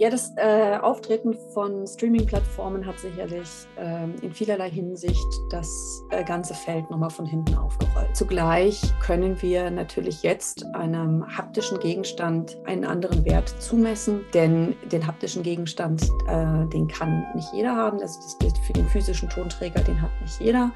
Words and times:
Ja, 0.00 0.10
das 0.10 0.32
äh, 0.36 0.78
Auftreten 0.80 1.34
von 1.52 1.84
Streaming-Plattformen 1.84 2.86
hat 2.86 3.00
sicherlich 3.00 3.48
ähm, 3.76 4.14
in 4.22 4.32
vielerlei 4.32 4.70
Hinsicht 4.70 5.26
das 5.50 6.04
äh, 6.10 6.22
ganze 6.22 6.54
Feld 6.54 6.88
nochmal 6.88 7.10
von 7.10 7.26
hinten 7.26 7.56
aufgerollt. 7.56 8.14
Zugleich 8.14 8.80
können 9.00 9.42
wir 9.42 9.72
natürlich 9.72 10.22
jetzt 10.22 10.64
einem 10.76 11.26
haptischen 11.36 11.80
Gegenstand 11.80 12.56
einen 12.64 12.84
anderen 12.84 13.24
Wert 13.24 13.48
zumessen, 13.60 14.24
denn 14.32 14.76
den 14.92 15.04
haptischen 15.04 15.42
Gegenstand, 15.42 16.04
äh, 16.28 16.64
den 16.72 16.86
kann 16.86 17.26
nicht 17.34 17.52
jeder 17.52 17.74
haben. 17.74 17.98
Das 17.98 18.38
gilt 18.38 18.56
für 18.58 18.74
den 18.74 18.86
physischen 18.86 19.28
Tonträger, 19.28 19.80
den 19.80 20.00
hat 20.00 20.12
nicht 20.20 20.40
jeder. 20.40 20.70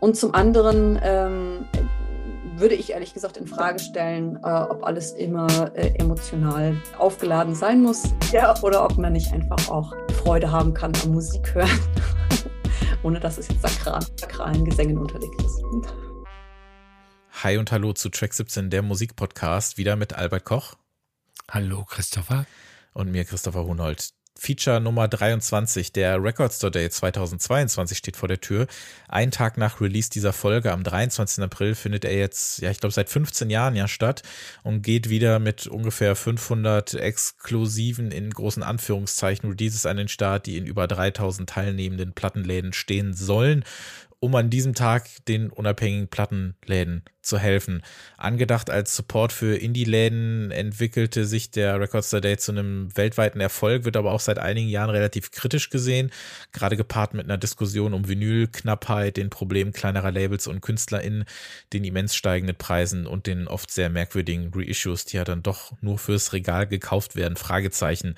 Und 0.00 0.16
zum 0.16 0.34
anderen 0.34 0.98
ähm, 1.02 1.64
würde 2.56 2.74
ich 2.74 2.90
ehrlich 2.90 3.14
gesagt 3.14 3.36
in 3.36 3.46
Frage 3.46 3.78
stellen, 3.78 4.36
äh, 4.36 4.48
ob 4.48 4.84
alles 4.84 5.12
immer 5.12 5.76
äh, 5.76 5.94
emotional 5.98 6.80
aufgeladen 6.98 7.54
sein 7.54 7.82
muss 7.82 8.04
ja, 8.32 8.54
oder 8.62 8.84
ob 8.84 8.96
man 8.96 9.12
nicht 9.12 9.32
einfach 9.32 9.68
auch 9.68 9.92
Freude 10.22 10.50
haben 10.50 10.72
kann 10.72 10.92
am 11.02 11.12
Musik 11.12 11.54
hören, 11.54 11.80
ohne 13.02 13.20
dass 13.20 13.38
es 13.38 13.48
jetzt 13.48 13.62
sakral, 13.62 14.00
sakralen 14.16 14.64
Gesängen 14.64 14.98
unterlegt 14.98 15.40
ist. 15.42 15.62
Hi 17.42 17.58
und 17.58 17.72
hallo 17.72 17.92
zu 17.92 18.08
Track 18.08 18.32
17, 18.32 18.70
der 18.70 18.82
Musikpodcast, 18.82 19.76
wieder 19.76 19.96
mit 19.96 20.14
Albert 20.14 20.44
Koch. 20.44 20.74
Hallo 21.50 21.84
Christopher. 21.84 22.46
Und 22.92 23.10
mir 23.10 23.24
Christopher 23.24 23.64
Hunold. 23.64 24.10
Feature 24.36 24.80
Nummer 24.80 25.06
23, 25.08 25.92
der 25.92 26.22
Record 26.22 26.52
Store 26.52 26.70
Day 26.70 26.90
2022 26.90 27.96
steht 27.96 28.16
vor 28.16 28.28
der 28.28 28.40
Tür. 28.40 28.66
Ein 29.08 29.30
Tag 29.30 29.56
nach 29.58 29.80
Release 29.80 30.10
dieser 30.10 30.32
Folge, 30.32 30.72
am 30.72 30.82
23. 30.82 31.42
April, 31.44 31.74
findet 31.74 32.04
er 32.04 32.16
jetzt, 32.16 32.60
ja, 32.60 32.70
ich 32.70 32.80
glaube, 32.80 32.92
seit 32.92 33.08
15 33.08 33.48
Jahren 33.48 33.76
ja 33.76 33.86
statt 33.86 34.22
und 34.62 34.82
geht 34.82 35.08
wieder 35.08 35.38
mit 35.38 35.66
ungefähr 35.66 36.16
500 36.16 36.94
exklusiven, 36.94 38.10
in 38.10 38.30
großen 38.30 38.62
Anführungszeichen, 38.62 39.50
Releases 39.50 39.86
an 39.86 39.96
den 39.96 40.08
Start, 40.08 40.46
die 40.46 40.56
in 40.56 40.66
über 40.66 40.88
3000 40.88 41.48
teilnehmenden 41.48 42.12
Plattenläden 42.12 42.72
stehen 42.72 43.14
sollen 43.14 43.64
um 44.24 44.34
an 44.36 44.48
diesem 44.48 44.72
Tag 44.72 45.06
den 45.28 45.50
unabhängigen 45.50 46.08
Plattenläden 46.08 47.02
zu 47.20 47.38
helfen. 47.38 47.82
Angedacht 48.16 48.70
als 48.70 48.96
Support 48.96 49.34
für 49.34 49.54
Indie-Läden 49.54 50.50
entwickelte 50.50 51.26
sich 51.26 51.50
der 51.50 51.78
Records 51.78 52.08
Day 52.08 52.38
zu 52.38 52.52
einem 52.52 52.88
weltweiten 52.96 53.42
Erfolg, 53.42 53.84
wird 53.84 53.98
aber 53.98 54.12
auch 54.12 54.20
seit 54.20 54.38
einigen 54.38 54.70
Jahren 54.70 54.88
relativ 54.88 55.30
kritisch 55.30 55.68
gesehen, 55.68 56.10
gerade 56.52 56.78
gepaart 56.78 57.12
mit 57.12 57.26
einer 57.26 57.36
Diskussion 57.36 57.92
um 57.92 58.08
Vinylknappheit, 58.08 59.18
den 59.18 59.28
Problemen 59.28 59.72
kleinerer 59.72 60.10
Labels 60.10 60.46
und 60.46 60.62
KünstlerInnen, 60.62 61.26
den 61.74 61.84
immens 61.84 62.16
steigenden 62.16 62.56
Preisen 62.56 63.06
und 63.06 63.26
den 63.26 63.46
oft 63.46 63.70
sehr 63.70 63.90
merkwürdigen 63.90 64.52
Reissues, 64.54 65.04
die 65.04 65.18
ja 65.18 65.24
dann 65.24 65.42
doch 65.42 65.72
nur 65.82 65.98
fürs 65.98 66.32
Regal 66.32 66.66
gekauft 66.66 67.14
werden, 67.14 67.36
Fragezeichen 67.36 68.14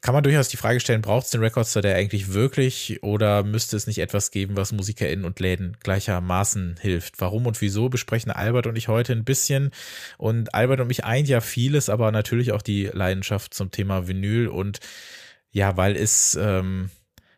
kann 0.00 0.14
man 0.14 0.24
durchaus 0.24 0.48
die 0.48 0.56
Frage 0.56 0.80
stellen, 0.80 1.02
braucht 1.02 1.26
es 1.26 1.30
den 1.30 1.42
Record 1.42 1.66
Store 1.66 1.82
der 1.82 1.96
eigentlich 1.96 2.32
wirklich 2.32 3.02
oder 3.02 3.44
müsste 3.44 3.76
es 3.76 3.86
nicht 3.86 3.98
etwas 3.98 4.30
geben, 4.30 4.56
was 4.56 4.72
MusikerInnen 4.72 5.24
und 5.24 5.38
Läden 5.38 5.76
gleichermaßen 5.80 6.76
hilft? 6.80 7.20
Warum 7.20 7.46
und 7.46 7.60
wieso 7.60 7.88
besprechen 7.88 8.32
Albert 8.32 8.66
und 8.66 8.76
ich 8.76 8.88
heute 8.88 9.12
ein 9.12 9.24
bisschen 9.24 9.70
und 10.18 10.54
Albert 10.54 10.80
und 10.80 10.88
mich 10.88 11.04
eint 11.04 11.28
ja 11.28 11.40
vieles, 11.40 11.88
aber 11.88 12.10
natürlich 12.10 12.52
auch 12.52 12.62
die 12.62 12.86
Leidenschaft 12.86 13.54
zum 13.54 13.70
Thema 13.70 14.08
Vinyl 14.08 14.48
und 14.48 14.80
ja, 15.50 15.76
weil 15.76 15.96
es 15.96 16.36
ähm, 16.40 16.90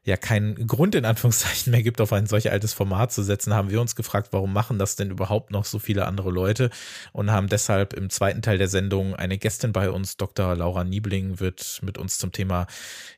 ja 0.05 0.17
keinen 0.19 0.67
Grund 0.67 0.95
in 0.95 1.05
Anführungszeichen 1.05 1.71
mehr 1.71 1.83
gibt, 1.83 2.01
auf 2.01 2.13
ein 2.13 2.27
solch 2.27 2.51
altes 2.51 2.75
Format 2.75 3.13
zu 3.13 3.23
setzen, 3.23 3.55
haben 3.55 3.71
wir 3.71 3.81
uns 3.81 3.97
gefragt, 3.97 4.29
warum 4.33 4.53
machen 4.53 4.79
das 4.79 4.97
denn 4.97 5.11
überhaupt 5.11 5.51
noch 5.51 5.65
so 5.65 5.79
viele 5.79 6.07
andere 6.07 6.31
Leute 6.31 6.71
und 7.13 7.31
haben 7.31 7.49
deshalb 7.49 7.95
im 7.95 8.11
zweiten 8.11 8.43
Teil 8.43 8.59
der 8.59 8.69
Sendung 8.69 9.15
eine 9.15 9.39
Gästin 9.39 9.73
bei 9.73 9.91
uns, 9.91 10.17
Dr. 10.17 10.55
Laura 10.55 10.85
Niebling, 10.85 11.41
wird 11.41 11.81
mit 11.83 11.97
uns 11.97 12.19
zum 12.19 12.33
Thema 12.33 12.67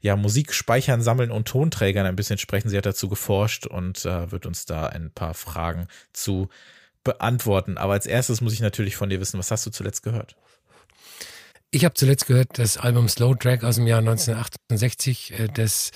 ja 0.00 0.16
Musik 0.16 0.54
speichern, 0.54 1.02
sammeln 1.02 1.32
und 1.32 1.48
Tonträgern 1.48 2.06
ein 2.06 2.16
bisschen 2.16 2.38
sprechen. 2.38 2.68
Sie 2.68 2.78
hat 2.78 2.86
dazu 2.86 3.08
geforscht 3.08 3.66
und 3.66 4.04
äh, 4.04 4.30
wird 4.30 4.46
uns 4.46 4.64
da 4.64 4.86
ein 4.86 5.10
paar 5.10 5.34
Fragen 5.34 5.88
zu 6.12 6.48
beantworten. 7.02 7.78
Aber 7.78 7.94
als 7.94 8.06
erstes 8.06 8.40
muss 8.40 8.52
ich 8.52 8.60
natürlich 8.60 8.96
von 8.96 9.08
dir 9.08 9.20
wissen, 9.20 9.38
was 9.38 9.50
hast 9.50 9.66
du 9.66 9.70
zuletzt 9.70 10.02
gehört? 10.02 10.36
Ich 11.72 11.84
habe 11.84 11.94
zuletzt 11.94 12.26
gehört 12.26 12.58
das 12.58 12.78
Album 12.78 13.08
Slow 13.08 13.34
Track 13.34 13.64
aus 13.64 13.74
dem 13.74 13.88
Jahr 13.88 13.98
1968, 13.98 15.32
äh, 15.32 15.48
das 15.52 15.90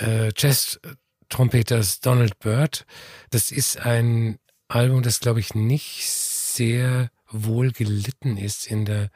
äh, 0.00 0.30
Jazz-Trompeters 0.36 2.00
Donald 2.00 2.38
Byrd. 2.38 2.86
Das 3.30 3.50
ist 3.52 3.78
ein 3.78 4.38
Album, 4.68 5.02
das, 5.02 5.20
glaube 5.20 5.40
ich, 5.40 5.54
nicht 5.54 6.08
sehr 6.08 7.10
wohl 7.28 7.72
gelitten 7.72 8.36
ist 8.36 8.66
in 8.66 8.84
der 8.84 9.10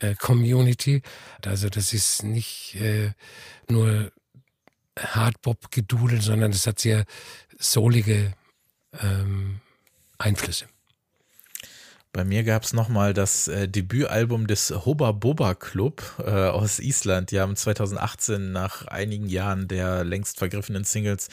äh, 0.00 0.14
Community. 0.14 1.02
Also 1.44 1.68
das 1.68 1.92
ist 1.92 2.22
nicht 2.22 2.74
äh, 2.76 3.12
nur 3.68 4.12
Hardbop-Gedudel, 4.98 6.20
sondern 6.20 6.52
das 6.52 6.66
hat 6.66 6.78
sehr 6.80 7.04
soulige 7.58 8.32
ähm, 9.00 9.60
Einflüsse. 10.18 10.66
Bei 12.12 12.24
mir 12.24 12.42
gab 12.42 12.64
es 12.64 12.72
nochmal 12.72 13.14
das 13.14 13.46
äh, 13.46 13.68
Debütalbum 13.68 14.48
des 14.48 14.70
Hoba 14.84 15.12
Boba 15.12 15.54
Club 15.54 16.02
äh, 16.18 16.30
aus 16.30 16.80
Island. 16.80 17.30
Die 17.30 17.38
haben 17.38 17.54
2018 17.54 18.50
nach 18.50 18.84
einigen 18.88 19.28
Jahren 19.28 19.68
der 19.68 20.02
längst 20.02 20.38
vergriffenen 20.38 20.82
Singles 20.82 21.28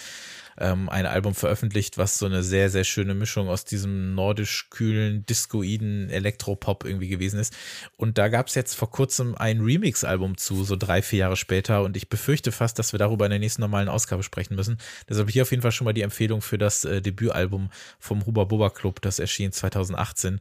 ähm, 0.59 0.89
ein 0.89 1.05
Album 1.05 1.35
veröffentlicht, 1.35 1.97
was 1.97 2.17
so 2.17 2.25
eine 2.25 2.43
sehr, 2.43 2.69
sehr 2.69 2.83
schöne 2.83 3.13
Mischung 3.13 3.47
aus 3.47 3.65
diesem 3.65 4.15
nordisch 4.15 4.69
kühlen, 4.69 5.25
discoiden 5.25 6.09
Elektropop 6.09 6.85
irgendwie 6.85 7.07
gewesen 7.07 7.39
ist. 7.39 7.55
Und 7.95 8.17
da 8.17 8.27
gab 8.27 8.47
es 8.47 8.55
jetzt 8.55 8.75
vor 8.75 8.91
kurzem 8.91 9.35
ein 9.35 9.61
Remix-Album 9.61 10.37
zu, 10.37 10.63
so 10.63 10.75
drei, 10.75 11.01
vier 11.01 11.19
Jahre 11.19 11.37
später. 11.37 11.83
Und 11.83 11.97
ich 11.97 12.09
befürchte 12.09 12.51
fast, 12.51 12.79
dass 12.79 12.93
wir 12.93 12.99
darüber 12.99 13.25
in 13.25 13.31
der 13.31 13.39
nächsten 13.39 13.61
normalen 13.61 13.89
Ausgabe 13.89 14.23
sprechen 14.23 14.55
müssen. 14.55 14.77
Deshalb 15.09 15.29
hier 15.29 15.43
auf 15.43 15.51
jeden 15.51 15.61
Fall 15.61 15.71
schon 15.71 15.85
mal 15.85 15.93
die 15.93 16.01
Empfehlung 16.01 16.41
für 16.41 16.57
das 16.57 16.85
äh, 16.85 17.01
Debütalbum 17.01 17.69
vom 17.99 18.25
Huba 18.25 18.45
Boba 18.45 18.69
Club, 18.69 19.01
das 19.01 19.19
erschien 19.19 19.51
2018. 19.51 20.39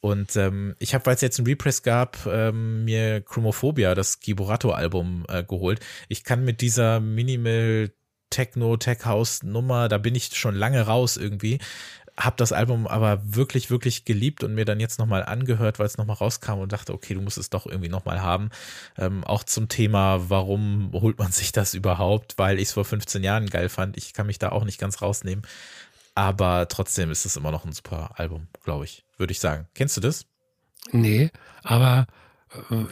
Und 0.00 0.36
ähm, 0.36 0.74
ich 0.78 0.94
habe, 0.94 1.06
weil 1.06 1.14
es 1.14 1.20
jetzt 1.20 1.38
ein 1.38 1.46
Repress 1.46 1.82
gab, 1.82 2.26
ähm, 2.26 2.84
mir 2.84 3.20
Chromophobia, 3.20 3.94
das 3.94 4.20
Giborato-Album, 4.20 5.26
äh, 5.28 5.42
geholt. 5.42 5.80
Ich 6.08 6.24
kann 6.24 6.44
mit 6.44 6.60
dieser 6.60 7.00
Minimal 7.00 7.90
Techno, 8.30 8.76
Tech 8.76 9.04
House 9.04 9.42
Nummer, 9.42 9.88
da 9.88 9.98
bin 9.98 10.14
ich 10.14 10.36
schon 10.36 10.54
lange 10.54 10.82
raus 10.82 11.16
irgendwie. 11.16 11.58
Hab 12.16 12.36
das 12.36 12.52
Album 12.52 12.88
aber 12.88 13.20
wirklich, 13.22 13.70
wirklich 13.70 14.04
geliebt 14.04 14.42
und 14.42 14.54
mir 14.54 14.64
dann 14.64 14.80
jetzt 14.80 14.98
nochmal 14.98 15.24
angehört, 15.24 15.78
weil 15.78 15.86
es 15.86 15.98
nochmal 15.98 16.16
rauskam 16.16 16.58
und 16.58 16.72
dachte, 16.72 16.92
okay, 16.92 17.14
du 17.14 17.20
musst 17.20 17.38
es 17.38 17.48
doch 17.48 17.66
irgendwie 17.66 17.88
nochmal 17.88 18.20
haben. 18.20 18.50
Ähm, 18.96 19.22
auch 19.22 19.44
zum 19.44 19.68
Thema, 19.68 20.28
warum 20.28 20.90
holt 20.92 21.18
man 21.18 21.30
sich 21.30 21.52
das 21.52 21.74
überhaupt? 21.74 22.34
Weil 22.36 22.58
ich 22.58 22.68
es 22.68 22.72
vor 22.72 22.84
15 22.84 23.22
Jahren 23.22 23.48
geil 23.48 23.68
fand. 23.68 23.96
Ich 23.96 24.14
kann 24.14 24.26
mich 24.26 24.40
da 24.40 24.48
auch 24.50 24.64
nicht 24.64 24.80
ganz 24.80 25.00
rausnehmen. 25.00 25.46
Aber 26.16 26.66
trotzdem 26.66 27.12
ist 27.12 27.24
es 27.24 27.36
immer 27.36 27.52
noch 27.52 27.64
ein 27.64 27.72
super 27.72 28.10
Album, 28.16 28.48
glaube 28.64 28.84
ich, 28.84 29.04
würde 29.18 29.30
ich 29.30 29.38
sagen. 29.38 29.68
Kennst 29.74 29.96
du 29.96 30.00
das? 30.00 30.26
Nee, 30.90 31.30
aber 31.62 32.08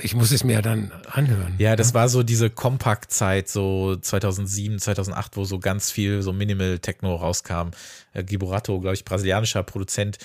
ich 0.00 0.15
muss 0.15 0.33
es 0.33 0.44
mir 0.44 0.62
dann 0.62 0.93
anhören. 1.11 1.55
Ja, 1.59 1.77
das 1.77 1.91
ja? 1.91 1.94
war 1.94 2.09
so 2.09 2.22
diese 2.22 2.50
Kompaktzeit, 2.50 3.49
so 3.49 3.97
2007, 3.97 4.78
2008, 4.78 5.37
wo 5.37 5.44
so 5.44 5.59
ganz 5.59 5.91
viel 5.91 6.22
so 6.22 6.33
Minimal 6.33 6.78
Techno 6.78 7.15
rauskam. 7.15 7.71
Äh, 8.12 8.25
Giborato, 8.25 8.78
glaube 8.81 8.95
ich, 8.95 9.05
brasilianischer 9.05 9.62
Produzent, 9.62 10.19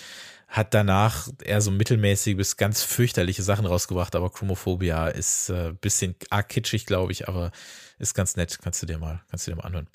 hat 0.47 0.73
danach 0.73 1.29
eher 1.43 1.61
so 1.61 1.71
mittelmäßig 1.71 2.35
bis 2.35 2.57
ganz 2.57 2.83
fürchterliche 2.83 3.41
Sachen 3.41 3.65
rausgebracht, 3.65 4.15
aber 4.15 4.29
Chromophobia 4.29 5.07
ist 5.07 5.49
äh, 5.49 5.73
bisschen 5.79 6.15
arg 6.29 6.49
kitschig, 6.49 6.85
glaube 6.85 7.13
ich, 7.13 7.29
aber 7.29 7.51
ist 7.99 8.13
ganz 8.13 8.35
nett. 8.35 8.59
Kannst 8.61 8.81
du 8.81 8.85
dir 8.85 8.97
mal, 8.97 9.21
kannst 9.29 9.47
du 9.47 9.51
dir 9.51 9.57
mal 9.57 9.63
anhören. 9.63 9.87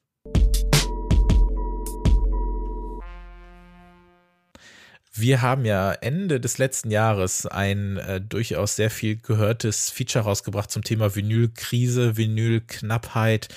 Wir 5.19 5.41
haben 5.41 5.65
ja 5.65 5.93
Ende 5.93 6.41
des 6.41 6.59
letzten 6.59 6.91
Jahres 6.91 7.47
ein 7.47 7.97
äh, 7.97 8.21
durchaus 8.21 8.77
sehr 8.77 8.91
viel 8.91 9.17
gehörtes 9.17 9.89
Feature 9.91 10.25
rausgebracht 10.25 10.71
zum 10.71 10.85
Thema 10.85 11.17
Vinylkrise, 11.17 12.19
Vinylknappheit. 12.19 13.49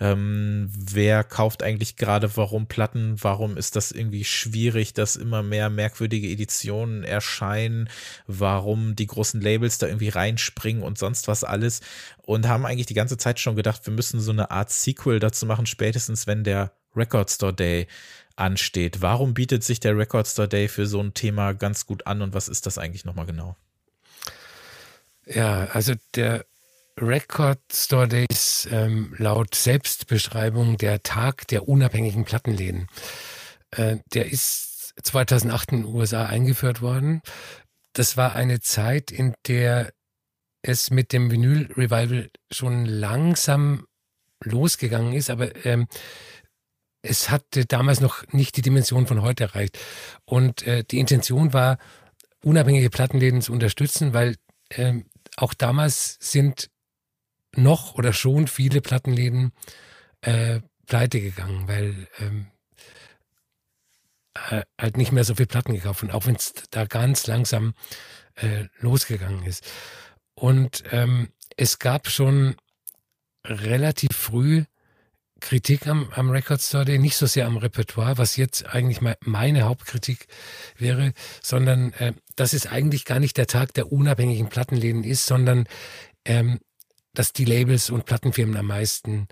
Ähm, 0.00 0.70
wer 0.70 1.24
kauft 1.24 1.62
eigentlich 1.62 1.96
gerade 1.96 2.36
warum 2.36 2.66
Platten? 2.66 3.16
Warum 3.20 3.56
ist 3.56 3.74
das 3.74 3.90
irgendwie 3.90 4.24
schwierig, 4.24 4.92
dass 4.92 5.16
immer 5.16 5.42
mehr 5.42 5.70
merkwürdige 5.70 6.28
Editionen 6.28 7.04
erscheinen? 7.04 7.88
Warum 8.26 8.94
die 8.94 9.06
großen 9.06 9.40
Labels 9.40 9.78
da 9.78 9.86
irgendwie 9.86 10.10
reinspringen 10.10 10.82
und 10.82 10.98
sonst 10.98 11.26
was 11.26 11.42
alles? 11.42 11.80
Und 12.22 12.46
haben 12.46 12.66
eigentlich 12.66 12.86
die 12.86 12.94
ganze 12.94 13.16
Zeit 13.16 13.40
schon 13.40 13.56
gedacht, 13.56 13.86
wir 13.86 13.94
müssen 13.94 14.20
so 14.20 14.30
eine 14.30 14.50
Art 14.50 14.70
Sequel 14.70 15.20
dazu 15.20 15.46
machen, 15.46 15.64
spätestens 15.64 16.26
wenn 16.26 16.44
der 16.44 16.72
Record 16.94 17.30
Store 17.30 17.54
Day 17.54 17.86
ansteht. 18.38 19.02
Warum 19.02 19.34
bietet 19.34 19.64
sich 19.64 19.80
der 19.80 19.96
Record 19.96 20.26
Store 20.26 20.48
Day 20.48 20.68
für 20.68 20.86
so 20.86 21.00
ein 21.00 21.14
Thema 21.14 21.52
ganz 21.52 21.86
gut 21.86 22.06
an 22.06 22.22
und 22.22 22.34
was 22.34 22.48
ist 22.48 22.66
das 22.66 22.78
eigentlich 22.78 23.04
nochmal 23.04 23.26
genau? 23.26 23.56
Ja, 25.26 25.66
also 25.72 25.94
der 26.14 26.44
Record 27.00 27.60
Store 27.72 28.08
Day 28.08 28.26
ist 28.30 28.68
ähm, 28.70 29.14
laut 29.18 29.54
Selbstbeschreibung 29.54 30.78
der 30.78 31.02
Tag 31.02 31.46
der 31.48 31.68
unabhängigen 31.68 32.24
Plattenläden. 32.24 32.88
Äh, 33.70 33.98
der 34.14 34.30
ist 34.30 34.94
2008 35.02 35.72
in 35.72 35.82
den 35.82 35.94
USA 35.94 36.26
eingeführt 36.26 36.80
worden. 36.80 37.22
Das 37.92 38.16
war 38.16 38.34
eine 38.34 38.60
Zeit, 38.60 39.10
in 39.10 39.34
der 39.46 39.92
es 40.62 40.90
mit 40.90 41.12
dem 41.12 41.30
Vinyl-Revival 41.30 42.30
schon 42.50 42.84
langsam 42.84 43.86
losgegangen 44.42 45.12
ist, 45.12 45.30
aber 45.30 45.64
ähm, 45.64 45.86
es 47.02 47.30
hatte 47.30 47.64
damals 47.66 48.00
noch 48.00 48.26
nicht 48.32 48.56
die 48.56 48.62
Dimension 48.62 49.06
von 49.06 49.22
heute 49.22 49.44
erreicht. 49.44 49.78
Und 50.24 50.62
äh, 50.66 50.84
die 50.84 50.98
Intention 50.98 51.52
war, 51.52 51.78
unabhängige 52.42 52.90
Plattenläden 52.90 53.42
zu 53.42 53.52
unterstützen, 53.52 54.12
weil 54.14 54.36
ähm, 54.70 55.06
auch 55.36 55.54
damals 55.54 56.18
sind 56.20 56.70
noch 57.54 57.94
oder 57.94 58.12
schon 58.12 58.46
viele 58.46 58.80
Plattenläden 58.80 59.52
äh, 60.20 60.60
pleite 60.86 61.20
gegangen, 61.20 61.68
weil 61.68 62.08
ähm, 62.18 62.46
äh, 64.50 64.62
halt 64.80 64.96
nicht 64.96 65.12
mehr 65.12 65.24
so 65.24 65.34
viel 65.34 65.46
Platten 65.46 65.74
gekauft 65.74 66.02
und 66.02 66.12
auch 66.12 66.26
wenn 66.26 66.36
es 66.36 66.52
da 66.70 66.84
ganz 66.84 67.26
langsam 67.26 67.74
äh, 68.36 68.66
losgegangen 68.78 69.44
ist. 69.44 69.64
Und 70.34 70.84
ähm, 70.92 71.28
es 71.56 71.78
gab 71.78 72.08
schon 72.08 72.56
relativ 73.44 74.10
früh 74.12 74.64
Kritik 75.40 75.86
am, 75.86 76.10
am 76.14 76.30
Record 76.30 76.60
Store 76.60 76.84
Day, 76.84 76.98
nicht 76.98 77.16
so 77.16 77.26
sehr 77.26 77.46
am 77.46 77.56
Repertoire, 77.56 78.18
was 78.18 78.36
jetzt 78.36 78.66
eigentlich 78.66 79.00
meine 79.24 79.62
Hauptkritik 79.62 80.26
wäre, 80.76 81.12
sondern 81.42 81.92
äh, 81.94 82.12
dass 82.36 82.52
es 82.52 82.66
eigentlich 82.66 83.04
gar 83.04 83.20
nicht 83.20 83.36
der 83.36 83.46
Tag 83.46 83.72
der 83.74 83.92
unabhängigen 83.92 84.48
Plattenläden 84.48 85.04
ist, 85.04 85.26
sondern 85.26 85.66
ähm, 86.24 86.58
dass 87.14 87.32
die 87.32 87.44
Labels 87.44 87.90
und 87.90 88.04
Plattenfirmen 88.04 88.56
am 88.56 88.66
meisten 88.66 89.28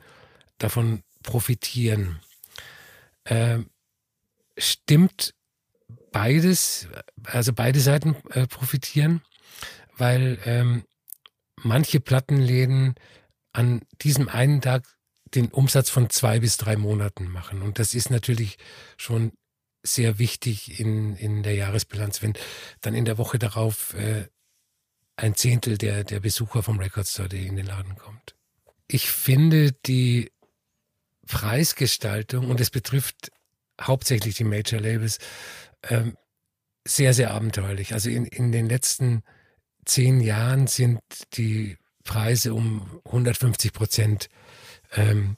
davon 0.59 1.03
profitieren. 1.23 2.21
Äh, 3.25 3.59
stimmt 4.57 5.35
beides, 6.13 6.89
also 7.25 7.53
beide 7.53 7.81
Seiten 7.81 8.17
äh, 8.31 8.47
profitieren, 8.47 9.23
weil 9.97 10.39
ähm, 10.45 10.85
manche 11.63 12.01
Plattenläden 12.01 12.95
an 13.53 13.83
diesem 14.03 14.29
einen 14.29 14.61
Tag 14.61 14.96
den 15.37 15.49
Umsatz 15.49 15.91
von 15.91 16.11
zwei 16.11 16.41
bis 16.41 16.57
drei 16.57 16.77
Monaten 16.77 17.29
machen. 17.29 17.63
Und 17.63 17.79
das 17.79 17.95
ist 17.95 18.11
natürlich 18.11 18.59
schon 18.97 19.33
sehr 19.83 20.19
wichtig 20.19 20.81
in, 20.81 21.17
in 21.17 21.43
der 21.43 21.55
Jahresbilanz, 21.55 22.23
wenn 22.23 22.35
dann 22.81 22.95
in 22.95 23.05
der 23.05 23.19
Woche 23.19 23.39
darauf 23.39 23.95
äh, 23.95 24.27
ein 25.17 25.35
Zehntel 25.35 25.79
der, 25.79 26.05
der 26.05 26.21
Besucher 26.21 26.63
vom 26.63 26.79
Record 26.79 27.07
Store 27.07 27.29
in 27.37 27.57
den 27.57 27.67
Laden 27.67 27.97
kommt. 27.97 28.35
Ich 28.89 29.11
finde 29.11 29.73
die 29.73 30.31
Preisgestaltung, 31.27 32.51
und 32.51 32.61
es 32.61 32.71
betrifft 32.71 33.31
hauptsächlich 33.81 34.37
die 34.37 34.45
Major 34.45 34.81
Labels, 34.81 35.19
ähm, 35.83 36.17
sehr, 36.87 37.15
sehr 37.15 37.33
abenteuerlich. 37.33 37.95
Also 37.95 38.11
in, 38.11 38.27
in 38.27 38.53
den 38.53 38.69
letzten 38.69 39.23
zehn 39.85 40.21
Jahren 40.21 40.67
sind 40.67 41.01
die 41.35 41.77
Preise 42.05 42.55
um 42.55 43.01
150 43.07 43.73
Prozent 43.73 44.29
ähm, 44.97 45.37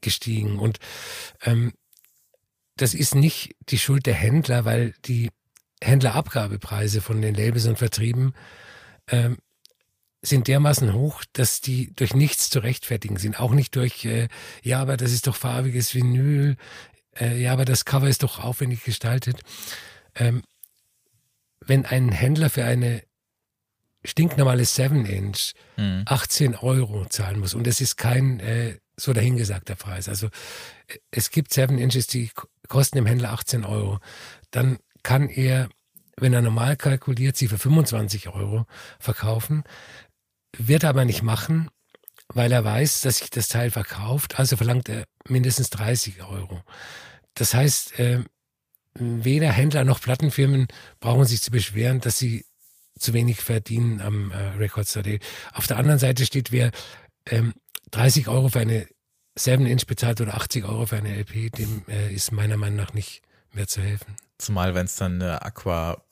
gestiegen. 0.00 0.58
Und 0.58 0.78
ähm, 1.42 1.72
das 2.76 2.94
ist 2.94 3.14
nicht 3.14 3.56
die 3.68 3.78
Schuld 3.78 4.06
der 4.06 4.14
Händler, 4.14 4.64
weil 4.64 4.94
die 5.04 5.30
Händlerabgabepreise 5.82 7.00
von 7.00 7.22
den 7.22 7.34
Labels 7.34 7.66
und 7.66 7.78
Vertrieben 7.78 8.34
ähm, 9.08 9.38
sind 10.22 10.48
dermaßen 10.48 10.94
hoch, 10.94 11.22
dass 11.32 11.60
die 11.60 11.92
durch 11.94 12.14
nichts 12.14 12.48
zu 12.50 12.60
rechtfertigen 12.60 13.18
sind. 13.18 13.38
Auch 13.38 13.52
nicht 13.52 13.76
durch, 13.76 14.04
äh, 14.06 14.28
ja, 14.62 14.80
aber 14.80 14.96
das 14.96 15.12
ist 15.12 15.26
doch 15.26 15.36
farbiges 15.36 15.94
Vinyl, 15.94 16.56
äh, 17.20 17.40
ja, 17.40 17.52
aber 17.52 17.64
das 17.64 17.84
Cover 17.84 18.08
ist 18.08 18.22
doch 18.22 18.42
aufwendig 18.42 18.82
gestaltet. 18.84 19.42
Ähm, 20.14 20.42
wenn 21.60 21.86
ein 21.86 22.10
Händler 22.12 22.50
für 22.50 22.64
eine 22.64 23.02
stinknormales 24.04 24.78
7-Inch 24.78 25.52
mhm. 25.76 26.02
18 26.06 26.56
Euro 26.56 27.06
zahlen 27.06 27.40
muss. 27.40 27.54
Und 27.54 27.66
es 27.66 27.80
ist 27.80 27.96
kein 27.96 28.40
äh, 28.40 28.78
so 28.96 29.12
dahingesagter 29.12 29.74
Preis. 29.74 30.08
Also 30.08 30.26
äh, 30.26 30.98
es 31.10 31.30
gibt 31.30 31.52
7-Inches, 31.52 32.06
die 32.06 32.30
kosten 32.68 32.96
dem 32.96 33.06
Händler 33.06 33.32
18 33.32 33.64
Euro. 33.64 33.98
Dann 34.50 34.78
kann 35.02 35.28
er, 35.28 35.68
wenn 36.16 36.32
er 36.32 36.42
normal 36.42 36.76
kalkuliert, 36.76 37.36
sie 37.36 37.48
für 37.48 37.58
25 37.58 38.28
Euro 38.28 38.66
verkaufen. 38.98 39.64
Wird 40.56 40.84
er 40.84 40.90
aber 40.90 41.04
nicht 41.04 41.22
machen, 41.22 41.68
weil 42.28 42.52
er 42.52 42.64
weiß, 42.64 43.02
dass 43.02 43.18
sich 43.18 43.30
das 43.30 43.48
Teil 43.48 43.70
verkauft. 43.70 44.38
Also 44.38 44.56
verlangt 44.56 44.88
er 44.88 45.04
mindestens 45.28 45.70
30 45.70 46.22
Euro. 46.22 46.62
Das 47.34 47.54
heißt, 47.54 47.98
äh, 47.98 48.22
weder 48.94 49.50
Händler 49.50 49.84
noch 49.84 50.00
Plattenfirmen 50.00 50.68
brauchen 51.00 51.24
sich 51.24 51.42
zu 51.42 51.50
beschweren, 51.50 52.00
dass 52.00 52.18
sie 52.18 52.44
zu 52.98 53.12
wenig 53.12 53.40
verdienen 53.40 54.00
am 54.00 54.30
äh, 54.30 54.36
Record 54.58 54.88
Store 54.88 55.18
Auf 55.52 55.66
der 55.66 55.78
anderen 55.78 55.98
Seite 55.98 56.24
steht, 56.26 56.52
wer 56.52 56.70
ähm, 57.26 57.54
30 57.90 58.28
Euro 58.28 58.48
für 58.48 58.60
eine 58.60 58.86
7-Inch 59.38 59.86
bezahlt 59.86 60.20
oder 60.20 60.34
80 60.34 60.64
Euro 60.64 60.86
für 60.86 60.96
eine 60.96 61.16
LP, 61.16 61.52
dem 61.56 61.82
äh, 61.88 62.12
ist 62.12 62.32
meiner 62.32 62.56
Meinung 62.56 62.76
nach 62.76 62.92
nicht 62.92 63.22
mehr 63.52 63.66
zu 63.66 63.82
helfen. 63.82 64.16
Zumal, 64.38 64.74
wenn 64.74 64.86
es 64.86 64.96
dann 64.96 65.20
eine 65.20 65.42
Aqua 65.42 66.04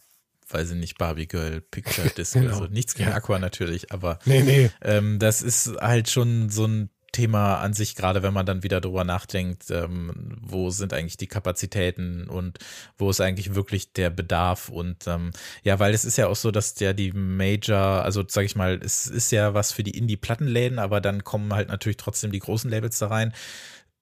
weiß 0.53 0.73
ich 0.73 0.77
nicht, 0.77 0.99
Barbie 0.99 1.27
Girl 1.27 1.61
Picture 1.61 2.09
Disc 2.11 2.33
genau. 2.35 2.51
also 2.51 2.67
nichts 2.67 2.95
gegen 2.95 3.11
ja. 3.11 3.17
Aqua 3.17 3.39
natürlich, 3.39 3.93
aber 3.93 4.19
nee, 4.25 4.43
nee. 4.43 4.71
Ähm, 4.83 5.19
das 5.19 5.43
ist 5.43 5.73
halt 5.81 6.11
schon 6.11 6.51
so 6.51 6.67
ein 6.67 6.91
Thema 7.13 7.57
an 7.57 7.75
sich, 7.75 7.95
gerade 7.95 8.23
wenn 8.23 8.33
man 8.33 8.47
dann 8.47 8.63
wieder 8.63 8.81
drüber 8.81 9.05
nachdenkt, 9.05 9.71
ähm, 9.71 10.39
wo 10.41 10.71
sind 10.71 10.93
eigentlich 10.93 11.19
die 11.19 11.27
Kapazitäten 11.27 12.29
und 12.29 12.59
wo 12.99 13.11
ist 13.11 13.21
eigentlich 13.21 13.55
wirklich 13.55 13.93
der 13.93 14.11
Bedarf 14.11 14.69
und 14.71 15.07
ähm, 15.07 15.31
ja, 15.63 15.79
weil 15.79 15.95
es 15.95 16.05
ist 16.05 16.17
ja 16.17 16.27
auch 16.27 16.37
so, 16.37 16.51
dass 16.51 16.75
der 16.75 16.95
die 16.95 17.13
Major, 17.13 18.03
also 18.03 18.25
sag 18.27 18.45
ich 18.45 18.57
mal, 18.57 18.81
es 18.83 19.07
ist 19.07 19.31
ja 19.31 19.55
was 19.55 19.73
für 19.73 19.83
die 19.83 19.97
Indie-Plattenläden, 19.97 20.79
aber 20.79 21.01
dann 21.01 21.23
kommen 21.23 21.53
halt 21.53 21.69
natürlich 21.69 21.99
trotzdem 21.99 22.33
die 22.33 22.41
großen 22.41 22.71
Labels 22.71 22.99
da 22.99 23.09
rein. 23.09 23.33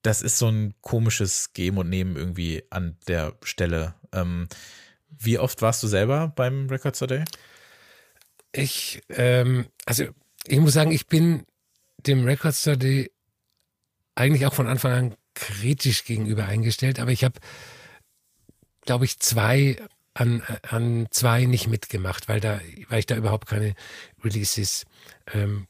Das 0.02 0.22
ist 0.22 0.38
so 0.38 0.48
ein 0.48 0.74
komisches 0.80 1.52
Geben 1.52 1.78
und 1.78 1.90
Nehmen 1.90 2.16
irgendwie 2.16 2.62
an 2.70 2.96
der 3.08 3.34
Stelle. 3.42 3.94
Ähm, 4.12 4.48
wie 5.10 5.38
oft 5.38 5.60
warst 5.60 5.82
du 5.82 5.88
selber 5.88 6.32
beim 6.34 6.68
Record 6.68 6.96
Store 6.96 7.08
Day? 7.08 7.24
Ich, 8.52 9.02
ähm, 9.10 9.66
also 9.84 10.04
ich 10.46 10.58
muss 10.58 10.72
sagen, 10.72 10.90
ich 10.90 11.06
bin 11.06 11.44
dem 12.06 12.24
Record 12.24 12.54
Study 12.54 13.10
eigentlich 14.14 14.46
auch 14.46 14.54
von 14.54 14.66
Anfang 14.66 14.92
an 14.92 15.14
kritisch 15.34 16.04
gegenüber 16.04 16.46
eingestellt, 16.46 16.98
aber 17.00 17.12
ich 17.12 17.24
habe, 17.24 17.40
glaube 18.82 19.04
ich, 19.04 19.18
zwei 19.18 19.76
an, 20.14 20.42
an 20.68 21.06
zwei 21.10 21.44
nicht 21.44 21.68
mitgemacht, 21.68 22.28
weil 22.28 22.40
da, 22.40 22.60
weil 22.88 22.98
ich 22.98 23.06
da 23.06 23.16
überhaupt 23.16 23.48
keine 23.48 23.74
Releases 24.22 24.84
ähm, 25.32 25.66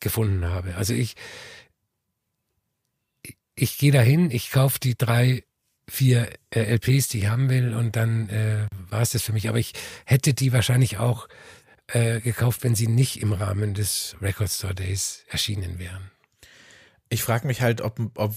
gefunden 0.00 0.44
habe. 0.44 0.76
Also 0.76 0.94
ich, 0.94 1.16
ich 3.54 3.78
gehe 3.78 3.92
dahin, 3.92 4.30
ich 4.30 4.50
kaufe 4.50 4.78
die 4.78 4.96
drei, 4.96 5.44
vier 5.88 6.30
äh, 6.50 6.74
LPs, 6.74 7.08
die 7.08 7.20
ich 7.20 7.26
haben 7.26 7.50
will, 7.50 7.74
und 7.74 7.96
dann 7.96 8.28
äh, 8.28 8.68
war 8.90 9.02
es 9.02 9.10
das 9.10 9.22
für 9.22 9.32
mich. 9.32 9.48
Aber 9.48 9.58
ich 9.58 9.72
hätte 10.04 10.34
die 10.34 10.52
wahrscheinlich 10.52 10.98
auch 10.98 11.26
äh, 11.92 12.20
gekauft, 12.20 12.62
wenn 12.62 12.74
sie 12.74 12.86
nicht 12.86 13.20
im 13.20 13.32
Rahmen 13.32 13.74
des 13.74 14.16
Record 14.20 14.50
Store 14.50 14.74
Days 14.74 15.24
erschienen 15.28 15.78
wären. 15.78 16.10
Ich 17.12 17.24
frage 17.24 17.46
mich 17.48 17.60
halt, 17.60 17.80
ob, 17.80 17.98
ob 18.14 18.36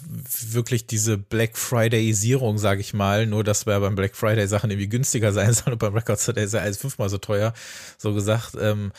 wirklich 0.50 0.88
diese 0.88 1.19
Black 1.19 1.57
Friday-Isierung, 1.57 2.57
sage 2.57 2.81
ich 2.81 2.95
mal, 2.95 3.27
nur 3.27 3.43
dass 3.43 3.67
wir 3.67 3.79
beim 3.79 3.93
Black 3.93 4.15
Friday 4.15 4.48
Sachen 4.48 4.72
irgendwie 4.72 4.89
günstiger 4.89 5.31
sein 5.31 5.53
sollen 5.53 5.74
und 5.74 5.79
beim 5.79 5.93
Record 5.93 6.19
Store 6.19 6.33
Day 6.33 6.45
ist 6.45 6.53
ja 6.53 6.62
alles 6.62 6.77
fünfmal 6.77 7.10
so 7.10 7.19
teuer, 7.19 7.53
so 8.00 8.13
gesagt, 8.13 8.55
ähm, 8.60 8.91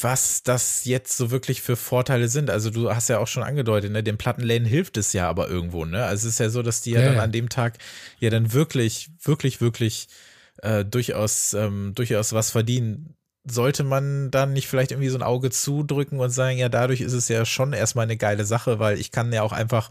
was 0.00 0.42
das 0.42 0.84
jetzt 0.84 1.16
so 1.16 1.30
wirklich 1.30 1.62
für 1.62 1.76
Vorteile 1.76 2.28
sind. 2.28 2.50
Also 2.50 2.70
du 2.70 2.94
hast 2.94 3.08
ja 3.08 3.18
auch 3.18 3.26
schon 3.26 3.42
angedeutet, 3.42 3.92
ne, 3.92 4.02
den 4.02 4.18
Plattenläden 4.18 4.66
hilft 4.66 4.96
es 4.96 5.12
ja 5.12 5.28
aber 5.28 5.48
irgendwo, 5.48 5.84
ne? 5.84 6.04
Also 6.04 6.28
es 6.28 6.34
ist 6.34 6.40
ja 6.40 6.50
so, 6.50 6.62
dass 6.62 6.82
die 6.82 6.92
ja, 6.92 7.00
ja 7.00 7.08
dann 7.08 7.20
an 7.20 7.32
dem 7.32 7.48
Tag 7.48 7.78
ja 8.18 8.30
dann 8.30 8.52
wirklich, 8.52 9.10
wirklich, 9.22 9.60
wirklich 9.60 10.08
äh, 10.62 10.84
durchaus, 10.84 11.54
ähm, 11.54 11.92
durchaus 11.94 12.32
was 12.32 12.50
verdienen 12.50 13.14
sollte 13.44 13.82
man 13.82 14.30
dann 14.30 14.52
nicht 14.52 14.68
vielleicht 14.68 14.92
irgendwie 14.92 15.08
so 15.08 15.18
ein 15.18 15.22
Auge 15.22 15.50
zudrücken 15.50 16.20
und 16.20 16.30
sagen, 16.30 16.58
ja, 16.58 16.68
dadurch 16.68 17.00
ist 17.00 17.12
es 17.12 17.28
ja 17.28 17.44
schon 17.44 17.72
erstmal 17.72 18.04
eine 18.04 18.16
geile 18.16 18.44
Sache, 18.44 18.78
weil 18.78 18.98
ich 18.98 19.10
kann 19.10 19.32
ja 19.32 19.42
auch 19.42 19.52
einfach, 19.52 19.90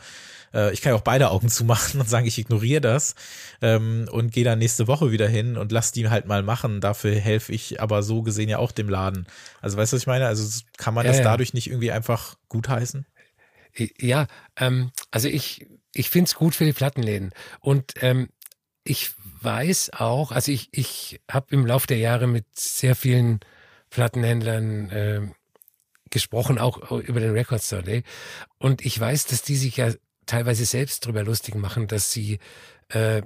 äh, 0.53 0.73
ich 0.73 0.81
kann 0.81 0.93
ja 0.93 0.97
auch 0.97 1.03
beide 1.03 1.31
Augen 1.31 1.49
zumachen 1.49 1.99
und 1.99 2.09
sagen, 2.09 2.25
ich 2.25 2.37
ignoriere 2.37 2.81
das 2.81 3.15
ähm, 3.61 4.07
und 4.11 4.31
gehe 4.31 4.45
dann 4.45 4.59
nächste 4.59 4.87
Woche 4.87 5.11
wieder 5.11 5.27
hin 5.27 5.57
und 5.57 5.71
lass 5.71 5.91
die 5.91 6.09
halt 6.09 6.27
mal 6.27 6.43
machen. 6.43 6.79
Dafür 6.79 7.15
helfe 7.15 7.51
ich 7.51 7.81
aber 7.81 8.03
so 8.03 8.21
gesehen 8.21 8.49
ja 8.49 8.57
auch 8.57 8.71
dem 8.71 8.89
Laden. 8.89 9.27
Also 9.61 9.77
weißt 9.77 9.91
du, 9.91 9.95
was 9.95 10.03
ich 10.03 10.07
meine? 10.07 10.27
Also 10.27 10.61
kann 10.77 10.93
man 10.93 11.05
ja, 11.05 11.11
das 11.11 11.19
ja. 11.19 11.25
dadurch 11.25 11.53
nicht 11.53 11.67
irgendwie 11.67 11.91
einfach 11.91 12.35
gutheißen? 12.47 13.05
Ja, 13.99 14.27
ähm, 14.57 14.91
also 15.11 15.27
ich, 15.27 15.67
ich 15.93 16.09
finde 16.09 16.27
es 16.27 16.35
gut 16.35 16.55
für 16.55 16.65
die 16.65 16.73
Plattenläden. 16.73 17.31
Und 17.59 17.93
ähm, 18.01 18.29
ich 18.83 19.11
weiß 19.43 19.91
auch, 19.93 20.31
also 20.31 20.51
ich, 20.51 20.69
ich 20.71 21.21
habe 21.29 21.47
im 21.53 21.65
Laufe 21.65 21.87
der 21.87 21.97
Jahre 21.97 22.27
mit 22.27 22.45
sehr 22.57 22.95
vielen 22.95 23.39
Plattenhändlern 23.89 24.89
äh, 24.89 25.21
gesprochen, 26.09 26.57
auch 26.57 26.91
über 26.91 27.19
den 27.19 27.31
Record 27.31 27.61
Store 27.61 27.83
Day. 27.83 28.03
Und 28.57 28.85
ich 28.85 28.99
weiß, 28.99 29.25
dass 29.27 29.41
die 29.41 29.55
sich 29.55 29.77
ja 29.77 29.91
teilweise 30.25 30.65
selbst 30.65 31.05
drüber 31.05 31.23
lustig 31.23 31.55
machen, 31.55 31.87
dass 31.87 32.11
sie 32.11 32.39
äh, 32.89 33.21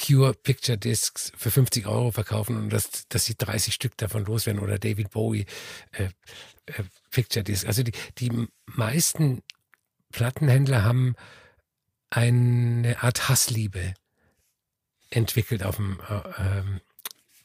Cure 0.00 0.32
Picture 0.34 0.78
Discs 0.78 1.32
für 1.36 1.50
50 1.50 1.86
Euro 1.86 2.12
verkaufen 2.12 2.56
und 2.56 2.70
dass, 2.70 3.08
dass 3.08 3.24
sie 3.24 3.34
30 3.36 3.74
Stück 3.74 3.96
davon 3.96 4.24
loswerden 4.24 4.62
oder 4.62 4.78
David 4.78 5.10
Bowie 5.10 5.46
äh, 5.92 6.04
äh, 6.66 6.84
Picture 7.10 7.42
Discs. 7.42 7.64
Also 7.64 7.82
die, 7.82 7.92
die 8.18 8.48
meisten 8.66 9.42
Plattenhändler 10.12 10.84
haben 10.84 11.16
eine 12.10 13.02
Art 13.02 13.28
Hassliebe 13.28 13.94
entwickelt 15.10 15.62
auf 15.62 15.76
dem 15.76 16.00
äh, 16.08 16.42
ähm, 16.42 16.80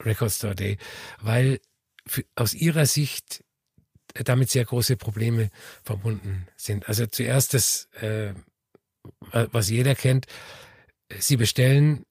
Record 0.02 0.32
Store 0.32 0.56
Day, 0.56 0.78
weil 1.22 1.60
für, 2.06 2.24
aus 2.36 2.54
ihrer 2.54 2.86
Sicht 2.86 3.44
damit 4.14 4.50
sehr 4.50 4.66
große 4.66 4.98
Probleme 4.98 5.50
verbunden 5.84 6.48
sind. 6.56 6.88
Also 6.88 7.06
zuerst 7.08 7.54
das, 7.54 7.86
äh, 7.94 8.34
was 9.32 9.70
jeder 9.70 9.96
kennt, 9.96 10.28
sie 11.18 11.38
bestellen 11.38 12.06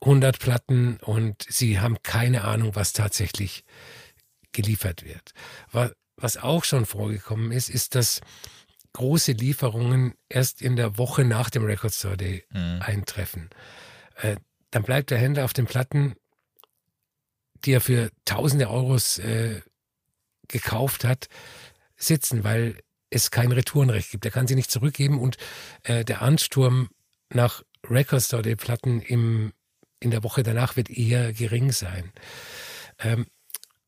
100 0.00 0.38
Platten 0.38 0.98
und 0.98 1.44
sie 1.48 1.78
haben 1.80 2.02
keine 2.02 2.44
Ahnung, 2.44 2.74
was 2.74 2.92
tatsächlich 2.92 3.64
geliefert 4.52 5.04
wird. 5.04 5.32
Was 6.16 6.36
auch 6.36 6.64
schon 6.64 6.86
vorgekommen 6.86 7.52
ist, 7.52 7.68
ist, 7.68 7.94
dass 7.94 8.20
große 8.94 9.32
Lieferungen 9.32 10.14
erst 10.28 10.62
in 10.62 10.76
der 10.76 10.96
Woche 10.96 11.24
nach 11.24 11.50
dem 11.50 11.64
Record 11.64 11.92
Store 11.92 12.16
Day 12.16 12.44
mhm. 12.50 12.80
eintreffen. 12.80 13.50
Äh, 14.16 14.36
dann 14.70 14.82
bleibt 14.82 15.10
der 15.10 15.18
Händler 15.18 15.44
auf 15.44 15.52
den 15.52 15.66
Platten, 15.66 16.16
die 17.64 17.72
er 17.72 17.80
für 17.80 18.10
tausende 18.24 18.68
Euros 18.68 19.18
äh, 19.18 19.62
gekauft 20.48 21.04
hat, 21.04 21.28
sitzen, 21.96 22.44
weil 22.44 22.78
es 23.10 23.30
kein 23.30 23.52
Retourenrecht 23.52 24.10
gibt. 24.10 24.24
Er 24.24 24.30
kann 24.30 24.46
sie 24.46 24.54
nicht 24.54 24.70
zurückgeben 24.70 25.20
und 25.20 25.36
äh, 25.84 26.04
der 26.04 26.22
Ansturm 26.22 26.90
nach 27.30 27.62
Record 27.84 28.22
Store 28.22 28.42
Day 28.42 28.56
Platten 28.56 29.00
im, 29.00 29.52
in 30.00 30.10
der 30.10 30.22
Woche 30.22 30.42
danach 30.42 30.76
wird 30.76 30.90
eher 30.90 31.32
gering 31.32 31.72
sein. 31.72 32.12
Ähm, 32.98 33.26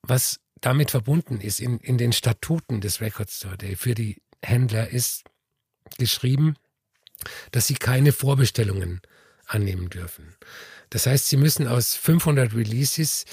was 0.03 0.41
damit 0.61 0.91
verbunden 0.91 1.41
ist 1.41 1.61
in, 1.61 1.79
in 1.79 1.99
den 1.99 2.13
Statuten 2.13 2.81
des 2.81 3.01
Record 3.01 3.31
Store 3.31 3.59
Day 3.59 3.77
für 3.77 3.95
die 3.95 4.23
Händler 4.43 4.89
ist 4.89 5.25
geschrieben, 5.99 6.55
dass 7.51 7.67
sie 7.67 7.75
keine 7.75 8.13
Vorbestellungen 8.13 9.01
annehmen 9.49 9.91
dürfen. 9.91 10.37
Das 10.91 11.07
heißt, 11.07 11.29
sie 11.29 11.37
müssen 11.37 11.67
aus 11.67 11.95
500 11.95 12.55
Releases 12.55 13.25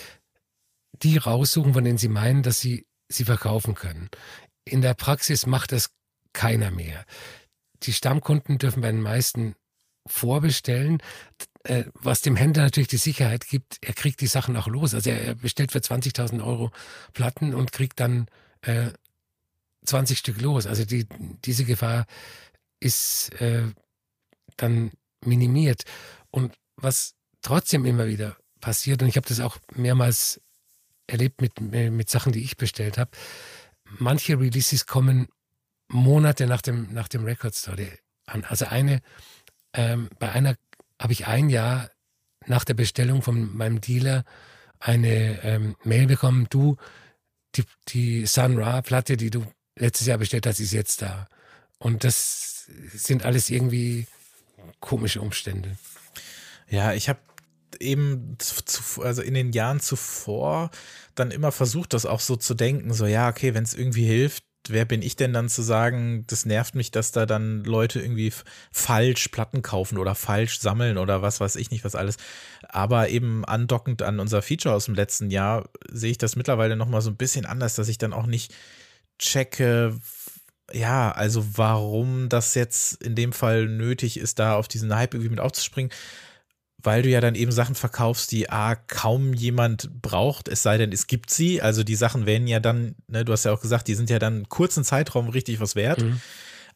die 1.04 1.18
raussuchen, 1.18 1.74
von 1.74 1.84
denen 1.84 1.98
sie 1.98 2.08
meinen, 2.08 2.44
dass 2.44 2.60
sie 2.60 2.86
sie 3.08 3.26
verkaufen 3.26 3.76
können. 3.76 4.10
In 4.64 4.82
der 4.82 4.94
Praxis 4.94 5.46
macht 5.46 5.72
das 5.72 5.92
keiner 6.34 6.72
mehr. 6.72 7.06
Die 7.84 7.94
Stammkunden 7.94 8.58
dürfen 8.58 8.82
bei 8.82 8.92
den 8.92 9.02
meisten 9.02 9.56
vorbestellen, 10.08 11.02
äh, 11.64 11.86
was 11.96 12.22
dem 12.22 12.36
Händler 12.36 12.64
natürlich 12.64 12.88
die 12.88 12.98
Sicherheit 12.98 13.48
gibt, 13.48 13.78
er 13.82 13.94
kriegt 13.94 14.22
die 14.22 14.28
Sachen 14.28 14.56
auch 14.56 14.68
los. 14.68 14.94
Also 14.94 15.10
er 15.10 15.36
bestellt 15.36 15.72
für 15.72 15.80
20.000 15.80 16.46
Euro 16.46 16.72
Platten 17.14 17.54
und 17.54 17.72
kriegt 17.72 18.00
dann 18.00 18.28
äh, 18.62 18.90
20 19.86 20.18
Stück 20.18 20.42
los. 20.42 20.68
Also 20.68 20.86
die, 20.86 21.08
diese 21.44 21.66
Gefahr 21.66 22.06
ist 22.80 23.34
äh, 23.42 23.64
dann 24.58 24.92
minimiert. 25.26 25.84
Und 26.32 26.54
was 26.76 27.16
trotzdem 27.42 27.86
immer 27.86 28.08
wieder 28.08 28.38
passiert, 28.62 29.02
und 29.02 29.08
ich 29.08 29.18
habe 29.18 29.28
das 29.28 29.40
auch 29.40 29.58
mehrmals 29.74 30.42
erlebt 31.08 31.42
mit, 31.42 31.60
mit 31.62 32.10
Sachen, 32.10 32.32
die 32.32 32.44
ich 32.44 32.58
bestellt 32.58 32.98
habe, 32.98 33.12
manche 34.00 34.40
Releases 34.40 34.86
kommen 34.86 35.28
Monate 35.88 36.48
nach 36.48 36.62
dem, 36.62 36.92
nach 36.94 37.08
dem 37.08 37.24
Record 37.24 37.56
Store 37.56 37.90
an. 38.26 38.44
Also 38.44 38.66
eine, 38.66 39.02
ähm, 39.74 40.10
bei 40.20 40.32
einer 40.32 40.56
habe 41.00 41.14
ich 41.14 41.28
ein 41.28 41.50
Jahr 41.50 41.90
nach 42.48 42.64
der 42.64 42.74
Bestellung 42.74 43.22
von 43.22 43.56
meinem 43.56 43.82
Dealer 43.82 44.24
eine 44.80 45.44
ähm, 45.44 45.76
Mail 45.84 46.08
bekommen, 46.08 46.48
du, 46.50 46.78
die, 47.56 47.64
die 47.88 48.26
Sun 48.26 48.58
Ra 48.58 48.82
Platte, 48.82 49.18
die 49.18 49.30
du 49.30 49.46
letztes 49.76 50.08
Jahr 50.08 50.18
bestellt 50.18 50.46
hast, 50.46 50.60
ist 50.60 50.74
jetzt 50.74 51.02
da. 51.02 51.28
Und 51.78 52.04
das 52.04 52.66
sind 52.94 53.26
alles 53.26 53.50
irgendwie 53.50 54.08
komische 54.80 55.22
Umstände. 55.22 55.78
Ja, 56.70 56.94
ich 56.94 57.10
habe 57.10 57.20
eben 57.80 58.38
zu, 58.40 59.02
also 59.02 59.22
in 59.22 59.34
den 59.34 59.52
Jahren 59.52 59.80
zuvor 59.80 60.72
dann 61.14 61.32
immer 61.32 61.52
versucht, 61.52 61.94
das 61.94 62.06
auch 62.06 62.20
so 62.20 62.36
zu 62.36 62.54
denken, 62.54 62.94
so 62.94 63.06
ja, 63.06 63.30
okay, 63.30 63.54
wenn 63.54 63.64
es 63.64 63.74
irgendwie 63.74 64.06
hilft, 64.06 64.44
wer 64.70 64.86
bin 64.86 65.02
ich 65.02 65.16
denn 65.16 65.34
dann 65.34 65.50
zu 65.50 65.62
sagen, 65.62 66.26
das 66.28 66.46
nervt 66.46 66.76
mich, 66.76 66.92
dass 66.92 67.12
da 67.12 67.26
dann 67.26 67.64
Leute 67.64 68.00
irgendwie 68.00 68.34
falsch 68.72 69.28
Platten 69.30 69.62
kaufen 69.62 69.98
oder 69.98 70.16
falsch 70.16 70.60
sammeln 70.60 70.98
oder 70.98 71.22
was 71.22 71.40
weiß 71.40 71.56
ich 71.58 71.72
nicht, 71.72 71.84
was 71.84 71.96
alles. 71.96 72.18
Aber 72.68 73.10
eben 73.10 73.46
andockend 73.46 74.02
an 74.02 74.20
unser 74.20 74.42
Feature 74.42 74.76
aus 74.76 74.86
dem 74.86 74.96
letzten 74.96 75.30
Jahr 75.30 75.70
sehe 75.90 76.12
ich 76.12 76.18
das 76.18 76.36
mittlerweile 76.36 76.76
nochmal 76.76 77.02
so 77.02 77.10
ein 77.10 77.18
bisschen 77.18 77.46
anders, 77.46 77.76
dass 77.76 77.90
ich 77.90 77.98
dann 77.98 78.14
auch 78.14 78.26
nicht 78.26 78.54
checke, 79.20 79.98
ja, 80.74 81.12
also 81.12 81.46
warum 81.58 82.30
das 82.30 82.56
jetzt 82.56 83.02
in 83.04 83.16
dem 83.16 83.34
Fall 83.34 83.68
nötig 83.68 84.18
ist, 84.18 84.40
da 84.40 84.56
auf 84.56 84.68
diesen 84.68 84.96
Hype 84.96 85.14
irgendwie 85.14 85.30
mit 85.30 85.40
aufzuspringen 85.40 85.92
weil 86.86 87.02
du 87.02 87.10
ja 87.10 87.20
dann 87.20 87.36
eben 87.36 87.52
Sachen 87.52 87.76
verkaufst, 87.76 88.32
die 88.32 88.50
A, 88.50 88.76
kaum 88.76 89.34
jemand 89.34 90.02
braucht, 90.02 90.48
es 90.48 90.64
sei 90.64 90.78
denn, 90.78 90.92
es 90.92 91.08
gibt 91.08 91.30
sie. 91.32 91.62
Also 91.62 91.84
die 91.84 91.96
Sachen 91.96 92.26
werden 92.26 92.48
ja 92.48 92.60
dann, 92.60 92.96
ne, 93.08 93.26
du 93.26 93.34
hast 93.34 93.46
ja 93.46 93.52
auch 93.52 93.62
gesagt, 93.62 93.88
die 93.88 93.96
sind 93.96 94.10
ja 94.10 94.20
dann 94.20 94.48
kurzen 94.50 94.84
Zeitraum 94.84 95.30
richtig 95.30 95.60
was 95.60 95.76
wert. 95.76 96.02
Mhm. 96.02 96.22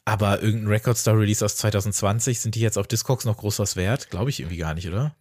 Aber 0.05 0.41
irgendein 0.41 0.69
Record 0.69 0.97
Store 0.97 1.19
Release 1.19 1.45
aus 1.45 1.55
2020, 1.57 2.39
sind 2.39 2.55
die 2.55 2.61
jetzt 2.61 2.77
auf 2.77 2.87
Discogs 2.87 3.25
noch 3.25 3.37
groß 3.37 3.59
was 3.59 3.75
wert? 3.75 4.09
Glaube 4.09 4.31
ich 4.31 4.39
irgendwie 4.39 4.57
gar 4.57 4.73
nicht, 4.73 4.87
oder? 4.87 5.15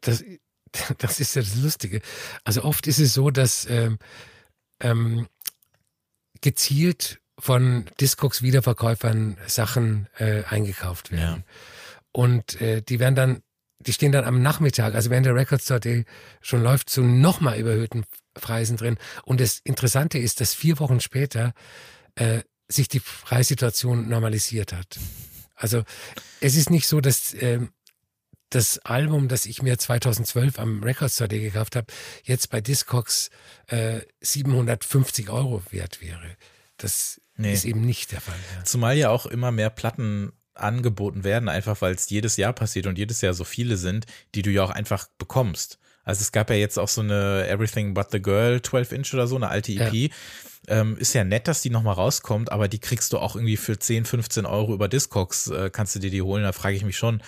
Das, 0.00 0.22
das 0.98 1.20
ist 1.20 1.34
ja 1.34 1.42
das 1.42 1.56
Lustige. 1.56 2.02
Also 2.44 2.64
oft 2.64 2.86
ist 2.86 2.98
es 2.98 3.14
so, 3.14 3.30
dass 3.30 3.66
ähm, 3.70 3.98
ähm, 4.80 5.26
gezielt 6.42 7.20
von 7.38 7.86
Discogs 8.00 8.42
Wiederverkäufern 8.42 9.36
Sachen 9.46 10.08
äh, 10.18 10.44
eingekauft 10.44 11.10
werden. 11.10 11.44
Ja. 11.46 11.52
Und 12.12 12.60
äh, 12.60 12.82
die 12.82 13.00
werden 13.00 13.14
dann 13.14 13.42
die 13.86 13.92
stehen 13.92 14.12
dann 14.12 14.24
am 14.24 14.42
Nachmittag, 14.42 14.94
also 14.94 15.10
während 15.10 15.26
der 15.26 15.34
Record 15.34 15.62
Store 15.62 15.80
Day 15.80 16.04
schon 16.40 16.62
läuft, 16.62 16.88
zu 16.88 17.02
nochmal 17.02 17.58
überhöhten 17.58 18.04
Preisen 18.34 18.76
drin. 18.76 18.98
Und 19.24 19.40
das 19.40 19.60
Interessante 19.64 20.18
ist, 20.18 20.40
dass 20.40 20.54
vier 20.54 20.78
Wochen 20.78 21.00
später 21.00 21.52
äh, 22.14 22.40
sich 22.68 22.88
die 22.88 23.00
Preissituation 23.00 24.08
normalisiert 24.08 24.72
hat. 24.72 24.98
Also 25.54 25.82
es 26.40 26.56
ist 26.56 26.70
nicht 26.70 26.86
so, 26.86 27.00
dass 27.00 27.34
äh, 27.34 27.60
das 28.50 28.78
Album, 28.80 29.28
das 29.28 29.46
ich 29.46 29.62
mir 29.62 29.78
2012 29.78 30.58
am 30.58 30.82
Record 30.82 31.10
Store 31.10 31.28
Day 31.28 31.40
gekauft 31.40 31.76
habe, 31.76 31.92
jetzt 32.22 32.50
bei 32.50 32.60
Discogs 32.60 33.30
äh, 33.66 34.00
750 34.20 35.30
Euro 35.30 35.62
wert 35.70 36.00
wäre. 36.00 36.36
Das 36.76 37.20
nee. 37.36 37.52
ist 37.52 37.64
eben 37.64 37.82
nicht 37.82 38.12
der 38.12 38.20
Fall. 38.20 38.38
Ja. 38.56 38.64
Zumal 38.64 38.96
ja 38.96 39.10
auch 39.10 39.26
immer 39.26 39.50
mehr 39.52 39.70
Platten 39.70 40.32
angeboten 40.54 41.24
werden, 41.24 41.48
einfach 41.48 41.80
weil 41.82 41.94
es 41.94 42.08
jedes 42.10 42.36
Jahr 42.36 42.52
passiert 42.52 42.86
und 42.86 42.96
jedes 42.96 43.20
Jahr 43.20 43.34
so 43.34 43.44
viele 43.44 43.76
sind, 43.76 44.06
die 44.34 44.42
du 44.42 44.50
ja 44.50 44.64
auch 44.64 44.70
einfach 44.70 45.08
bekommst. 45.18 45.78
Also 46.04 46.20
es 46.20 46.32
gab 46.32 46.50
ja 46.50 46.56
jetzt 46.56 46.78
auch 46.78 46.88
so 46.88 47.00
eine 47.00 47.48
Everything 47.48 47.94
But 47.94 48.10
the 48.12 48.20
Girl 48.20 48.60
12 48.60 48.92
Inch 48.92 49.14
oder 49.14 49.26
so, 49.26 49.36
eine 49.36 49.48
alte 49.48 49.72
EP. 49.72 49.92
Ja. 49.92 50.08
Ähm, 50.66 50.96
ist 50.96 51.14
ja 51.14 51.24
nett, 51.24 51.48
dass 51.48 51.62
die 51.62 51.70
nochmal 51.70 51.94
rauskommt, 51.94 52.52
aber 52.52 52.68
die 52.68 52.78
kriegst 52.78 53.12
du 53.12 53.18
auch 53.18 53.36
irgendwie 53.36 53.56
für 53.56 53.78
10, 53.78 54.04
15 54.04 54.46
Euro 54.46 54.72
über 54.72 54.88
Discogs, 54.88 55.48
äh, 55.48 55.70
kannst 55.70 55.94
du 55.94 55.98
dir 55.98 56.10
die 56.10 56.22
holen. 56.22 56.42
Da 56.42 56.52
frage 56.52 56.76
ich 56.76 56.84
mich 56.84 56.96
schon, 56.96 57.22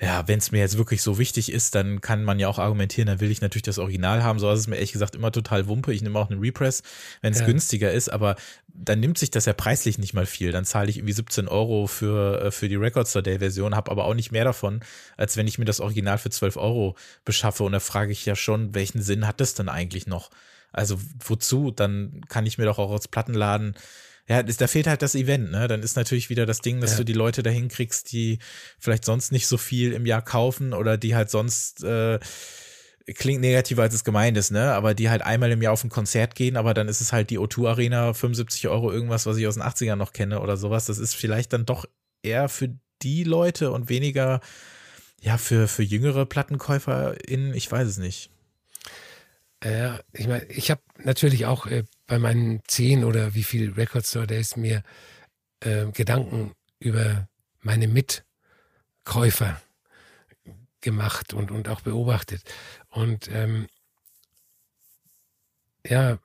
ja, 0.00 0.28
wenn 0.28 0.38
es 0.38 0.52
mir 0.52 0.60
jetzt 0.60 0.78
wirklich 0.78 1.02
so 1.02 1.18
wichtig 1.18 1.50
ist, 1.50 1.74
dann 1.74 2.00
kann 2.00 2.22
man 2.22 2.38
ja 2.38 2.46
auch 2.46 2.60
argumentieren, 2.60 3.08
dann 3.08 3.18
will 3.18 3.32
ich 3.32 3.40
natürlich 3.40 3.64
das 3.64 3.78
Original 3.78 4.22
haben. 4.22 4.38
So 4.38 4.48
ist 4.52 4.60
es 4.60 4.66
mir 4.68 4.76
ehrlich 4.76 4.92
gesagt 4.92 5.16
immer 5.16 5.32
total 5.32 5.66
Wumpe. 5.66 5.92
Ich 5.92 6.02
nehme 6.02 6.16
auch 6.20 6.30
einen 6.30 6.38
Repress, 6.38 6.84
wenn 7.20 7.32
es 7.32 7.40
ja. 7.40 7.46
günstiger 7.46 7.90
ist, 7.90 8.08
aber 8.08 8.36
dann 8.68 9.00
nimmt 9.00 9.18
sich 9.18 9.32
das 9.32 9.46
ja 9.46 9.54
preislich 9.54 9.98
nicht 9.98 10.14
mal 10.14 10.26
viel. 10.26 10.52
Dann 10.52 10.64
zahle 10.64 10.88
ich 10.88 10.98
irgendwie 10.98 11.14
17 11.14 11.48
Euro 11.48 11.88
für, 11.88 12.42
äh, 12.42 12.50
für 12.52 12.68
die 12.68 12.76
Record 12.76 13.08
Store 13.08 13.24
Day 13.24 13.40
Version, 13.40 13.74
habe 13.74 13.90
aber 13.90 14.04
auch 14.04 14.14
nicht 14.14 14.30
mehr 14.30 14.44
davon, 14.44 14.80
als 15.16 15.36
wenn 15.36 15.48
ich 15.48 15.58
mir 15.58 15.64
das 15.64 15.80
Original 15.80 16.18
für 16.18 16.30
12 16.30 16.56
Euro 16.58 16.94
beschaffe. 17.24 17.64
Und 17.64 17.72
da 17.72 17.80
frage 17.80 18.12
ich 18.12 18.24
ja 18.24 18.36
schon, 18.36 18.76
welchen 18.76 19.02
Sinn 19.02 19.26
hat 19.26 19.40
das 19.40 19.54
denn 19.54 19.68
eigentlich 19.68 20.06
noch? 20.06 20.30
Also 20.70 21.00
wozu? 21.24 21.72
Dann 21.72 22.20
kann 22.28 22.46
ich 22.46 22.56
mir 22.56 22.66
doch 22.66 22.78
auch 22.78 22.92
als 22.92 23.08
Plattenladen 23.08 23.74
ja, 24.28 24.42
da 24.42 24.66
fehlt 24.66 24.86
halt 24.86 25.02
das 25.02 25.14
Event, 25.14 25.50
ne? 25.50 25.68
Dann 25.68 25.82
ist 25.82 25.96
natürlich 25.96 26.28
wieder 26.28 26.44
das 26.44 26.60
Ding, 26.60 26.80
dass 26.80 26.92
ja. 26.92 26.96
du 26.98 27.04
die 27.04 27.14
Leute 27.14 27.42
dahin 27.42 27.68
kriegst, 27.68 28.12
die 28.12 28.38
vielleicht 28.78 29.04
sonst 29.04 29.32
nicht 29.32 29.46
so 29.46 29.56
viel 29.56 29.92
im 29.92 30.04
Jahr 30.04 30.22
kaufen 30.22 30.74
oder 30.74 30.98
die 30.98 31.14
halt 31.14 31.30
sonst 31.30 31.82
äh, 31.82 32.18
klingt 33.14 33.40
negativer 33.40 33.82
als 33.82 33.94
es 33.94 34.04
gemeint 34.04 34.36
ist, 34.36 34.50
ne? 34.50 34.74
Aber 34.74 34.94
die 34.94 35.08
halt 35.08 35.22
einmal 35.22 35.50
im 35.50 35.62
Jahr 35.62 35.72
auf 35.72 35.82
ein 35.82 35.88
Konzert 35.88 36.34
gehen, 36.34 36.56
aber 36.58 36.74
dann 36.74 36.88
ist 36.88 37.00
es 37.00 37.12
halt 37.12 37.30
die 37.30 37.38
O2 37.38 37.68
Arena, 37.68 38.12
75 38.12 38.68
Euro 38.68 38.92
irgendwas, 38.92 39.24
was 39.24 39.38
ich 39.38 39.46
aus 39.46 39.54
den 39.54 39.62
80ern 39.62 39.96
noch 39.96 40.12
kenne 40.12 40.40
oder 40.40 40.58
sowas. 40.58 40.84
Das 40.84 40.98
ist 40.98 41.14
vielleicht 41.14 41.54
dann 41.54 41.64
doch 41.64 41.86
eher 42.22 42.50
für 42.50 42.68
die 43.02 43.24
Leute 43.24 43.70
und 43.70 43.88
weniger 43.88 44.40
ja 45.20 45.38
für, 45.38 45.68
für 45.68 45.82
jüngere 45.82 46.26
PlattenkäuferInnen, 46.26 47.54
ich 47.54 47.70
weiß 47.70 47.88
es 47.88 47.98
nicht. 47.98 48.30
Ja, 49.64 50.00
ich 50.12 50.28
meine, 50.28 50.44
ich 50.46 50.70
habe 50.70 50.82
natürlich 50.98 51.46
auch 51.46 51.66
äh, 51.66 51.84
bei 52.06 52.18
meinen 52.18 52.62
zehn 52.68 53.04
oder 53.04 53.34
wie 53.34 53.42
viel 53.42 53.72
Record 53.72 54.06
Store 54.06 54.26
Days 54.26 54.56
mir 54.56 54.82
äh, 55.60 55.86
Gedanken 55.90 56.52
über 56.78 57.28
meine 57.60 57.88
Mitkäufer 57.88 59.60
gemacht 60.80 61.32
und, 61.34 61.50
und 61.50 61.68
auch 61.68 61.80
beobachtet. 61.80 62.42
Und 62.88 63.28
ähm, 63.32 63.66
ja, 65.84 66.18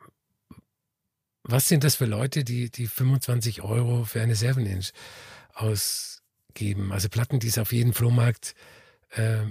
was 1.44 1.68
sind 1.68 1.84
das 1.84 1.96
für 1.96 2.06
Leute, 2.06 2.44
die, 2.44 2.70
die 2.70 2.88
25 2.88 3.64
Euro 3.64 4.06
für 4.06 4.22
eine 4.22 4.36
7-Inch 4.36 4.92
ausgeben? 5.54 6.92
Also 6.92 7.10
Platten, 7.10 7.40
die 7.40 7.48
es 7.48 7.58
auf 7.58 7.74
jedem 7.74 7.94
Flohmarkt 7.94 8.54
äh, 9.10 9.46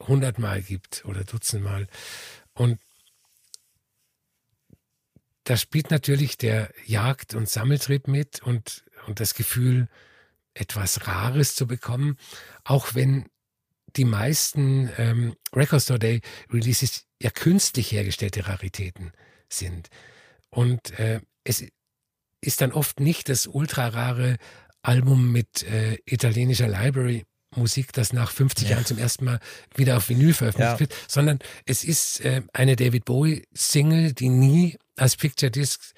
100 0.00 0.38
Mal 0.38 0.62
gibt 0.62 1.04
oder 1.04 1.24
Dutzend 1.24 1.62
Mal. 1.62 1.86
Und 2.54 2.78
da 5.44 5.56
spielt 5.56 5.90
natürlich 5.90 6.36
der 6.36 6.72
Jagd- 6.84 7.34
und 7.34 7.48
Sammeltrieb 7.48 8.08
mit 8.08 8.42
und, 8.42 8.84
und 9.06 9.20
das 9.20 9.34
Gefühl, 9.34 9.88
etwas 10.54 11.06
Rares 11.06 11.54
zu 11.54 11.66
bekommen, 11.66 12.16
auch 12.64 12.94
wenn 12.94 13.28
die 13.96 14.04
meisten 14.04 14.90
ähm, 14.98 15.36
Record 15.54 15.82
Store 15.82 15.98
Day 15.98 16.20
Releases 16.52 17.06
ja 17.20 17.30
künstlich 17.30 17.92
hergestellte 17.92 18.46
Raritäten 18.46 19.12
sind. 19.48 19.88
Und 20.50 20.98
äh, 20.98 21.20
es 21.44 21.64
ist 22.40 22.60
dann 22.60 22.72
oft 22.72 23.00
nicht 23.00 23.28
das 23.28 23.46
ultra 23.46 23.88
rare 23.88 24.36
Album 24.82 25.32
mit 25.32 25.62
äh, 25.64 25.98
italienischer 26.06 26.68
Library 26.68 27.24
Musik, 27.56 27.92
das 27.92 28.12
nach 28.12 28.30
50 28.30 28.68
ja. 28.68 28.74
Jahren 28.74 28.86
zum 28.86 28.98
ersten 28.98 29.24
Mal 29.24 29.40
wieder 29.74 29.96
auf 29.96 30.08
Vinyl 30.08 30.34
veröffentlicht 30.34 30.72
ja. 30.72 30.80
wird, 30.80 30.94
sondern 31.08 31.38
es 31.66 31.84
ist 31.84 32.20
äh, 32.20 32.42
eine 32.52 32.76
David 32.76 33.04
Bowie 33.04 33.44
Single, 33.52 34.12
die 34.12 34.28
nie 34.28 34.78
als 34.96 35.16
Picture 35.16 35.50
Disc 35.50 35.92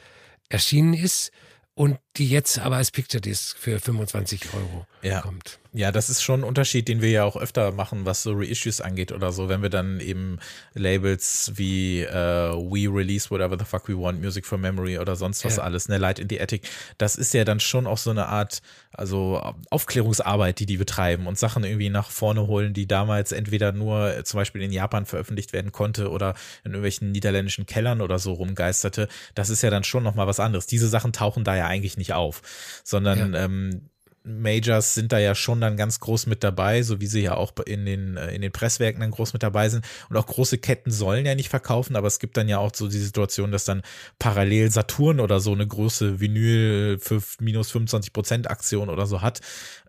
erschienen 0.48 0.94
ist 0.94 1.30
und 1.74 1.98
die 2.16 2.28
jetzt 2.28 2.58
aber 2.58 2.76
als 2.76 2.90
Picture 2.90 3.20
Disc 3.20 3.56
für 3.58 3.80
25 3.80 4.54
Euro 4.54 4.86
ja. 5.02 5.20
kommt. 5.20 5.58
Ja, 5.74 5.90
das 5.90 6.10
ist 6.10 6.22
schon 6.22 6.40
ein 6.40 6.44
Unterschied, 6.44 6.86
den 6.86 7.00
wir 7.00 7.08
ja 7.08 7.24
auch 7.24 7.34
öfter 7.34 7.72
machen, 7.72 8.04
was 8.04 8.22
so 8.22 8.34
Reissues 8.34 8.82
angeht 8.82 9.10
oder 9.10 9.32
so, 9.32 9.48
wenn 9.48 9.62
wir 9.62 9.70
dann 9.70 10.00
eben 10.00 10.38
Labels 10.74 11.52
wie 11.54 12.02
äh, 12.02 12.12
We 12.12 12.94
Release 12.94 13.30
Whatever 13.30 13.56
the 13.58 13.64
Fuck 13.64 13.88
We 13.88 13.96
Want, 13.96 14.20
Music 14.20 14.44
from 14.44 14.60
Memory 14.60 14.98
oder 14.98 15.16
sonst 15.16 15.46
was 15.46 15.56
ja. 15.56 15.62
alles, 15.62 15.88
ne, 15.88 15.96
Light 15.96 16.18
in 16.18 16.28
the 16.28 16.42
Attic, 16.42 16.68
das 16.98 17.16
ist 17.16 17.32
ja 17.32 17.46
dann 17.46 17.58
schon 17.58 17.86
auch 17.86 17.96
so 17.96 18.10
eine 18.10 18.26
Art, 18.26 18.60
also 18.92 19.54
Aufklärungsarbeit, 19.70 20.58
die 20.58 20.66
die 20.66 20.76
betreiben 20.76 21.26
und 21.26 21.38
Sachen 21.38 21.64
irgendwie 21.64 21.88
nach 21.88 22.10
vorne 22.10 22.46
holen, 22.46 22.74
die 22.74 22.86
damals 22.86 23.32
entweder 23.32 23.72
nur 23.72 24.24
zum 24.24 24.36
Beispiel 24.36 24.60
in 24.60 24.72
Japan 24.72 25.06
veröffentlicht 25.06 25.54
werden 25.54 25.72
konnte 25.72 26.10
oder 26.10 26.34
in 26.64 26.72
irgendwelchen 26.72 27.12
niederländischen 27.12 27.64
Kellern 27.64 28.02
oder 28.02 28.18
so 28.18 28.34
rumgeisterte. 28.34 29.08
Das 29.34 29.48
ist 29.48 29.62
ja 29.62 29.70
dann 29.70 29.84
schon 29.84 30.02
nochmal 30.02 30.26
was 30.26 30.38
anderes. 30.38 30.66
Diese 30.66 30.88
Sachen 30.88 31.14
tauchen 31.14 31.44
da 31.44 31.56
ja 31.56 31.66
eigentlich 31.66 31.96
nicht 31.96 32.12
auf, 32.12 32.42
sondern 32.84 33.32
ja. 33.32 33.44
ähm, 33.44 33.88
Majors 34.24 34.94
sind 34.94 35.12
da 35.12 35.18
ja 35.18 35.34
schon 35.34 35.60
dann 35.60 35.76
ganz 35.76 36.00
groß 36.00 36.26
mit 36.26 36.44
dabei, 36.44 36.82
so 36.82 37.00
wie 37.00 37.06
sie 37.06 37.22
ja 37.22 37.34
auch 37.34 37.52
in 37.66 37.84
den, 37.84 38.16
äh, 38.16 38.34
in 38.34 38.42
den 38.42 38.52
Presswerken 38.52 39.00
dann 39.00 39.10
groß 39.10 39.32
mit 39.32 39.42
dabei 39.42 39.68
sind. 39.68 39.84
Und 40.08 40.16
auch 40.16 40.26
große 40.26 40.58
Ketten 40.58 40.90
sollen 40.90 41.26
ja 41.26 41.34
nicht 41.34 41.48
verkaufen, 41.48 41.96
aber 41.96 42.06
es 42.06 42.18
gibt 42.18 42.36
dann 42.36 42.48
ja 42.48 42.58
auch 42.58 42.72
so 42.74 42.88
die 42.88 42.98
Situation, 42.98 43.50
dass 43.50 43.64
dann 43.64 43.82
parallel 44.18 44.70
Saturn 44.70 45.20
oder 45.20 45.40
so 45.40 45.52
eine 45.52 45.66
große 45.66 46.20
Vinyl 46.20 46.98
für 47.00 47.22
minus 47.40 47.70
25 47.70 48.12
Prozent 48.12 48.50
Aktion 48.50 48.88
oder 48.88 49.06
so 49.06 49.22
hat 49.22 49.40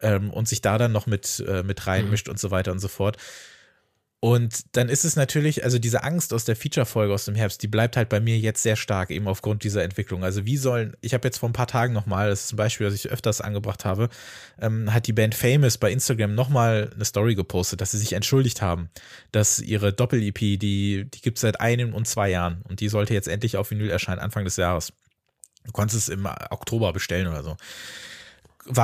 ähm, 0.02 0.32
und 0.32 0.48
sich 0.48 0.62
da 0.62 0.78
dann 0.78 0.92
noch 0.92 1.06
mit, 1.06 1.44
äh, 1.48 1.64
mit 1.64 1.86
reinmischt 1.86 2.28
mhm. 2.28 2.32
und 2.32 2.40
so 2.40 2.52
weiter 2.52 2.72
und 2.72 2.80
so 2.80 2.88
fort. 2.88 3.18
Und 4.24 4.78
dann 4.78 4.88
ist 4.88 5.04
es 5.04 5.18
natürlich, 5.18 5.66
also 5.66 5.80
diese 5.80 6.06
Angst 6.06 6.32
aus 6.32 6.46
der 6.46 6.56
Feature-Folge 6.56 7.14
aus 7.14 7.26
dem 7.26 7.36
Herbst, 7.36 7.62
die 7.62 7.68
bleibt 7.68 7.98
halt 7.98 8.08
bei 8.08 8.22
mir 8.22 8.38
jetzt 8.38 8.64
sehr 8.64 8.78
stark, 8.78 9.12
eben 9.12 9.28
aufgrund 9.28 9.66
dieser 9.66 9.84
Entwicklung. 9.84 10.24
Also 10.24 10.46
wie 10.46 10.56
sollen, 10.56 10.96
ich 11.02 11.14
habe 11.14 11.28
jetzt 11.28 11.40
vor 11.40 11.50
ein 11.50 11.52
paar 11.52 11.68
Tagen 11.68 11.92
nochmal, 11.92 12.30
das 12.30 12.46
ist 12.46 12.54
ein 12.54 12.56
Beispiel, 12.56 12.88
das 12.88 12.96
ich 12.96 13.10
öfters 13.10 13.42
angebracht 13.42 13.84
habe, 13.84 14.08
ähm, 14.62 14.94
hat 14.94 15.08
die 15.08 15.12
Band 15.12 15.36
Famous 15.36 15.78
bei 15.78 15.92
Instagram 15.92 16.36
nochmal 16.36 16.90
eine 16.96 17.04
Story 17.04 17.36
gepostet, 17.36 17.82
dass 17.82 17.92
sie 17.92 17.98
sich 17.98 18.14
entschuldigt 18.14 18.62
haben, 18.62 18.90
dass 19.34 19.60
ihre 19.60 19.92
Doppel-EP, 19.92 20.40
die, 20.58 21.06
die 21.14 21.22
gibt 21.22 21.38
es 21.38 21.42
seit 21.42 21.60
einem 21.60 21.94
und 21.94 22.08
zwei 22.08 22.30
Jahren 22.30 22.62
und 22.70 22.80
die 22.80 22.88
sollte 22.88 23.14
jetzt 23.14 23.28
endlich 23.28 23.58
auf 23.58 23.72
Vinyl 23.72 23.90
erscheinen, 23.90 24.20
Anfang 24.20 24.46
des 24.46 24.56
Jahres. 24.56 24.94
Du 25.66 25.74
konntest 25.74 26.08
es 26.08 26.08
im 26.08 26.26
Oktober 26.50 26.94
bestellen 26.94 27.28
oder 27.28 27.44
so 27.44 27.58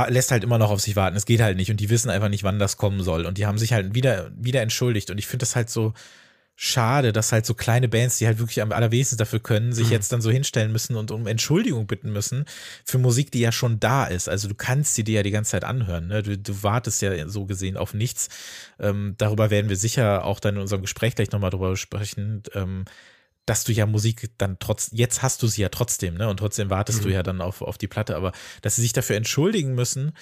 lässt 0.07 0.31
halt 0.31 0.43
immer 0.43 0.57
noch 0.57 0.71
auf 0.71 0.81
sich 0.81 0.95
warten. 0.95 1.15
Es 1.15 1.25
geht 1.25 1.41
halt 1.41 1.57
nicht 1.57 1.71
und 1.71 1.79
die 1.79 1.89
wissen 1.89 2.09
einfach 2.09 2.29
nicht, 2.29 2.43
wann 2.43 2.59
das 2.59 2.77
kommen 2.77 3.03
soll. 3.03 3.25
Und 3.25 3.37
die 3.37 3.45
haben 3.45 3.57
sich 3.57 3.73
halt 3.73 3.93
wieder, 3.93 4.31
wieder 4.35 4.61
entschuldigt. 4.61 5.09
Und 5.11 5.17
ich 5.17 5.27
finde 5.27 5.43
das 5.43 5.55
halt 5.55 5.69
so 5.69 5.93
schade, 6.61 7.13
dass 7.13 7.31
halt 7.31 7.45
so 7.45 7.53
kleine 7.53 7.87
Bands, 7.87 8.17
die 8.17 8.27
halt 8.27 8.37
wirklich 8.37 8.61
am 8.61 8.73
allerwenigsten 8.73 9.17
dafür 9.17 9.39
können, 9.39 9.71
sich 9.71 9.87
mhm. 9.87 9.93
jetzt 9.93 10.11
dann 10.11 10.21
so 10.21 10.29
hinstellen 10.29 10.73
müssen 10.73 10.97
und 10.97 11.09
um 11.09 11.25
Entschuldigung 11.25 11.87
bitten 11.87 12.11
müssen 12.11 12.43
für 12.83 12.97
Musik, 12.97 13.31
die 13.31 13.39
ja 13.39 13.53
schon 13.53 13.79
da 13.79 14.03
ist. 14.03 14.27
Also 14.27 14.49
du 14.49 14.55
kannst 14.55 14.93
sie 14.95 15.05
dir 15.05 15.15
ja 15.15 15.23
die 15.23 15.31
ganze 15.31 15.51
Zeit 15.51 15.63
anhören. 15.63 16.07
Ne? 16.07 16.21
Du, 16.21 16.37
du 16.37 16.61
wartest 16.61 17.01
ja 17.01 17.29
so 17.29 17.45
gesehen 17.45 17.77
auf 17.77 17.93
nichts. 17.93 18.27
Ähm, 18.77 19.15
darüber 19.17 19.51
werden 19.51 19.69
wir 19.69 19.77
sicher 19.77 20.25
auch 20.25 20.41
dann 20.41 20.55
in 20.55 20.61
unserem 20.61 20.81
Gespräch 20.81 21.15
gleich 21.15 21.31
nochmal 21.31 21.51
drüber 21.51 21.77
sprechen. 21.77 22.43
Ähm, 22.53 22.83
dass 23.49 23.63
du 23.63 23.71
ja 23.71 23.87
Musik 23.87 24.29
dann 24.37 24.57
trotz, 24.59 24.89
jetzt 24.93 25.23
hast 25.23 25.41
du 25.41 25.47
sie 25.47 25.63
ja 25.63 25.69
trotzdem, 25.69 26.13
ne? 26.13 26.29
Und 26.29 26.37
trotzdem 26.37 26.69
wartest 26.69 26.99
mhm. 26.99 27.03
du 27.03 27.09
ja 27.09 27.23
dann 27.23 27.41
auf, 27.41 27.63
auf 27.63 27.79
die 27.79 27.87
Platte, 27.87 28.15
aber 28.15 28.31
dass 28.61 28.75
sie 28.75 28.83
sich 28.83 28.93
dafür 28.93 29.15
entschuldigen 29.15 29.73
müssen, 29.73 30.13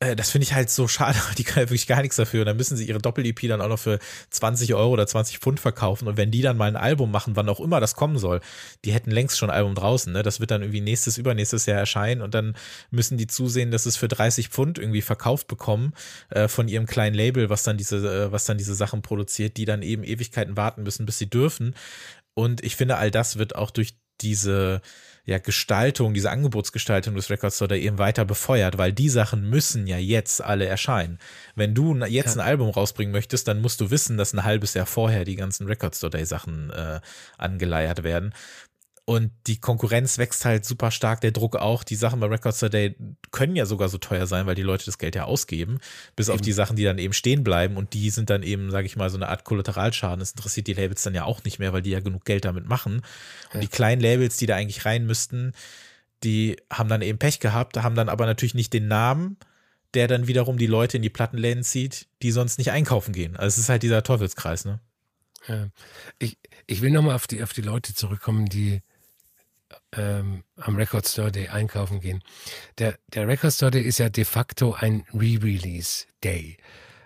äh, 0.00 0.16
das 0.16 0.30
finde 0.30 0.44
ich 0.44 0.54
halt 0.54 0.70
so 0.70 0.88
schade, 0.88 1.18
die 1.38 1.44
können 1.44 1.66
ja 1.66 1.70
wirklich 1.70 1.86
gar 1.86 2.00
nichts 2.00 2.16
dafür. 2.16 2.40
Und 2.40 2.46
dann 2.46 2.56
müssen 2.56 2.76
sie 2.76 2.86
ihre 2.86 2.98
Doppel-EP 2.98 3.48
dann 3.48 3.60
auch 3.60 3.68
noch 3.68 3.78
für 3.78 3.98
20 4.30 4.74
Euro 4.74 4.90
oder 4.90 5.06
20 5.06 5.38
Pfund 5.38 5.60
verkaufen. 5.60 6.08
Und 6.08 6.16
wenn 6.16 6.30
die 6.30 6.40
dann 6.40 6.56
mal 6.56 6.68
ein 6.68 6.76
Album 6.76 7.10
machen, 7.10 7.36
wann 7.36 7.48
auch 7.48 7.60
immer 7.60 7.80
das 7.80 7.94
kommen 7.94 8.18
soll, 8.18 8.40
die 8.84 8.92
hätten 8.92 9.10
längst 9.10 9.38
schon 9.38 9.50
ein 9.50 9.56
Album 9.56 9.74
draußen, 9.74 10.12
ne? 10.12 10.22
Das 10.22 10.40
wird 10.40 10.50
dann 10.50 10.62
irgendwie 10.62 10.80
nächstes, 10.80 11.18
übernächstes 11.18 11.66
Jahr 11.66 11.78
erscheinen 11.78 12.22
und 12.22 12.34
dann 12.34 12.56
müssen 12.90 13.18
die 13.18 13.26
zusehen, 13.26 13.70
dass 13.70 13.86
es 13.86 13.96
für 13.96 14.08
30 14.08 14.48
Pfund 14.48 14.78
irgendwie 14.78 15.02
verkauft 15.02 15.46
bekommen 15.48 15.92
äh, 16.30 16.48
von 16.48 16.68
ihrem 16.68 16.86
kleinen 16.86 17.14
Label, 17.14 17.50
was 17.50 17.62
dann 17.62 17.76
diese, 17.76 17.96
äh, 17.98 18.32
was 18.32 18.46
dann 18.46 18.58
diese 18.58 18.74
Sachen 18.74 19.02
produziert, 19.02 19.56
die 19.56 19.66
dann 19.66 19.82
eben 19.82 20.02
Ewigkeiten 20.02 20.56
warten 20.56 20.82
müssen, 20.82 21.06
bis 21.06 21.18
sie 21.18 21.28
dürfen. 21.28 21.74
Und 22.40 22.64
ich 22.64 22.74
finde, 22.74 22.96
all 22.96 23.10
das 23.10 23.36
wird 23.36 23.54
auch 23.54 23.70
durch 23.70 23.94
diese 24.22 24.80
ja, 25.26 25.38
Gestaltung, 25.38 26.14
diese 26.14 26.30
Angebotsgestaltung 26.30 27.14
des 27.14 27.28
Record 27.28 27.52
Store 27.52 27.78
eben 27.78 27.98
weiter 27.98 28.24
befeuert, 28.24 28.78
weil 28.78 28.92
die 28.92 29.10
Sachen 29.10 29.48
müssen 29.48 29.86
ja 29.86 29.98
jetzt 29.98 30.42
alle 30.42 30.64
erscheinen. 30.64 31.18
Wenn 31.54 31.74
du 31.74 31.94
jetzt 32.06 32.36
ja. 32.36 32.42
ein 32.42 32.48
Album 32.48 32.70
rausbringen 32.70 33.12
möchtest, 33.12 33.46
dann 33.46 33.60
musst 33.60 33.80
du 33.82 33.90
wissen, 33.90 34.16
dass 34.16 34.32
ein 34.32 34.44
halbes 34.44 34.72
Jahr 34.72 34.86
vorher 34.86 35.24
die 35.24 35.36
ganzen 35.36 35.66
Record 35.66 35.94
Store 35.94 36.10
Day 36.10 36.24
Sachen 36.24 36.70
äh, 36.70 37.00
angeleiert 37.36 38.02
werden. 38.02 38.32
Und 39.10 39.32
die 39.48 39.58
Konkurrenz 39.58 40.18
wächst 40.18 40.44
halt 40.44 40.64
super 40.64 40.92
stark, 40.92 41.20
der 41.20 41.32
Druck 41.32 41.56
auch. 41.56 41.82
Die 41.82 41.96
Sachen 41.96 42.20
bei 42.20 42.28
Records 42.28 42.60
Today 42.60 42.94
können 43.32 43.56
ja 43.56 43.66
sogar 43.66 43.88
so 43.88 43.98
teuer 43.98 44.28
sein, 44.28 44.46
weil 44.46 44.54
die 44.54 44.62
Leute 44.62 44.84
das 44.86 44.98
Geld 44.98 45.16
ja 45.16 45.24
ausgeben, 45.24 45.80
bis 46.14 46.28
eben. 46.28 46.36
auf 46.36 46.40
die 46.40 46.52
Sachen, 46.52 46.76
die 46.76 46.84
dann 46.84 46.98
eben 46.98 47.12
stehen 47.12 47.42
bleiben. 47.42 47.76
Und 47.76 47.92
die 47.92 48.10
sind 48.10 48.30
dann 48.30 48.44
eben, 48.44 48.70
sage 48.70 48.86
ich 48.86 48.94
mal, 48.94 49.10
so 49.10 49.16
eine 49.16 49.28
Art 49.28 49.42
Kollateralschaden. 49.42 50.20
Das 50.20 50.30
interessiert 50.30 50.68
die 50.68 50.74
Labels 50.74 51.02
dann 51.02 51.16
ja 51.16 51.24
auch 51.24 51.42
nicht 51.42 51.58
mehr, 51.58 51.72
weil 51.72 51.82
die 51.82 51.90
ja 51.90 51.98
genug 51.98 52.24
Geld 52.24 52.44
damit 52.44 52.68
machen. 52.68 52.98
Und 53.48 53.54
ja. 53.54 53.60
die 53.62 53.66
kleinen 53.66 54.00
Labels, 54.00 54.36
die 54.36 54.46
da 54.46 54.54
eigentlich 54.54 54.84
rein 54.84 55.06
müssten, 55.06 55.54
die 56.22 56.58
haben 56.72 56.88
dann 56.88 57.02
eben 57.02 57.18
Pech 57.18 57.40
gehabt, 57.40 57.78
haben 57.78 57.96
dann 57.96 58.08
aber 58.08 58.26
natürlich 58.26 58.54
nicht 58.54 58.72
den 58.72 58.86
Namen, 58.86 59.38
der 59.94 60.06
dann 60.06 60.28
wiederum 60.28 60.56
die 60.56 60.68
Leute 60.68 60.98
in 60.98 61.02
die 61.02 61.10
Plattenläden 61.10 61.64
zieht, 61.64 62.06
die 62.22 62.30
sonst 62.30 62.58
nicht 62.58 62.70
einkaufen 62.70 63.12
gehen. 63.12 63.34
Also 63.34 63.48
es 63.48 63.58
ist 63.58 63.70
halt 63.70 63.82
dieser 63.82 64.04
Teufelskreis, 64.04 64.66
ne? 64.66 64.78
Ja. 65.48 65.66
Ich, 66.20 66.38
ich 66.68 66.80
will 66.80 66.92
nochmal 66.92 67.16
auf 67.16 67.26
die, 67.26 67.42
auf 67.42 67.52
die 67.52 67.62
Leute 67.62 67.92
zurückkommen, 67.92 68.46
die 68.46 68.82
ähm, 69.96 70.44
am 70.56 70.76
Record 70.76 71.06
Store 71.08 71.32
Day 71.32 71.48
einkaufen 71.48 72.00
gehen. 72.00 72.22
Der, 72.78 72.98
der 73.08 73.26
Record 73.26 73.52
Store 73.52 73.70
Day 73.70 73.82
ist 73.82 73.98
ja 73.98 74.08
de 74.08 74.24
facto 74.24 74.74
ein 74.74 75.04
Re-Release 75.12 76.06
Day. 76.22 76.56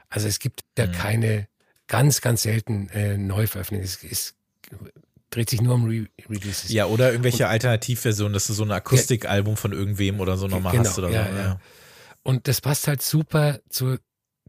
Also 0.08 0.28
es 0.28 0.38
gibt 0.38 0.60
ja 0.78 0.86
mhm. 0.86 0.92
keine 0.92 1.48
ganz, 1.86 2.20
ganz 2.20 2.42
selten 2.42 2.88
äh, 2.90 3.16
Neuveröffentlichungen. 3.16 3.84
Es, 3.84 4.04
es 4.04 4.34
dreht 5.30 5.50
sich 5.50 5.60
nur 5.60 5.74
um 5.74 5.86
Re-Releases. 5.86 6.70
Ja, 6.70 6.86
oder 6.86 7.10
irgendwelche 7.10 7.48
Alternativversionen, 7.48 8.32
dass 8.32 8.46
du 8.46 8.52
so 8.52 8.64
ein 8.64 8.70
Akustikalbum 8.70 9.56
von 9.56 9.72
irgendwem 9.72 10.20
oder 10.20 10.36
so 10.36 10.46
nochmal 10.46 10.72
genau, 10.72 10.84
hast 10.84 10.98
oder 10.98 11.10
ja, 11.10 11.26
so. 11.26 11.36
Ja. 11.36 11.60
Und 12.22 12.48
das 12.48 12.60
passt 12.60 12.86
halt 12.88 13.02
super 13.02 13.60
zu 13.68 13.98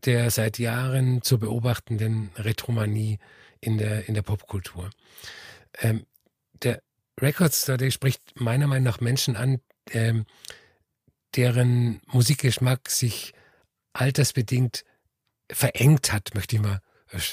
der 0.03 0.29
seit 0.29 0.59
Jahren 0.59 1.21
zu 1.21 1.39
beobachtenden 1.39 2.29
Retromanie 2.37 3.19
in 3.59 3.77
der, 3.77 4.07
in 4.07 4.13
der 4.13 4.21
Popkultur. 4.21 4.89
Ähm, 5.79 6.05
der 6.61 6.81
Records 7.21 7.63
Study 7.63 7.91
spricht 7.91 8.39
meiner 8.39 8.67
Meinung 8.67 8.83
nach 8.83 8.99
Menschen 8.99 9.35
an, 9.35 9.61
ähm, 9.91 10.25
deren 11.35 12.01
Musikgeschmack 12.07 12.89
sich 12.89 13.33
altersbedingt 13.93 14.83
verengt 15.51 16.11
hat, 16.11 16.33
möchte 16.33 16.55
ich 16.55 16.61
mal 16.61 16.81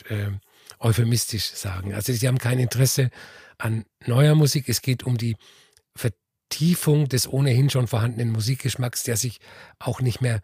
äh, 0.08 0.30
euphemistisch 0.78 1.50
sagen. 1.50 1.94
Also 1.94 2.12
sie 2.12 2.28
haben 2.28 2.38
kein 2.38 2.58
Interesse 2.58 3.10
an 3.58 3.84
neuer 4.06 4.34
Musik. 4.34 4.68
Es 4.68 4.82
geht 4.82 5.02
um 5.04 5.16
die 5.16 5.36
Vertiefung 5.96 7.08
des 7.08 7.26
ohnehin 7.26 7.70
schon 7.70 7.86
vorhandenen 7.88 8.32
Musikgeschmacks, 8.32 9.02
der 9.04 9.16
sich 9.16 9.38
auch 9.78 10.00
nicht 10.00 10.20
mehr 10.20 10.40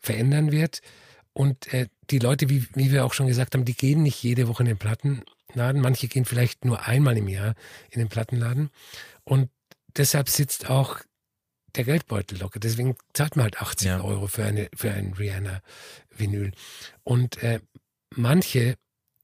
verändern 0.00 0.52
wird. 0.52 0.80
Und 1.32 1.72
äh, 1.72 1.88
die 2.10 2.18
Leute, 2.18 2.48
wie, 2.48 2.66
wie 2.74 2.90
wir 2.92 3.04
auch 3.04 3.14
schon 3.14 3.28
gesagt 3.28 3.54
haben, 3.54 3.64
die 3.64 3.76
gehen 3.76 4.02
nicht 4.02 4.22
jede 4.22 4.48
Woche 4.48 4.62
in 4.62 4.68
den 4.68 4.78
Platten, 4.78 5.22
Plattenladen. 5.48 5.80
Manche 5.80 6.08
gehen 6.08 6.24
vielleicht 6.24 6.64
nur 6.64 6.86
einmal 6.86 7.16
im 7.16 7.28
Jahr 7.28 7.54
in 7.90 7.98
den 7.98 8.08
Plattenladen. 8.08 8.70
Und 9.24 9.50
deshalb 9.96 10.28
sitzt 10.28 10.70
auch 10.70 11.00
der 11.74 11.84
Geldbeutel 11.84 12.38
lockert. 12.38 12.64
Deswegen 12.64 12.96
zahlt 13.12 13.36
man 13.36 13.44
halt 13.44 13.60
80 13.60 13.86
ja. 13.86 14.00
Euro 14.00 14.26
für, 14.26 14.44
eine, 14.44 14.68
für 14.74 14.90
ein 14.90 15.12
Rihanna-Vinyl. 15.12 16.52
Und 17.04 17.42
äh, 17.42 17.60
manche 18.14 18.76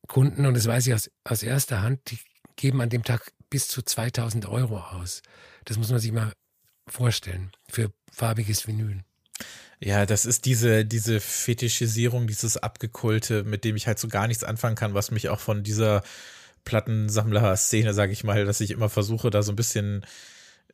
Kunden, 0.06 0.46
und 0.46 0.54
das 0.54 0.66
weiß 0.66 0.86
ich 0.86 0.94
aus, 0.94 1.10
aus 1.24 1.42
erster 1.42 1.82
Hand, 1.82 2.10
die 2.10 2.18
geben 2.56 2.80
an 2.80 2.90
dem 2.90 3.02
Tag 3.02 3.32
bis 3.50 3.68
zu 3.68 3.82
2000 3.82 4.46
Euro 4.46 4.78
aus. 4.78 5.22
Das 5.64 5.78
muss 5.78 5.90
man 5.90 6.00
sich 6.00 6.12
mal 6.12 6.32
vorstellen 6.86 7.52
für 7.68 7.92
farbiges 8.12 8.66
Vinyl. 8.66 9.02
Ja, 9.80 10.06
das 10.06 10.24
ist 10.24 10.44
diese, 10.46 10.84
diese 10.84 11.20
Fetischisierung, 11.20 12.26
dieses 12.26 12.56
Abgekulte, 12.56 13.44
mit 13.44 13.64
dem 13.64 13.76
ich 13.76 13.86
halt 13.86 13.98
so 13.98 14.08
gar 14.08 14.28
nichts 14.28 14.44
anfangen 14.44 14.76
kann, 14.76 14.94
was 14.94 15.10
mich 15.10 15.28
auch 15.28 15.40
von 15.40 15.62
dieser 15.62 16.02
Plattensammler-Szene, 16.64 17.92
sage 17.94 18.12
ich 18.12 18.24
mal, 18.24 18.44
dass 18.44 18.60
ich 18.60 18.70
immer 18.70 18.88
versuche, 18.88 19.30
da 19.30 19.42
so 19.42 19.52
ein 19.52 19.56
bisschen 19.56 20.06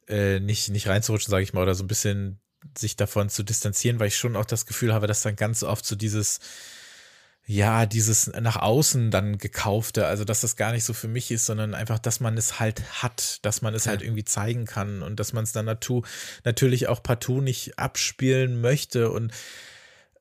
äh, 0.09 0.41
nicht, 0.41 0.69
nicht 0.71 0.89
reinzurutschen, 0.89 1.31
sage 1.31 1.43
ich 1.43 1.53
mal, 1.53 1.63
oder 1.63 1.75
so 1.75 1.85
ein 1.85 1.89
bisschen 1.89 2.41
sich 2.77 2.97
davon 2.97 3.29
zu 3.31 3.43
distanzieren, 3.43 3.99
weil 4.01 4.09
ich 4.09 4.17
schon 4.17 4.37
auch 4.37 4.45
das 4.45 4.67
Gefühl 4.67 4.93
habe, 4.93 5.07
dass 5.07 5.23
dann 5.23 5.37
ganz 5.37 5.63
oft 5.63 5.85
so 5.87 5.97
dieses 5.97 6.41
ja, 7.47 7.87
dieses 7.87 8.29
nach 8.41 8.57
außen 8.57 9.11
dann 9.11 9.39
gekaufte, 9.39 10.07
also 10.07 10.25
dass 10.25 10.43
das 10.43 10.57
gar 10.57 10.73
nicht 10.73 10.85
so 10.85 10.93
für 10.93 11.09
mich 11.09 11.31
ist, 11.31 11.47
sondern 11.47 11.75
einfach, 11.75 11.99
dass 11.99 12.21
man 12.21 12.37
es 12.37 12.61
halt 12.61 13.03
hat, 13.03 13.45
dass 13.45 13.61
man 13.61 13.75
es 13.75 13.87
ja. 13.87 13.91
halt 13.91 14.03
irgendwie 14.03 14.25
zeigen 14.25 14.67
kann 14.67 15.03
und 15.03 15.19
dass 15.19 15.33
man 15.33 15.45
es 15.45 15.53
dann 15.53 15.65
natürlich 16.45 16.89
auch 16.89 17.03
partout 17.03 17.41
nicht 17.41 17.79
abspielen 17.79 18.61
möchte 18.61 19.11
und 19.11 19.33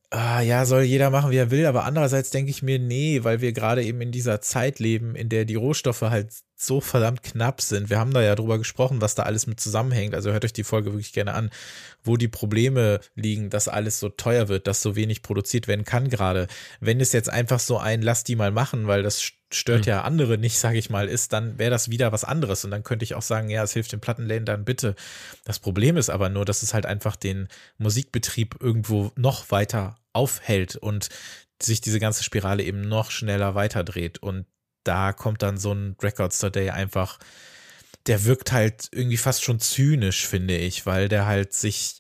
ah, 0.10 0.42
ja, 0.42 0.66
soll 0.66 0.84
jeder 0.84 1.10
machen, 1.10 1.32
wie 1.32 1.38
er 1.38 1.52
will, 1.52 1.66
aber 1.66 1.84
andererseits 1.84 2.32
denke 2.32 2.50
ich 2.52 2.64
mir, 2.64 2.80
nee, 2.80 3.24
weil 3.24 3.42
wir 3.42 3.54
gerade 3.54 3.84
eben 3.84 4.02
in 4.02 4.12
dieser 4.12 4.42
Zeit 4.42 4.80
leben, 4.80 5.16
in 5.16 5.30
der 5.30 5.46
die 5.46 5.56
Rohstoffe 5.56 6.02
halt 6.02 6.34
so 6.62 6.82
verdammt 6.82 7.24
knapp 7.24 7.62
sind. 7.62 7.90
Wir 7.90 8.00
haben 8.00 8.14
da 8.14 8.22
ja 8.22 8.36
drüber 8.36 8.58
gesprochen, 8.58 9.00
was 9.00 9.16
da 9.16 9.24
alles 9.24 9.48
mit 9.48 9.62
zusammenhängt. 9.62 10.14
Also 10.14 10.32
hört 10.32 10.44
euch 10.44 10.52
die 10.52 10.66
Folge 10.66 10.92
wirklich 10.92 11.14
gerne 11.14 11.34
an, 11.34 11.52
wo 12.04 12.18
die 12.18 12.28
Probleme 12.28 13.00
liegen, 13.16 13.50
dass 13.50 13.70
alles 13.70 14.00
so 14.00 14.10
teuer 14.10 14.50
wird, 14.50 14.68
dass 14.68 14.82
so 14.82 14.98
wenig 14.98 15.22
produziert 15.22 15.70
werden 15.70 15.86
kann 15.86 16.10
gerade. 16.10 16.48
Wenn 16.82 17.00
es 17.00 17.14
jetzt 17.14 17.30
einfach 17.30 17.62
so 17.62 17.78
ein 17.78 18.02
Lass 18.02 18.26
die 18.26 18.36
mal 18.36 18.52
machen, 18.52 18.88
weil 18.88 19.04
das 19.04 19.22
stört 19.54 19.86
mhm. 19.86 19.90
ja 19.90 20.02
andere 20.02 20.38
nicht, 20.38 20.60
sage 20.60 20.78
ich 20.78 20.90
mal, 20.90 21.08
ist, 21.08 21.32
dann 21.32 21.58
wäre 21.58 21.72
das 21.72 21.90
wieder 21.90 22.12
was 22.12 22.26
anderes. 22.26 22.66
Und 22.66 22.72
dann 22.72 22.84
könnte 22.84 23.04
ich 23.04 23.16
auch 23.16 23.22
sagen, 23.22 23.50
ja, 23.50 23.64
es 23.64 23.72
hilft 23.72 23.94
den 23.94 24.02
Plattenläden 24.02 24.46
dann 24.46 24.66
bitte. 24.66 24.96
Das 25.46 25.60
Problem 25.60 25.96
ist 25.96 26.10
aber 26.10 26.28
nur, 26.28 26.44
dass 26.44 26.62
es 26.62 26.74
halt 26.74 26.86
einfach 26.86 27.16
den 27.16 27.48
Musikbetrieb 27.78 28.58
irgendwo 28.60 29.14
noch 29.16 29.50
weiter 29.50 29.96
aufhält 30.12 30.76
und 30.76 31.08
sich 31.62 31.80
diese 31.80 32.02
ganze 32.02 32.26
Spirale 32.26 32.64
eben 32.64 32.82
noch 32.82 33.12
schneller 33.12 33.56
weiterdreht. 33.56 34.18
Und 34.18 34.46
da 34.90 35.14
kommt 35.14 35.44
dann 35.44 35.60
so 35.60 35.72
ein 35.72 35.96
Record 36.02 36.34
Store 36.34 36.52
Day 36.52 36.72
einfach, 36.72 37.20
der 38.08 38.26
wirkt 38.26 38.52
halt 38.52 38.90
irgendwie 38.92 39.18
fast 39.18 39.44
schon 39.44 39.60
zynisch, 39.60 40.26
finde 40.26 40.58
ich, 40.58 40.88
weil 40.88 41.10
der 41.10 41.28
halt 41.28 41.54
sich 41.54 42.00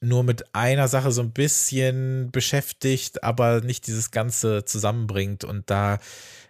nur 0.00 0.22
mit 0.22 0.54
einer 0.54 0.86
Sache 0.86 1.10
so 1.10 1.22
ein 1.22 1.32
bisschen 1.32 2.30
beschäftigt, 2.30 3.24
aber 3.24 3.62
nicht 3.62 3.88
dieses 3.88 4.12
Ganze 4.12 4.64
zusammenbringt. 4.64 5.42
Und 5.42 5.70
da, 5.70 5.98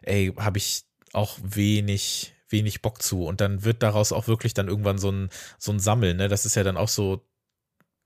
ey, 0.02 0.34
habe 0.36 0.58
ich 0.58 0.84
auch 1.14 1.38
wenig, 1.42 2.34
wenig 2.50 2.82
Bock 2.82 3.00
zu. 3.00 3.24
Und 3.24 3.40
dann 3.40 3.64
wird 3.64 3.82
daraus 3.82 4.12
auch 4.12 4.28
wirklich 4.28 4.52
dann 4.52 4.68
irgendwann 4.68 4.98
so 4.98 5.10
ein, 5.10 5.30
so 5.58 5.72
ein 5.72 5.80
Sammeln. 5.80 6.18
Ne? 6.18 6.28
Das 6.28 6.44
ist 6.44 6.56
ja 6.56 6.62
dann 6.62 6.76
auch 6.76 6.88
so 6.88 7.26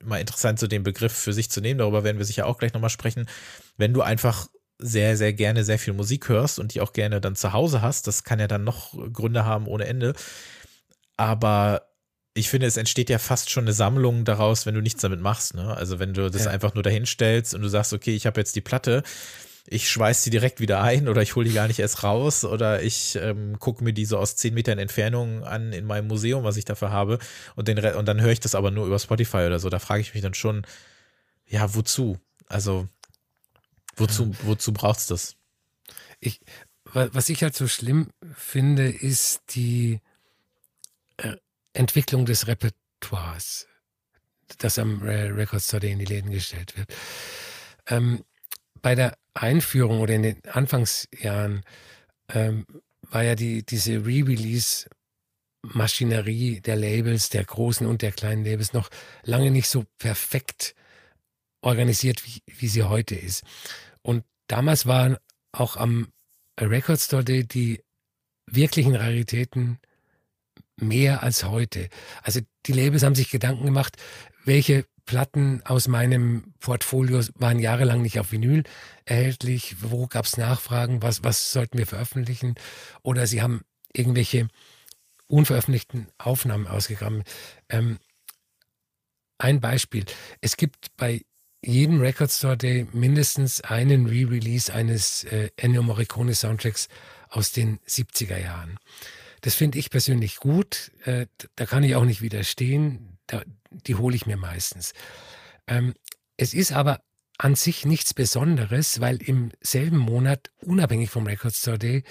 mal 0.05 0.20
interessant, 0.20 0.61
so 0.61 0.68
den 0.68 0.85
Begriff 0.85 1.12
für 1.12 1.33
sich 1.33 1.50
zu 1.50 1.61
nehmen. 1.61 1.78
Darüber 1.78 2.05
werden 2.05 2.18
wir 2.18 2.24
sicher 2.24 2.46
auch 2.46 2.59
gleich 2.59 2.72
nochmal 2.72 2.90
sprechen. 2.90 3.26
Wenn 3.76 3.94
du 3.94 4.02
einfach 4.02 4.46
sehr, 4.82 5.16
sehr 5.16 5.32
gerne 5.32 5.64
sehr 5.64 5.78
viel 5.78 5.94
Musik 5.94 6.28
hörst 6.28 6.58
und 6.58 6.74
die 6.74 6.80
auch 6.80 6.92
gerne 6.92 7.20
dann 7.20 7.36
zu 7.36 7.52
Hause 7.52 7.82
hast, 7.82 8.06
das 8.06 8.24
kann 8.24 8.40
ja 8.40 8.48
dann 8.48 8.64
noch 8.64 8.92
Gründe 9.12 9.44
haben 9.44 9.66
ohne 9.66 9.86
Ende. 9.86 10.14
Aber 11.16 11.82
ich 12.34 12.48
finde, 12.48 12.66
es 12.66 12.76
entsteht 12.76 13.10
ja 13.10 13.18
fast 13.18 13.50
schon 13.50 13.64
eine 13.64 13.72
Sammlung 13.72 14.24
daraus, 14.24 14.66
wenn 14.66 14.74
du 14.74 14.80
nichts 14.80 15.02
damit 15.02 15.20
machst. 15.20 15.54
Ne? 15.54 15.76
Also 15.76 15.98
wenn 15.98 16.14
du 16.14 16.30
das 16.30 16.44
ja. 16.44 16.50
einfach 16.50 16.74
nur 16.74 16.82
dahin 16.82 17.06
stellst 17.06 17.54
und 17.54 17.62
du 17.62 17.68
sagst, 17.68 17.92
okay, 17.92 18.14
ich 18.14 18.26
habe 18.26 18.40
jetzt 18.40 18.56
die 18.56 18.60
Platte, 18.60 19.02
ich 19.68 19.88
schweiß 19.88 20.24
sie 20.24 20.30
direkt 20.30 20.58
wieder 20.58 20.82
ein 20.82 21.08
oder 21.08 21.22
ich 21.22 21.36
hole 21.36 21.48
die 21.48 21.54
gar 21.54 21.68
nicht 21.68 21.78
erst 21.78 22.02
raus 22.02 22.44
oder 22.44 22.82
ich 22.82 23.16
ähm, 23.20 23.58
gucke 23.60 23.84
mir 23.84 23.92
die 23.92 24.06
so 24.06 24.18
aus 24.18 24.34
zehn 24.34 24.54
Metern 24.54 24.78
Entfernung 24.78 25.44
an 25.44 25.72
in 25.72 25.84
meinem 25.84 26.08
Museum, 26.08 26.42
was 26.42 26.56
ich 26.56 26.64
dafür 26.64 26.90
habe 26.90 27.18
und, 27.54 27.68
den, 27.68 27.78
und 27.78 28.06
dann 28.06 28.20
höre 28.20 28.32
ich 28.32 28.40
das 28.40 28.54
aber 28.54 28.70
nur 28.70 28.86
über 28.86 28.98
Spotify 28.98 29.44
oder 29.46 29.60
so. 29.60 29.68
Da 29.68 29.78
frage 29.78 30.00
ich 30.00 30.14
mich 30.14 30.22
dann 30.22 30.34
schon, 30.34 30.66
ja, 31.46 31.74
wozu? 31.74 32.18
Also 32.48 32.88
Wozu, 33.96 34.35
wozu 34.42 34.72
braucht's 34.72 35.07
das? 35.07 35.37
Ich, 36.20 36.40
was 36.85 37.28
ich 37.28 37.42
halt 37.42 37.55
so 37.55 37.68
schlimm 37.68 38.11
finde, 38.35 38.88
ist 38.88 39.42
die 39.55 40.00
äh, 41.18 41.37
Entwicklung 41.72 42.26
des 42.26 42.46
Repertoires, 42.46 43.66
das 44.59 44.78
am 44.78 45.02
Record 45.02 45.62
Store 45.62 45.87
in 45.87 45.98
die 45.98 46.05
Läden 46.05 46.31
gestellt 46.31 46.76
wird. 46.76 46.92
Ähm, 47.87 48.24
bei 48.81 48.94
der 48.94 49.16
Einführung 49.35 50.00
oder 50.00 50.14
in 50.14 50.22
den 50.22 50.44
Anfangsjahren 50.46 51.62
ähm, 52.28 52.66
war 53.02 53.22
ja 53.22 53.35
die, 53.35 53.64
diese 53.64 54.05
Re-Release 54.05 54.88
Maschinerie 55.62 56.61
der 56.61 56.76
Labels, 56.76 57.31
der 57.31 57.44
großen 57.44 57.87
und 57.87 58.02
der 58.02 58.12
kleinen 58.12 58.44
Labels 58.44 58.72
noch 58.72 58.90
lange 59.22 59.50
nicht 59.50 59.68
so 59.68 59.85
perfekt 59.98 60.74
organisiert, 61.62 62.27
wie, 62.27 62.42
wie 62.46 62.68
sie 62.68 62.83
heute 62.83 63.14
ist. 63.14 63.44
Und 64.03 64.25
damals 64.48 64.87
waren 64.87 65.16
auch 65.53 65.77
am 65.77 66.09
Record 66.61 67.01
Store 67.01 67.25
Day 67.25 67.44
die 67.44 67.83
wirklichen 68.46 68.94
Raritäten 68.94 69.79
mehr 70.77 71.22
als 71.22 71.44
heute. 71.44 71.88
Also 72.22 72.40
die 72.66 72.72
Labels 72.72 73.03
haben 73.03 73.14
sich 73.14 73.31
Gedanken 73.31 73.64
gemacht, 73.64 73.96
welche 74.44 74.85
Platten 75.05 75.62
aus 75.64 75.88
meinem 75.88 76.55
Portfolio 76.61 77.20
waren 77.35 77.59
jahrelang 77.59 78.03
nicht 78.03 78.20
auf 78.20 78.33
Vinyl 78.33 78.62
erhältlich, 79.05 79.77
wo 79.81 80.07
gab 80.07 80.27
es 80.27 80.37
Nachfragen, 80.37 81.03
was, 81.03 81.25
was 81.25 81.53
sollten 81.53 81.79
wir 81.79 81.87
veröffentlichen? 81.87 82.55
Oder 83.03 83.27
sie 83.27 83.42
haben 83.42 83.62
irgendwelche 83.92 84.48
unveröffentlichten 85.27 86.09
Aufnahmen 86.18 86.66
ausgegraben. 86.66 87.25
Ähm, 87.68 87.98
ein 89.38 89.61
Beispiel. 89.61 90.05
Es 90.40 90.57
gibt 90.57 90.96
bei 90.96 91.22
jeden 91.64 92.01
Record 92.01 92.31
Store 92.31 92.57
Day 92.57 92.87
mindestens 92.92 93.61
einen 93.61 94.07
Re-Release 94.07 94.72
eines 94.72 95.25
äh, 95.25 95.51
Ennio 95.57 95.83
Morricone 95.83 96.35
Soundtracks 96.35 96.88
aus 97.29 97.53
den 97.53 97.79
70er 97.87 98.38
Jahren. 98.38 98.79
Das 99.42 99.55
finde 99.55 99.79
ich 99.79 99.90
persönlich 99.90 100.37
gut. 100.37 100.92
Äh, 101.05 101.27
da 101.57 101.66
kann 101.66 101.85
ich 101.85 101.94
auch 101.94 102.05
nicht 102.05 102.20
widerstehen. 102.20 103.18
Da, 103.27 103.42
die 103.70 103.94
hole 103.94 104.16
ich 104.16 104.27
mir 104.27 104.37
meistens. 104.37 104.92
Ähm, 105.66 105.94
es 106.37 106.53
ist 106.53 106.72
aber 106.72 107.03
an 107.38 107.55
sich 107.55 107.85
nichts 107.85 108.14
Besonderes, 108.14 109.01
weil 109.01 109.22
im 109.22 109.51
selben 109.61 109.98
Monat, 109.98 110.51
unabhängig 110.61 111.11
vom 111.11 111.27
Record 111.27 111.55
Store 111.55 111.79
Day, 111.79 112.03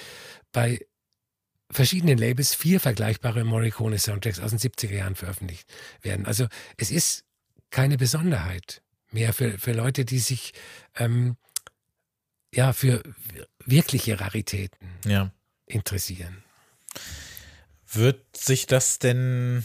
bei 0.52 0.86
verschiedenen 1.70 2.18
Labels 2.18 2.54
vier 2.54 2.80
vergleichbare 2.80 3.44
Morricone 3.44 3.98
Soundtracks 3.98 4.40
aus 4.40 4.52
den 4.52 4.60
70er 4.60 4.94
Jahren 4.94 5.16
veröffentlicht 5.16 5.70
werden. 6.02 6.26
Also 6.26 6.48
es 6.78 6.92
ist 6.92 7.24
keine 7.70 7.98
Besonderheit 7.98 8.82
mehr 9.12 9.34
für, 9.34 9.58
für 9.58 9.74
Leute, 9.74 10.06
die 10.06 10.20
sich 10.20 10.54
ähm, 10.96 11.38
ja 12.54 12.74
für 12.74 13.04
wirkliche 13.66 14.20
Raritäten 14.20 14.88
ja. 15.06 15.32
interessieren. 15.66 16.44
Wird 17.94 18.36
sich 18.36 18.68
das 18.68 19.00
denn 19.00 19.64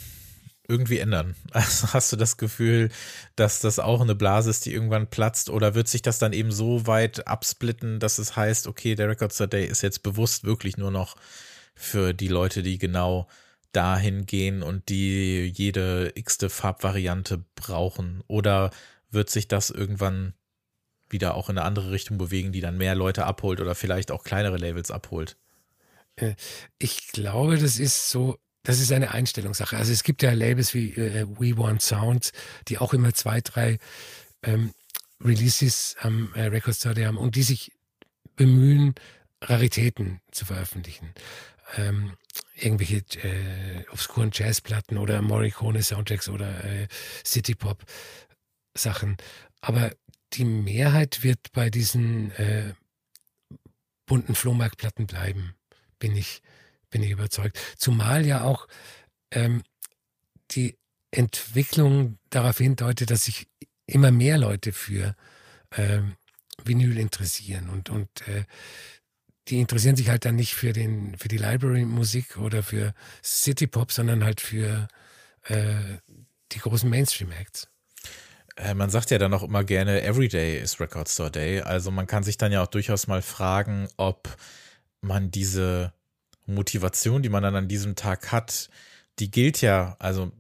irgendwie 0.69 0.99
ändern? 0.99 1.37
Also 1.53 1.93
hast 1.93 2.13
du 2.13 2.17
das 2.17 2.37
Gefühl, 2.37 2.91
dass 3.37 3.61
das 3.61 3.79
auch 3.79 4.01
eine 4.01 4.15
Blase 4.15 4.51
ist, 4.51 4.67
die 4.67 4.73
irgendwann 4.73 5.09
platzt? 5.09 5.51
Oder 5.51 5.75
wird 5.75 5.89
sich 5.89 6.03
das 6.03 6.19
dann 6.19 6.33
eben 6.33 6.53
so 6.53 6.87
weit 6.87 7.27
absplitten, 7.27 8.01
dass 8.01 8.19
es 8.19 8.37
heißt, 8.37 8.67
okay, 8.67 8.95
der 8.95 9.09
Records 9.09 9.39
Day 9.39 9.67
ist 9.67 9.83
jetzt 9.83 10.03
bewusst 10.03 10.45
wirklich 10.45 10.77
nur 10.77 10.91
noch 10.91 11.17
für 11.75 12.15
die 12.15 12.29
Leute, 12.29 12.63
die 12.63 12.79
genau 12.79 13.29
dahin 13.73 14.27
gehen 14.27 14.63
und 14.63 14.89
die 14.89 15.53
jede 15.55 16.13
x-te 16.15 16.51
Farbvariante 16.51 17.45
brauchen? 17.55 18.23
Oder 18.27 18.71
wird 19.11 19.31
sich 19.31 19.49
das 19.49 19.71
irgendwann 19.71 20.35
wieder 21.09 21.35
auch 21.35 21.49
in 21.49 21.59
eine 21.59 21.67
andere 21.67 21.91
Richtung 21.91 22.19
bewegen, 22.19 22.53
die 22.53 22.61
dann 22.61 22.77
mehr 22.77 22.95
Leute 22.95 23.27
abholt 23.27 23.61
oder 23.61 23.75
vielleicht 23.75 24.11
auch 24.11 24.25
kleinere 24.25 24.57
Labels 24.57 24.91
abholt? 24.91 25.37
Äh, 26.17 26.35
ich 26.79 27.09
glaube, 27.13 27.59
das 27.59 27.79
ist 27.79 28.11
so, 28.11 28.39
das 28.63 28.81
ist 28.81 28.93
eine 28.93 29.13
Einstellungssache. 29.13 29.77
Also 29.77 29.93
es 29.93 30.03
gibt 30.03 30.23
ja 30.23 30.33
Labels 30.33 30.75
wie 30.75 30.91
äh, 30.93 31.27
We 31.39 31.57
Want 31.57 31.83
Sound, 31.83 32.33
die 32.69 32.79
auch 32.79 32.93
immer 32.93 33.15
zwei, 33.15 33.41
drei 33.41 33.79
ähm, 34.43 34.73
Releases 35.25 35.97
am 36.01 36.33
äh, 36.35 36.47
Record 36.47 36.77
Store 36.77 37.07
haben 37.07 37.17
und 37.17 37.37
die 37.37 37.43
sich 37.43 37.73
bemühen, 38.35 38.95
Raritäten 39.41 40.21
zu 40.31 40.45
veröffentlichen. 40.45 41.13
Ähm, 41.77 42.15
irgendwelche 42.55 42.99
äh, 43.23 43.85
obskuren 43.91 44.31
Jazzplatten 44.33 44.99
oder 44.99 45.21
Morricone 45.21 45.83
Soundtracks 45.83 46.29
oder 46.29 46.65
äh, 46.65 46.89
City 47.25 47.55
Pop. 47.55 47.85
Sachen. 48.77 49.17
Aber 49.61 49.93
die 50.33 50.45
Mehrheit 50.45 51.23
wird 51.23 51.53
bei 51.53 51.71
diesen 51.71 52.31
äh, 52.33 52.75
bunten 54.07 54.35
Flohmarktplatten 54.35 55.07
bleiben, 55.07 55.55
bin 55.99 56.17
ich, 56.17 56.43
bin 56.91 57.03
ich 57.03 57.11
überzeugt. 57.11 57.59
Zumal 57.77 58.25
ja 58.27 58.43
auch 58.43 58.69
ähm, 59.31 59.63
die 60.53 60.77
Entwicklung 61.11 62.19
darauf 62.31 62.59
hindeutet, 62.59 63.11
dass 63.11 63.25
sich 63.25 63.49
immer 63.87 64.11
mehr 64.11 64.39
Leute 64.39 64.73
für 64.73 65.15
äh, 65.71 66.01
Vinyl 66.65 66.99
interessieren 66.99 67.69
und, 67.69 67.91
und 67.91 68.09
äh, 68.29 68.45
die 69.49 69.61
interessieren 69.61 69.97
sich 69.97 70.09
halt 70.09 70.25
dann 70.25 70.37
nicht 70.37 70.55
für 70.55 70.73
den 70.73 71.17
für 71.17 71.29
die 71.29 71.39
Library-Musik 71.39 72.37
oder 72.39 72.63
für 72.63 72.95
City 73.23 73.67
Pop, 73.69 73.93
sondern 73.93 74.25
halt 74.25 74.41
für 74.41 74.89
äh, 75.45 75.99
die 76.53 76.59
großen 76.59 76.91
Mainstream-Acts. 76.91 77.69
Äh, 78.57 78.75
man 78.75 78.91
sagt 78.91 79.11
ja 79.11 79.19
dann 79.19 79.35
auch 79.35 79.43
immer 79.43 79.65
gerne, 79.65 80.03
Everyday 80.03 80.59
is 80.59 80.81
Record 80.81 81.09
Store 81.09 81.31
Day. 81.31 81.61
Also 81.61 81.91
man 81.91 82.07
kann 82.07 82.23
sich 82.23 82.39
dann 82.39 82.53
ja 82.53 82.63
auch 82.63 82.69
durchaus 82.69 83.07
mal 83.07 83.23
fragen, 83.23 83.89
ob 83.97 84.37
man 85.01 85.31
diese 85.31 85.93
Motivation, 86.47 87.23
die 87.23 87.29
man 87.29 87.43
dann 87.43 87.57
an 87.57 87.69
diesem 87.69 87.97
Tag 87.97 88.33
hat, 88.33 88.71
die 89.19 89.31
gilt 89.31 89.61
ja, 89.61 89.97
also 89.99 90.33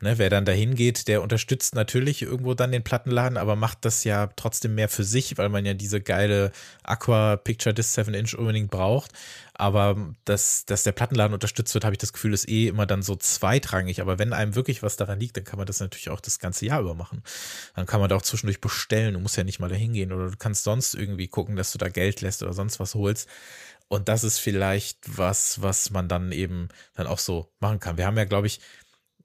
Ne, 0.00 0.16
wer 0.16 0.30
dann 0.30 0.44
dahin 0.44 0.76
geht, 0.76 1.08
der 1.08 1.22
unterstützt 1.22 1.74
natürlich 1.74 2.22
irgendwo 2.22 2.54
dann 2.54 2.70
den 2.70 2.84
Plattenladen, 2.84 3.36
aber 3.36 3.56
macht 3.56 3.84
das 3.84 4.04
ja 4.04 4.28
trotzdem 4.36 4.76
mehr 4.76 4.88
für 4.88 5.02
sich, 5.02 5.36
weil 5.38 5.48
man 5.48 5.66
ja 5.66 5.74
diese 5.74 6.00
geile 6.00 6.52
Aqua 6.84 7.36
Picture 7.36 7.74
Disc 7.74 7.94
7 7.96 8.14
Inch 8.14 8.34
unbedingt 8.38 8.70
braucht. 8.70 9.10
Aber 9.54 10.14
dass, 10.24 10.64
dass 10.66 10.84
der 10.84 10.92
Plattenladen 10.92 11.34
unterstützt 11.34 11.74
wird, 11.74 11.84
habe 11.84 11.94
ich 11.94 11.98
das 11.98 12.12
Gefühl, 12.12 12.32
ist 12.32 12.48
eh 12.48 12.68
immer 12.68 12.86
dann 12.86 13.02
so 13.02 13.16
zweitrangig. 13.16 14.00
Aber 14.00 14.20
wenn 14.20 14.32
einem 14.32 14.54
wirklich 14.54 14.84
was 14.84 14.96
daran 14.96 15.18
liegt, 15.18 15.36
dann 15.36 15.42
kann 15.42 15.58
man 15.58 15.66
das 15.66 15.80
natürlich 15.80 16.10
auch 16.10 16.20
das 16.20 16.38
ganze 16.38 16.64
Jahr 16.66 16.80
über 16.80 16.94
machen. 16.94 17.24
Dann 17.74 17.86
kann 17.86 17.98
man 17.98 18.08
da 18.08 18.14
auch 18.14 18.22
zwischendurch 18.22 18.60
bestellen. 18.60 19.14
Du 19.14 19.20
musst 19.20 19.36
ja 19.36 19.42
nicht 19.42 19.58
mal 19.58 19.68
dahin 19.68 19.94
gehen 19.94 20.12
oder 20.12 20.30
du 20.30 20.36
kannst 20.36 20.62
sonst 20.62 20.94
irgendwie 20.94 21.26
gucken, 21.26 21.56
dass 21.56 21.72
du 21.72 21.78
da 21.78 21.88
Geld 21.88 22.20
lässt 22.20 22.44
oder 22.44 22.52
sonst 22.52 22.78
was 22.78 22.94
holst. 22.94 23.28
Und 23.88 24.08
das 24.08 24.22
ist 24.22 24.38
vielleicht 24.38 24.98
was, 25.18 25.60
was 25.60 25.90
man 25.90 26.08
dann 26.08 26.30
eben 26.30 26.68
dann 26.94 27.08
auch 27.08 27.18
so 27.18 27.50
machen 27.58 27.80
kann. 27.80 27.96
Wir 27.96 28.06
haben 28.06 28.16
ja, 28.16 28.24
glaube 28.26 28.46
ich, 28.46 28.60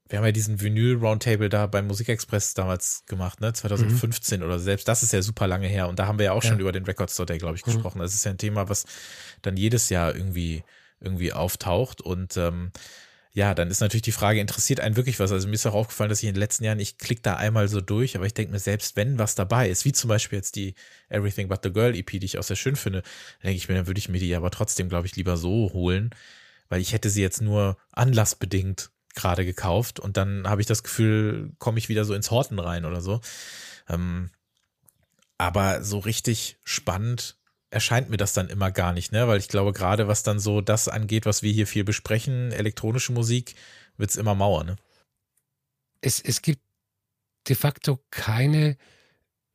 wir 0.08 0.18
haben 0.18 0.26
ja 0.26 0.32
diesen 0.32 0.60
Vinyl-Roundtable 0.60 1.48
da 1.48 1.66
beim 1.66 1.86
Musikexpress 1.86 2.54
damals 2.54 3.04
gemacht, 3.06 3.40
ne? 3.40 3.52
2015 3.52 4.40
mhm. 4.40 4.46
oder 4.46 4.58
selbst 4.58 4.86
das 4.86 5.02
ist 5.02 5.12
ja 5.12 5.22
super 5.22 5.46
lange 5.46 5.66
her. 5.66 5.88
Und 5.88 5.98
da 5.98 6.06
haben 6.06 6.18
wir 6.18 6.26
ja 6.26 6.32
auch 6.32 6.44
ja. 6.44 6.50
schon 6.50 6.60
über 6.60 6.72
den 6.72 6.84
Record 6.84 7.10
Store 7.10 7.26
Day, 7.26 7.38
glaube 7.38 7.56
ich, 7.56 7.64
mhm. 7.64 7.72
gesprochen. 7.72 8.00
Das 8.00 8.14
ist 8.14 8.24
ja 8.24 8.30
ein 8.30 8.38
Thema, 8.38 8.68
was 8.68 8.84
dann 9.40 9.56
jedes 9.56 9.88
Jahr 9.88 10.14
irgendwie, 10.14 10.62
irgendwie 11.00 11.32
auftaucht. 11.32 12.02
Und 12.02 12.36
ähm, 12.36 12.70
ja, 13.32 13.54
dann 13.54 13.70
ist 13.70 13.80
natürlich 13.80 14.02
die 14.02 14.12
Frage, 14.12 14.40
interessiert 14.40 14.78
einen 14.78 14.96
wirklich 14.96 15.18
was? 15.18 15.32
Also 15.32 15.48
mir 15.48 15.54
ist 15.54 15.66
auch 15.66 15.74
aufgefallen, 15.74 16.10
dass 16.10 16.22
ich 16.22 16.28
in 16.28 16.34
den 16.34 16.40
letzten 16.40 16.64
Jahren, 16.64 16.78
ich 16.78 16.98
klicke 16.98 17.22
da 17.22 17.36
einmal 17.36 17.68
so 17.68 17.80
durch, 17.80 18.14
aber 18.14 18.26
ich 18.26 18.34
denke 18.34 18.52
mir, 18.52 18.58
selbst 18.58 18.96
wenn 18.96 19.18
was 19.18 19.34
dabei 19.34 19.70
ist, 19.70 19.86
wie 19.86 19.92
zum 19.92 20.08
Beispiel 20.08 20.36
jetzt 20.36 20.54
die 20.54 20.74
Everything 21.08 21.48
But 21.48 21.60
the 21.64 21.72
Girl 21.72 21.96
EP, 21.96 22.06
die 22.06 22.24
ich 22.24 22.38
auch 22.38 22.44
sehr 22.44 22.56
schön 22.56 22.76
finde, 22.76 23.02
denke 23.42 23.56
ich 23.56 23.68
mir, 23.68 23.74
dann 23.74 23.86
würde 23.86 23.98
ich 23.98 24.10
mir 24.10 24.20
die 24.20 24.34
aber 24.34 24.50
trotzdem, 24.50 24.90
glaube 24.90 25.06
ich, 25.06 25.16
lieber 25.16 25.38
so 25.38 25.72
holen, 25.72 26.10
weil 26.68 26.80
ich 26.80 26.92
hätte 26.92 27.10
sie 27.10 27.22
jetzt 27.22 27.40
nur 27.40 27.76
anlassbedingt 27.90 28.90
gerade 29.14 29.44
gekauft 29.44 30.00
und 30.00 30.16
dann 30.16 30.48
habe 30.48 30.60
ich 30.60 30.66
das 30.66 30.82
Gefühl, 30.82 31.52
komme 31.58 31.78
ich 31.78 31.88
wieder 31.88 32.04
so 32.04 32.14
ins 32.14 32.30
Horten 32.30 32.58
rein 32.58 32.84
oder 32.84 33.00
so. 33.00 33.20
Ähm, 33.88 34.30
aber 35.38 35.82
so 35.82 35.98
richtig 35.98 36.58
spannend 36.64 37.36
erscheint 37.70 38.08
mir 38.08 38.16
das 38.16 38.32
dann 38.32 38.48
immer 38.48 38.70
gar 38.70 38.92
nicht, 38.92 39.12
ne? 39.12 39.26
Weil 39.26 39.38
ich 39.38 39.48
glaube, 39.48 39.72
gerade 39.72 40.06
was 40.06 40.22
dann 40.22 40.38
so 40.38 40.60
das 40.60 40.88
angeht, 40.88 41.26
was 41.26 41.42
wir 41.42 41.52
hier 41.52 41.66
viel 41.66 41.84
besprechen, 41.84 42.52
elektronische 42.52 43.12
Musik, 43.12 43.56
wird 43.96 44.10
es 44.10 44.16
immer 44.16 44.34
Mauer, 44.34 44.64
ne? 44.64 44.76
Es, 46.00 46.20
es 46.20 46.42
gibt 46.42 46.62
de 47.48 47.56
facto 47.56 48.00
keine 48.10 48.76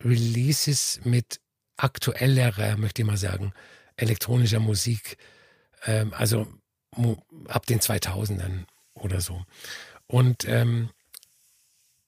Releases 0.03 0.99
mit 1.03 1.39
aktuellerer, 1.77 2.77
möchte 2.77 3.01
ich 3.01 3.07
mal 3.07 3.17
sagen, 3.17 3.53
elektronischer 3.95 4.59
Musik. 4.59 5.17
Ähm, 5.85 6.13
also 6.13 6.47
ab 7.47 7.65
den 7.65 7.79
2000ern 7.79 8.65
oder 8.93 9.21
so. 9.21 9.43
Und 10.07 10.45
ähm, 10.47 10.89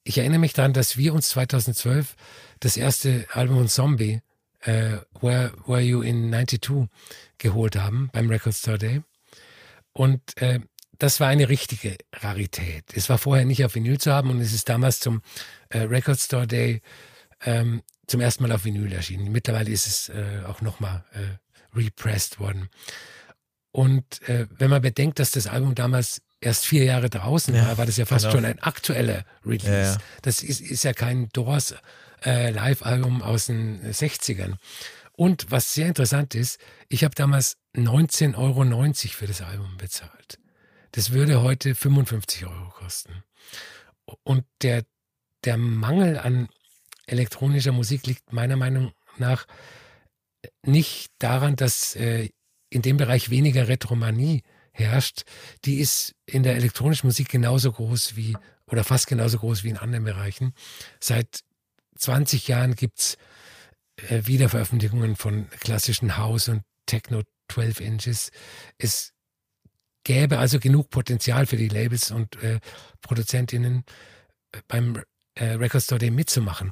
ich 0.03 0.17
erinnere 0.17 0.39
mich 0.39 0.53
daran, 0.53 0.73
dass 0.73 0.97
wir 0.97 1.13
uns 1.13 1.29
2012 1.29 2.15
das 2.59 2.77
erste 2.77 3.27
Album 3.31 3.57
von 3.57 3.67
Zombie, 3.67 4.21
äh, 4.61 4.97
Where 5.19 5.53
Were 5.65 5.81
You 5.81 6.01
in 6.01 6.31
92, 6.31 6.89
geholt 7.37 7.75
haben 7.75 8.09
beim 8.11 8.29
Record 8.29 8.55
Store 8.55 8.77
Day. 8.77 9.01
Und 9.93 10.21
äh, 10.41 10.59
das 10.97 11.19
war 11.19 11.27
eine 11.27 11.49
richtige 11.49 11.97
Rarität. 12.13 12.85
Es 12.93 13.09
war 13.09 13.17
vorher 13.17 13.45
nicht 13.45 13.65
auf 13.65 13.75
Vinyl 13.75 13.97
zu 13.97 14.11
haben 14.11 14.29
und 14.29 14.39
es 14.39 14.53
ist 14.53 14.69
damals 14.69 14.99
zum 14.99 15.21
äh, 15.69 15.79
Record 15.79 16.19
Store 16.19 16.47
Day 16.47 16.81
ähm, 17.43 17.81
zum 18.07 18.21
ersten 18.21 18.43
Mal 18.43 18.51
auf 18.51 18.65
Vinyl 18.65 18.91
erschienen. 18.91 19.31
Mittlerweile 19.31 19.71
ist 19.71 19.87
es 19.87 20.09
äh, 20.09 20.43
auch 20.47 20.61
nochmal 20.61 21.03
äh, 21.13 21.77
repressed 21.77 22.39
worden. 22.39 22.69
Und 23.71 24.21
äh, 24.27 24.47
wenn 24.51 24.69
man 24.69 24.81
bedenkt, 24.81 25.19
dass 25.19 25.31
das 25.31 25.47
Album 25.47 25.75
damals 25.75 26.21
erst 26.41 26.65
vier 26.65 26.83
Jahre 26.83 27.09
draußen 27.09 27.55
ja, 27.55 27.67
war, 27.67 27.77
war 27.77 27.85
das 27.85 27.97
ja 27.97 28.05
fast 28.05 28.25
genau. 28.25 28.35
schon 28.35 28.45
ein 28.45 28.59
aktueller 28.59 29.23
Release. 29.45 29.71
Ja. 29.71 29.97
Das 30.23 30.43
ist, 30.43 30.59
ist 30.59 30.83
ja 30.83 30.93
kein 30.93 31.29
Doors 31.29 31.75
äh, 32.25 32.51
Live-Album 32.51 33.21
aus 33.21 33.45
den 33.45 33.81
60ern. 33.91 34.55
Und 35.13 35.51
was 35.51 35.73
sehr 35.73 35.87
interessant 35.87 36.35
ist, 36.35 36.59
ich 36.89 37.03
habe 37.03 37.15
damals 37.15 37.57
19,90 37.75 38.35
Euro 38.37 38.93
für 39.13 39.27
das 39.27 39.41
Album 39.41 39.77
bezahlt. 39.77 40.39
Das 40.91 41.11
würde 41.11 41.41
heute 41.41 41.75
55 41.75 42.45
Euro 42.45 42.69
kosten. 42.69 43.23
Und 44.23 44.45
der, 44.61 44.83
der 45.45 45.57
Mangel 45.57 46.17
an 46.17 46.49
elektronischer 47.05 47.71
Musik 47.71 48.07
liegt 48.07 48.33
meiner 48.33 48.57
Meinung 48.57 48.93
nach 49.17 49.45
nicht 50.63 51.11
daran, 51.19 51.55
dass 51.55 51.95
äh, 51.95 52.29
in 52.69 52.81
dem 52.81 52.97
Bereich 52.97 53.29
weniger 53.29 53.67
Retromanie 53.67 54.43
herrscht, 54.71 55.23
die 55.65 55.79
ist 55.79 56.15
in 56.25 56.43
der 56.43 56.55
elektronischen 56.55 57.07
Musik 57.07 57.29
genauso 57.29 57.71
groß 57.71 58.15
wie 58.15 58.35
oder 58.67 58.83
fast 58.83 59.07
genauso 59.07 59.39
groß 59.39 59.63
wie 59.63 59.69
in 59.69 59.77
anderen 59.77 60.05
Bereichen. 60.05 60.53
Seit 60.99 61.41
20 61.97 62.47
Jahren 62.47 62.75
gibt's 62.75 63.17
äh, 63.97 64.25
Wiederveröffentlichungen 64.25 65.15
von 65.15 65.49
klassischen 65.59 66.17
House 66.17 66.47
und 66.47 66.63
Techno 66.85 67.23
12 67.49 67.81
Inches. 67.81 68.31
Es 68.77 69.13
gäbe 70.03 70.39
also 70.39 70.59
genug 70.59 70.89
Potenzial 70.89 71.45
für 71.45 71.57
die 71.57 71.67
Labels 71.67 72.11
und 72.11 72.41
äh, 72.41 72.59
Produzentinnen 73.01 73.83
äh, 74.51 74.59
beim 74.67 75.03
äh, 75.35 75.45
Record 75.45 75.83
Store 75.83 75.99
Day 75.99 76.11
mitzumachen. 76.11 76.71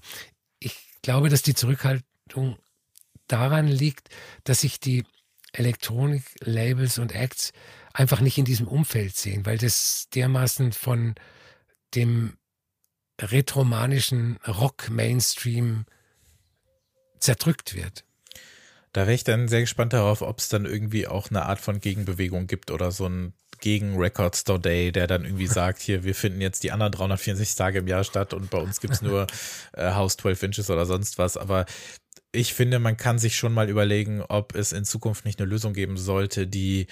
Ich 0.60 0.76
glaube, 1.02 1.30
dass 1.30 1.42
die 1.42 1.54
Zurückhaltung 1.54 2.58
daran 3.28 3.68
liegt, 3.68 4.10
dass 4.46 4.62
sich 4.62 4.80
die 4.80 5.06
Elektronik-Labels 5.54 7.00
und 7.00 7.14
Acts 7.14 7.52
einfach 8.00 8.22
nicht 8.22 8.38
in 8.38 8.46
diesem 8.46 8.66
Umfeld 8.66 9.18
sehen, 9.18 9.46
weil 9.46 9.58
das 9.58 10.08
dermaßen 10.16 10.72
von 10.72 11.16
dem 11.96 12.38
retromanischen 13.20 14.38
Rock-Mainstream 14.48 15.86
zerdrückt 17.20 17.76
wird. 17.76 18.06
Da 18.94 19.02
wäre 19.02 19.14
ich 19.14 19.26
dann 19.26 19.50
sehr 19.50 19.60
gespannt 19.60 19.92
darauf, 19.92 20.22
ob 20.22 20.40
es 20.40 20.48
dann 20.48 20.66
irgendwie 20.66 21.08
auch 21.08 21.30
eine 21.30 21.44
Art 21.44 21.60
von 21.60 21.82
Gegenbewegung 21.82 22.48
gibt 22.48 22.72
oder 22.72 22.92
so 22.92 23.06
ein 23.06 23.34
gegen 23.60 23.98
Record 23.98 24.38
Store 24.38 24.62
Day, 24.62 24.94
der 24.94 25.06
dann 25.06 25.26
irgendwie 25.26 25.48
sagt, 25.60 25.82
hier, 25.82 26.06
wir 26.06 26.16
finden 26.16 26.40
jetzt 26.40 26.64
die 26.64 26.72
anderen 26.72 26.94
364 26.94 27.58
Tage 27.58 27.80
im 27.80 27.88
Jahr 27.90 28.06
statt 28.06 28.34
und 28.34 28.50
bei 28.50 28.60
uns 28.60 28.80
gibt 28.80 28.94
es 28.94 29.02
nur 29.02 29.28
äh, 29.74 29.92
House 29.92 30.16
12 30.16 30.44
Inches 30.44 30.70
oder 30.70 30.86
sonst 30.86 31.18
was. 31.18 31.36
Aber 31.36 31.66
ich 32.32 32.54
finde, 32.54 32.80
man 32.80 32.96
kann 32.96 33.20
sich 33.20 33.36
schon 33.36 33.54
mal 33.54 33.68
überlegen, 33.68 34.22
ob 34.22 34.56
es 34.56 34.72
in 34.72 34.86
Zukunft 34.86 35.26
nicht 35.26 35.42
eine 35.42 35.50
Lösung 35.50 35.74
geben 35.74 35.98
sollte, 35.98 36.48
die 36.48 36.88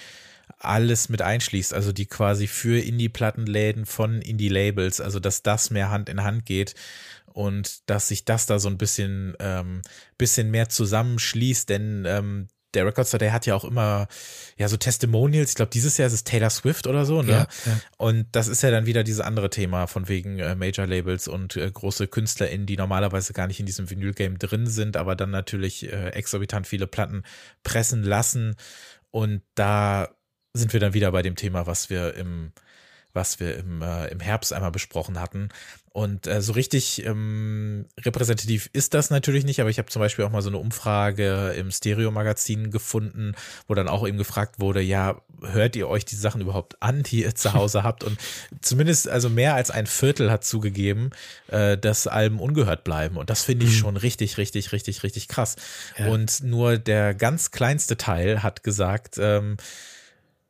alles 0.58 1.08
mit 1.08 1.22
einschließt, 1.22 1.74
also 1.74 1.92
die 1.92 2.06
quasi 2.06 2.46
für 2.46 2.80
Indie-Plattenläden 2.80 3.86
von 3.86 4.22
Indie-Labels, 4.22 5.00
also 5.00 5.20
dass 5.20 5.42
das 5.42 5.70
mehr 5.70 5.90
Hand 5.90 6.08
in 6.08 6.22
Hand 6.22 6.46
geht 6.46 6.74
und 7.26 7.88
dass 7.88 8.08
sich 8.08 8.24
das 8.24 8.46
da 8.46 8.58
so 8.58 8.68
ein 8.68 8.78
bisschen, 8.78 9.36
ähm, 9.38 9.82
bisschen 10.16 10.50
mehr 10.50 10.68
zusammenschließt, 10.68 11.68
denn 11.68 12.04
ähm, 12.06 12.48
der 12.74 12.84
Record 12.84 13.08
Store, 13.08 13.18
der 13.18 13.32
hat 13.32 13.46
ja 13.46 13.54
auch 13.54 13.64
immer 13.64 14.08
ja 14.56 14.68
so 14.68 14.76
Testimonials. 14.76 15.50
Ich 15.50 15.56
glaube, 15.56 15.70
dieses 15.70 15.96
Jahr 15.96 16.06
ist 16.06 16.12
es 16.12 16.24
Taylor 16.24 16.50
Swift 16.50 16.86
oder 16.86 17.04
so, 17.04 17.22
ne? 17.22 17.32
Ja, 17.32 17.48
ja. 17.66 17.80
Und 17.96 18.26
das 18.32 18.48
ist 18.48 18.62
ja 18.62 18.70
dann 18.70 18.86
wieder 18.86 19.04
dieses 19.04 19.20
andere 19.20 19.50
Thema 19.50 19.86
von 19.86 20.08
wegen 20.08 20.38
äh, 20.38 20.54
Major 20.54 20.86
Labels 20.86 21.28
und 21.28 21.56
äh, 21.56 21.70
große 21.70 22.08
KünstlerInnen, 22.08 22.66
die 22.66 22.76
normalerweise 22.76 23.32
gar 23.32 23.46
nicht 23.46 23.60
in 23.60 23.66
diesem 23.66 23.88
Vinyl-Game 23.88 24.38
drin 24.38 24.66
sind, 24.66 24.96
aber 24.96 25.16
dann 25.16 25.30
natürlich 25.30 25.90
äh, 25.90 26.10
exorbitant 26.10 26.66
viele 26.66 26.86
Platten 26.86 27.22
pressen 27.62 28.02
lassen. 28.02 28.56
Und 29.10 29.42
da 29.54 30.10
sind 30.54 30.72
wir 30.72 30.80
dann 30.80 30.94
wieder 30.94 31.12
bei 31.12 31.22
dem 31.22 31.36
Thema, 31.36 31.66
was 31.66 31.90
wir 31.90 32.14
im 32.14 32.52
was 33.14 33.40
wir 33.40 33.56
im, 33.56 33.82
äh, 33.82 34.08
im 34.08 34.20
Herbst 34.20 34.52
einmal 34.52 34.70
besprochen 34.70 35.20
hatten. 35.20 35.48
Und 35.90 36.28
äh, 36.28 36.40
so 36.40 36.52
richtig 36.52 37.04
ähm, 37.04 37.86
repräsentativ 37.98 38.70
ist 38.72 38.94
das 38.94 39.10
natürlich 39.10 39.44
nicht, 39.44 39.60
aber 39.60 39.70
ich 39.70 39.78
habe 39.78 39.88
zum 39.88 39.98
Beispiel 40.00 40.24
auch 40.24 40.30
mal 40.30 40.42
so 40.42 40.50
eine 40.50 40.58
Umfrage 40.58 41.54
im 41.58 41.72
Stereo-Magazin 41.72 42.70
gefunden, 42.70 43.34
wo 43.66 43.74
dann 43.74 43.88
auch 43.88 44.06
eben 44.06 44.18
gefragt 44.18 44.60
wurde, 44.60 44.80
ja, 44.80 45.20
hört 45.42 45.74
ihr 45.74 45.88
euch 45.88 46.04
die 46.04 46.14
Sachen 46.14 46.40
überhaupt 46.40 46.80
an, 46.80 47.02
die 47.02 47.24
ihr 47.24 47.34
zu 47.34 47.54
Hause 47.54 47.82
habt? 47.82 48.04
Und 48.04 48.16
zumindest, 48.60 49.08
also 49.08 49.28
mehr 49.28 49.54
als 49.54 49.72
ein 49.72 49.86
Viertel 49.86 50.30
hat 50.30 50.44
zugegeben, 50.44 51.10
äh, 51.48 51.76
dass 51.76 52.06
Alben 52.06 52.38
ungehört 52.38 52.84
bleiben. 52.84 53.16
Und 53.16 53.30
das 53.30 53.42
finde 53.42 53.66
ich 53.66 53.72
mhm. 53.72 53.78
schon 53.78 53.96
richtig, 53.96 54.38
richtig, 54.38 54.70
richtig, 54.70 55.02
richtig 55.02 55.26
krass. 55.26 55.56
Ja. 55.98 56.08
Und 56.08 56.44
nur 56.44 56.78
der 56.78 57.14
ganz 57.14 57.50
kleinste 57.50 57.96
Teil 57.96 58.44
hat 58.44 58.62
gesagt, 58.62 59.16
ähm, 59.18 59.56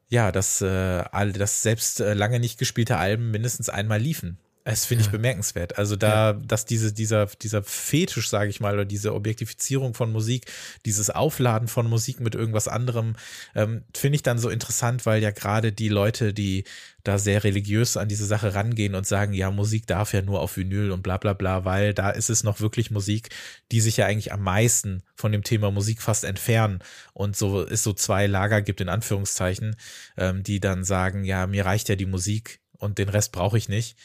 ja, 0.08 0.32
dass, 0.32 0.60
äh, 0.60 1.04
dass 1.32 1.62
selbst 1.62 2.00
äh, 2.00 2.14
lange 2.14 2.40
nicht 2.40 2.58
gespielte 2.58 2.96
Alben 2.96 3.30
mindestens 3.30 3.68
einmal 3.68 4.00
liefen 4.00 4.38
Das 4.68 4.84
finde 4.84 5.02
ich 5.02 5.10
bemerkenswert. 5.10 5.78
Also 5.78 5.96
da, 5.96 6.32
ja. 6.32 6.32
dass 6.34 6.66
diese, 6.66 6.92
dieser, 6.92 7.24
dieser 7.26 7.62
Fetisch, 7.62 8.28
sage 8.28 8.50
ich 8.50 8.60
mal, 8.60 8.74
oder 8.74 8.84
diese 8.84 9.14
Objektifizierung 9.14 9.94
von 9.94 10.12
Musik, 10.12 10.44
dieses 10.84 11.08
Aufladen 11.08 11.68
von 11.68 11.88
Musik 11.88 12.20
mit 12.20 12.34
irgendwas 12.34 12.68
anderem, 12.68 13.16
ähm, 13.54 13.84
finde 13.96 14.16
ich 14.16 14.22
dann 14.22 14.38
so 14.38 14.50
interessant, 14.50 15.06
weil 15.06 15.22
ja 15.22 15.30
gerade 15.30 15.72
die 15.72 15.88
Leute, 15.88 16.34
die 16.34 16.64
da 17.02 17.16
sehr 17.16 17.44
religiös 17.44 17.96
an 17.96 18.08
diese 18.08 18.26
Sache 18.26 18.54
rangehen 18.54 18.94
und 18.94 19.06
sagen, 19.06 19.32
ja, 19.32 19.50
Musik 19.50 19.86
darf 19.86 20.12
ja 20.12 20.20
nur 20.20 20.40
auf 20.42 20.58
Vinyl 20.58 20.90
und 20.90 21.02
bla 21.02 21.16
bla 21.16 21.32
bla, 21.32 21.64
weil 21.64 21.94
da 21.94 22.10
ist 22.10 22.28
es 22.28 22.44
noch 22.44 22.60
wirklich 22.60 22.90
Musik, 22.90 23.30
die 23.72 23.80
sich 23.80 23.96
ja 23.96 24.04
eigentlich 24.04 24.34
am 24.34 24.42
meisten 24.42 25.02
von 25.14 25.32
dem 25.32 25.44
Thema 25.44 25.70
Musik 25.70 26.02
fast 26.02 26.24
entfernen 26.24 26.80
und 27.14 27.38
so 27.38 27.62
es 27.62 27.82
so 27.82 27.94
zwei 27.94 28.26
Lager 28.26 28.60
gibt, 28.60 28.82
in 28.82 28.90
Anführungszeichen, 28.90 29.76
ähm, 30.18 30.42
die 30.42 30.60
dann 30.60 30.84
sagen, 30.84 31.24
ja, 31.24 31.46
mir 31.46 31.64
reicht 31.64 31.88
ja 31.88 31.96
die 31.96 32.04
Musik 32.04 32.60
und 32.76 32.98
den 32.98 33.08
Rest 33.08 33.32
brauche 33.32 33.56
ich 33.56 33.70
nicht. 33.70 33.96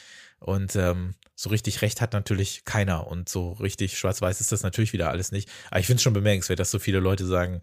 Und 0.44 0.76
ähm, 0.76 1.14
so 1.34 1.48
richtig 1.48 1.80
recht 1.80 2.02
hat 2.02 2.12
natürlich 2.12 2.66
keiner. 2.66 3.06
Und 3.06 3.30
so 3.30 3.52
richtig 3.52 3.96
schwarz-weiß 3.96 4.42
ist 4.42 4.52
das 4.52 4.62
natürlich 4.62 4.92
wieder 4.92 5.08
alles 5.08 5.32
nicht. 5.32 5.50
Aber 5.70 5.80
ich 5.80 5.86
finde 5.86 5.96
es 5.96 6.02
schon 6.02 6.12
bemerkenswert, 6.12 6.58
dass 6.58 6.70
so 6.70 6.78
viele 6.78 7.00
Leute 7.00 7.24
sagen, 7.24 7.62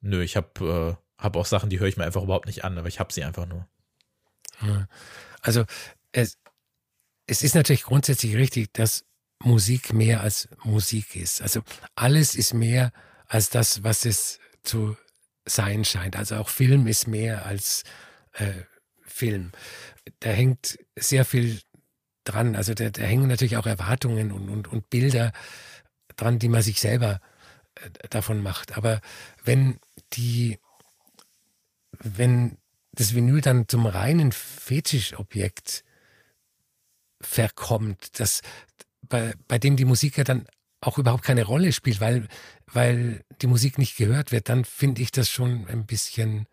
nö, 0.00 0.22
ich 0.22 0.36
habe 0.36 0.96
äh, 1.18 1.20
hab 1.20 1.34
auch 1.34 1.46
Sachen, 1.46 1.68
die 1.68 1.80
höre 1.80 1.88
ich 1.88 1.96
mir 1.96 2.04
einfach 2.04 2.22
überhaupt 2.22 2.46
nicht 2.46 2.64
an, 2.64 2.78
aber 2.78 2.86
ich 2.86 3.00
habe 3.00 3.12
sie 3.12 3.24
einfach 3.24 3.46
nur. 3.46 3.68
Also 5.40 5.64
es, 6.12 6.38
es 7.26 7.42
ist 7.42 7.56
natürlich 7.56 7.82
grundsätzlich 7.82 8.36
richtig, 8.36 8.72
dass 8.72 9.04
Musik 9.40 9.92
mehr 9.92 10.20
als 10.20 10.48
Musik 10.62 11.16
ist. 11.16 11.42
Also 11.42 11.62
alles 11.96 12.36
ist 12.36 12.54
mehr 12.54 12.92
als 13.26 13.50
das, 13.50 13.82
was 13.82 14.04
es 14.04 14.38
zu 14.62 14.96
sein 15.44 15.84
scheint. 15.84 16.14
Also 16.14 16.36
auch 16.36 16.48
Film 16.48 16.86
ist 16.86 17.08
mehr 17.08 17.46
als 17.46 17.82
äh, 18.34 18.62
Film. 19.02 19.50
Da 20.20 20.30
hängt 20.30 20.78
sehr 20.94 21.24
viel 21.24 21.60
dran. 22.24 22.56
Also 22.56 22.74
da, 22.74 22.90
da 22.90 23.02
hängen 23.02 23.28
natürlich 23.28 23.56
auch 23.56 23.66
Erwartungen 23.66 24.32
und, 24.32 24.48
und, 24.48 24.68
und 24.68 24.90
Bilder 24.90 25.32
dran, 26.16 26.38
die 26.38 26.48
man 26.48 26.62
sich 26.62 26.80
selber 26.80 27.20
äh, 27.76 28.08
davon 28.10 28.42
macht. 28.42 28.76
Aber 28.76 29.00
wenn 29.44 29.78
die, 30.12 30.58
wenn 31.98 32.58
das 32.92 33.14
Vinyl 33.14 33.40
dann 33.40 33.68
zum 33.68 33.86
reinen 33.86 34.32
Fetischobjekt 34.32 35.84
verkommt, 37.20 38.20
das, 38.20 38.42
bei, 39.02 39.34
bei 39.48 39.58
dem 39.58 39.76
die 39.76 39.84
Musik 39.84 40.18
ja 40.18 40.24
dann 40.24 40.46
auch 40.80 40.98
überhaupt 40.98 41.22
keine 41.22 41.44
Rolle 41.44 41.72
spielt, 41.72 42.00
weil, 42.00 42.28
weil 42.66 43.24
die 43.40 43.46
Musik 43.46 43.78
nicht 43.78 43.96
gehört 43.96 44.32
wird, 44.32 44.48
dann 44.48 44.64
finde 44.64 45.02
ich 45.02 45.12
das 45.12 45.30
schon 45.30 45.66
ein 45.68 45.86
bisschen 45.86 46.46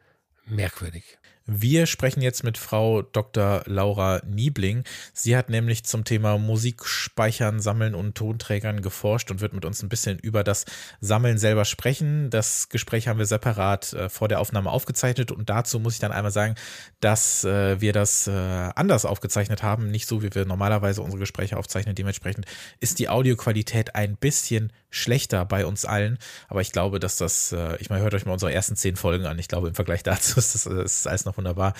merkwürdig. 0.45 1.18
Wir 1.51 1.87
sprechen 1.87 2.21
jetzt 2.21 2.43
mit 2.43 2.59
Frau 2.59 3.01
Dr. 3.01 3.63
Laura 3.65 4.21
Niebling. 4.23 4.83
Sie 5.13 5.35
hat 5.35 5.49
nämlich 5.49 5.83
zum 5.83 6.03
Thema 6.03 6.37
Musikspeichern, 6.37 7.59
Sammeln 7.59 7.95
und 7.95 8.13
Tonträgern 8.13 8.83
geforscht 8.83 9.31
und 9.31 9.41
wird 9.41 9.53
mit 9.53 9.65
uns 9.65 9.81
ein 9.81 9.89
bisschen 9.89 10.19
über 10.19 10.43
das 10.43 10.65
Sammeln 11.01 11.39
selber 11.39 11.65
sprechen. 11.65 12.29
Das 12.29 12.69
Gespräch 12.69 13.07
haben 13.07 13.17
wir 13.17 13.25
separat 13.25 13.93
äh, 13.93 14.09
vor 14.09 14.27
der 14.27 14.41
Aufnahme 14.41 14.69
aufgezeichnet 14.69 15.31
und 15.31 15.49
dazu 15.49 15.79
muss 15.79 15.95
ich 15.95 15.99
dann 15.99 16.11
einmal 16.11 16.31
sagen, 16.31 16.53
dass 16.99 17.43
äh, 17.45 17.81
wir 17.81 17.93
das 17.93 18.27
äh, 18.27 18.31
anders 18.31 19.05
aufgezeichnet 19.05 19.63
haben, 19.63 19.89
nicht 19.89 20.05
so 20.05 20.21
wie 20.21 20.35
wir 20.35 20.45
normalerweise 20.45 21.01
unsere 21.01 21.19
Gespräche 21.19 21.57
aufzeichnen. 21.57 21.95
Dementsprechend 21.95 22.45
ist 22.79 22.99
die 22.99 23.09
Audioqualität 23.09 23.95
ein 23.95 24.17
bisschen 24.17 24.71
schlechter 24.89 25.45
bei 25.45 25.65
uns 25.65 25.85
allen. 25.85 26.17
Aber 26.47 26.61
ich 26.61 26.71
glaube, 26.71 26.99
dass 26.99 27.17
das, 27.17 27.51
äh, 27.51 27.77
ich 27.77 27.89
meine, 27.89 28.03
hört 28.03 28.13
euch 28.13 28.25
mal 28.25 28.33
unsere 28.33 28.53
ersten 28.53 28.75
zehn 28.75 28.95
Folgen 28.95 29.25
an. 29.25 29.39
Ich 29.39 29.47
glaube, 29.47 29.67
im 29.67 29.75
Vergleich 29.75 30.03
dazu 30.03 30.37
ist 30.39 30.55
das, 30.55 30.65
ist 30.65 31.07
alles 31.07 31.25
noch 31.25 31.37
wunderbar. 31.37 31.73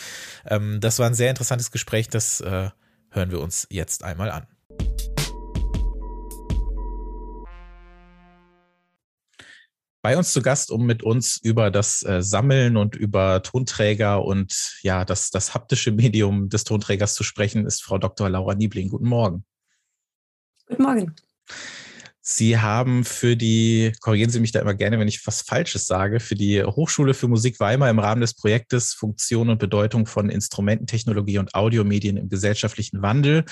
Ähm, 0.46 0.80
das 0.80 1.00
war 1.00 1.08
ein 1.08 1.16
sehr 1.16 1.30
interessantes 1.30 1.72
Gespräch. 1.72 2.10
Das 2.10 2.42
äh, 2.42 2.70
hören 3.12 3.32
wir 3.32 3.40
uns 3.40 3.68
jetzt 3.70 4.04
einmal 4.04 4.32
an. 4.32 4.48
bei 10.02 10.18
uns 10.18 10.32
zu 10.32 10.42
Gast, 10.42 10.72
um 10.72 10.86
mit 10.86 11.04
uns 11.04 11.38
über 11.38 11.72
das 11.72 12.04
äh, 12.04 12.22
Sammeln 12.22 12.78
und 12.78 12.96
über 12.96 13.44
Tonträger 13.44 14.24
und 14.24 14.80
ja, 14.82 15.04
das, 15.04 15.30
das 15.30 15.54
haptische 15.54 15.92
Medium 15.92 16.50
des 16.50 16.64
Tonträgers 16.64 17.16
zu 17.16 17.24
sprechen, 17.24 17.66
ist 17.66 17.84
Frau 17.84 17.98
Dr. 17.98 18.30
Laura 18.30 18.56
Niebling. 18.56 18.90
Guten 18.90 19.08
Morgen. 19.08 19.46
Guten 20.68 20.84
Morgen. 20.84 21.16
Sie 22.22 22.60
haben 22.60 23.06
für 23.06 23.36
die, 23.36 23.94
korrigieren 24.02 24.30
Sie 24.30 24.40
mich 24.40 24.52
da 24.52 24.60
immer 24.60 24.74
gerne, 24.74 25.00
wenn 25.00 25.08
ich 25.08 25.26
was 25.26 25.42
Falsches 25.42 25.88
sage, 25.88 26.20
für 26.20 26.36
die 26.36 26.64
Hochschule 26.64 27.14
für 27.14 27.28
Musik 27.28 27.60
Weimar 27.60 27.90
im 27.90 28.00
Rahmen 28.00 28.22
des 28.22 28.34
Projektes 28.34 28.94
Funktion 28.94 29.50
und 29.50 29.60
Bedeutung 29.60 30.06
von 30.06 30.30
Instrumententechnologie 30.30 31.38
und 31.38 31.56
Audiomedien 31.56 32.18
im 32.18 32.30
gesellschaftlichen 32.30 33.02
Wandel 33.02 33.46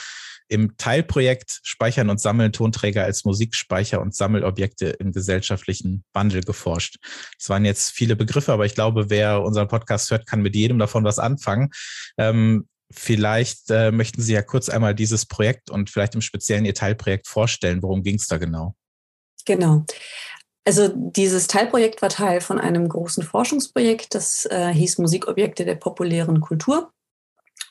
im 0.49 0.77
Teilprojekt 0.77 1.59
Speichern 1.63 2.09
und 2.09 2.21
Sammeln 2.21 2.53
Tonträger 2.53 3.03
als 3.03 3.25
Musikspeicher 3.25 4.01
und 4.01 4.15
Sammelobjekte 4.15 4.87
im 4.87 5.11
gesellschaftlichen 5.11 6.03
Wandel 6.13 6.41
geforscht. 6.41 6.97
Das 7.37 7.49
waren 7.49 7.65
jetzt 7.65 7.91
viele 7.91 8.15
Begriffe, 8.15 8.53
aber 8.53 8.65
ich 8.65 8.75
glaube, 8.75 9.09
wer 9.09 9.41
unseren 9.41 9.67
Podcast 9.67 10.09
hört, 10.11 10.25
kann 10.25 10.41
mit 10.41 10.55
jedem 10.55 10.79
davon 10.79 11.03
was 11.03 11.19
anfangen. 11.19 11.69
Ähm, 12.17 12.67
Vielleicht 12.91 13.69
äh, 13.69 13.91
möchten 13.91 14.21
Sie 14.21 14.33
ja 14.33 14.41
kurz 14.41 14.69
einmal 14.69 14.95
dieses 14.95 15.25
Projekt 15.25 15.69
und 15.69 15.89
vielleicht 15.89 16.15
im 16.15 16.21
Speziellen 16.21 16.65
Ihr 16.65 16.73
Teilprojekt 16.73 17.27
vorstellen. 17.27 17.83
Worum 17.83 18.01
ging 18.01 18.15
es 18.15 18.27
da 18.27 18.37
genau? 18.37 18.75
Genau. 19.45 19.85
Also 20.67 20.89
dieses 20.93 21.47
Teilprojekt 21.47 22.01
war 22.01 22.09
Teil 22.09 22.41
von 22.41 22.59
einem 22.59 22.89
großen 22.89 23.23
Forschungsprojekt, 23.23 24.13
das 24.13 24.45
äh, 24.47 24.73
hieß 24.73 24.97
Musikobjekte 24.97 25.63
der 25.63 25.75
populären 25.75 26.41
Kultur 26.41 26.91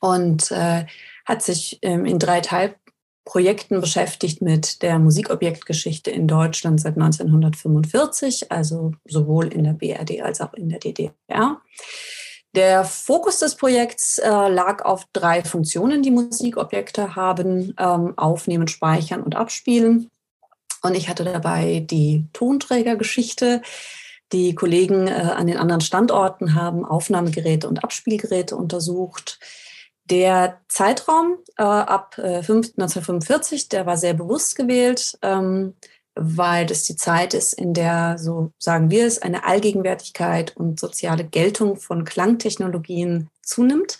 und 0.00 0.50
äh, 0.50 0.86
hat 1.26 1.42
sich 1.42 1.78
ähm, 1.82 2.06
in 2.06 2.18
drei 2.18 2.40
Teilprojekten 2.40 3.82
beschäftigt 3.82 4.40
mit 4.40 4.80
der 4.80 4.98
Musikobjektgeschichte 4.98 6.10
in 6.10 6.26
Deutschland 6.26 6.80
seit 6.80 6.96
1945, 6.96 8.50
also 8.50 8.92
sowohl 9.04 9.52
in 9.52 9.64
der 9.64 9.74
BRD 9.74 10.22
als 10.22 10.40
auch 10.40 10.54
in 10.54 10.70
der 10.70 10.78
DDR. 10.78 11.60
Der 12.56 12.86
Fokus 12.86 13.38
des 13.40 13.54
Projekts 13.54 14.16
äh, 14.16 14.28
lag 14.30 14.82
auf 14.82 15.06
drei 15.12 15.44
Funktionen, 15.44 16.02
die 16.02 16.10
Musikobjekte 16.10 17.14
haben, 17.14 17.74
ähm, 17.78 18.14
aufnehmen, 18.16 18.66
speichern 18.66 19.22
und 19.22 19.36
abspielen. 19.36 20.10
Und 20.82 20.94
ich 20.94 21.10
hatte 21.10 21.24
dabei 21.24 21.80
die 21.80 22.24
Tonträgergeschichte. 22.32 23.60
Die 24.32 24.54
Kollegen 24.54 25.06
äh, 25.06 25.10
an 25.10 25.46
den 25.46 25.58
anderen 25.58 25.82
Standorten 25.82 26.54
haben 26.54 26.86
Aufnahmegeräte 26.86 27.68
und 27.68 27.84
Abspielgeräte 27.84 28.56
untersucht. 28.56 29.38
Der 30.06 30.60
Zeitraum 30.68 31.36
äh, 31.58 31.62
ab 31.62 32.16
äh, 32.16 32.38
1945, 32.38 33.68
der 33.68 33.84
war 33.84 33.98
sehr 33.98 34.14
bewusst 34.14 34.56
gewählt. 34.56 35.18
Ähm, 35.20 35.74
weil 36.16 36.66
das 36.66 36.84
die 36.84 36.96
Zeit 36.96 37.34
ist, 37.34 37.52
in 37.52 37.74
der, 37.74 38.16
so 38.18 38.50
sagen 38.58 38.90
wir 38.90 39.06
es, 39.06 39.20
eine 39.20 39.44
Allgegenwärtigkeit 39.44 40.56
und 40.56 40.80
soziale 40.80 41.24
Geltung 41.24 41.76
von 41.76 42.04
Klangtechnologien 42.04 43.28
zunimmt. 43.42 43.98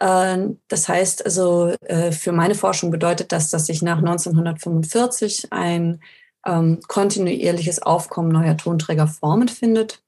Ähm, 0.00 0.60
das 0.68 0.88
heißt 0.88 1.24
also, 1.24 1.74
äh, 1.80 2.12
für 2.12 2.32
meine 2.32 2.54
Forschung 2.54 2.90
bedeutet 2.90 3.32
das, 3.32 3.50
dass 3.50 3.66
sich 3.66 3.82
nach 3.82 3.98
1945 3.98 5.48
ein 5.50 6.00
ähm, 6.46 6.80
kontinuierliches 6.86 7.82
Aufkommen 7.82 8.30
neuer 8.30 8.56
Tonträgerformen 8.56 9.48
findet. 9.48 10.02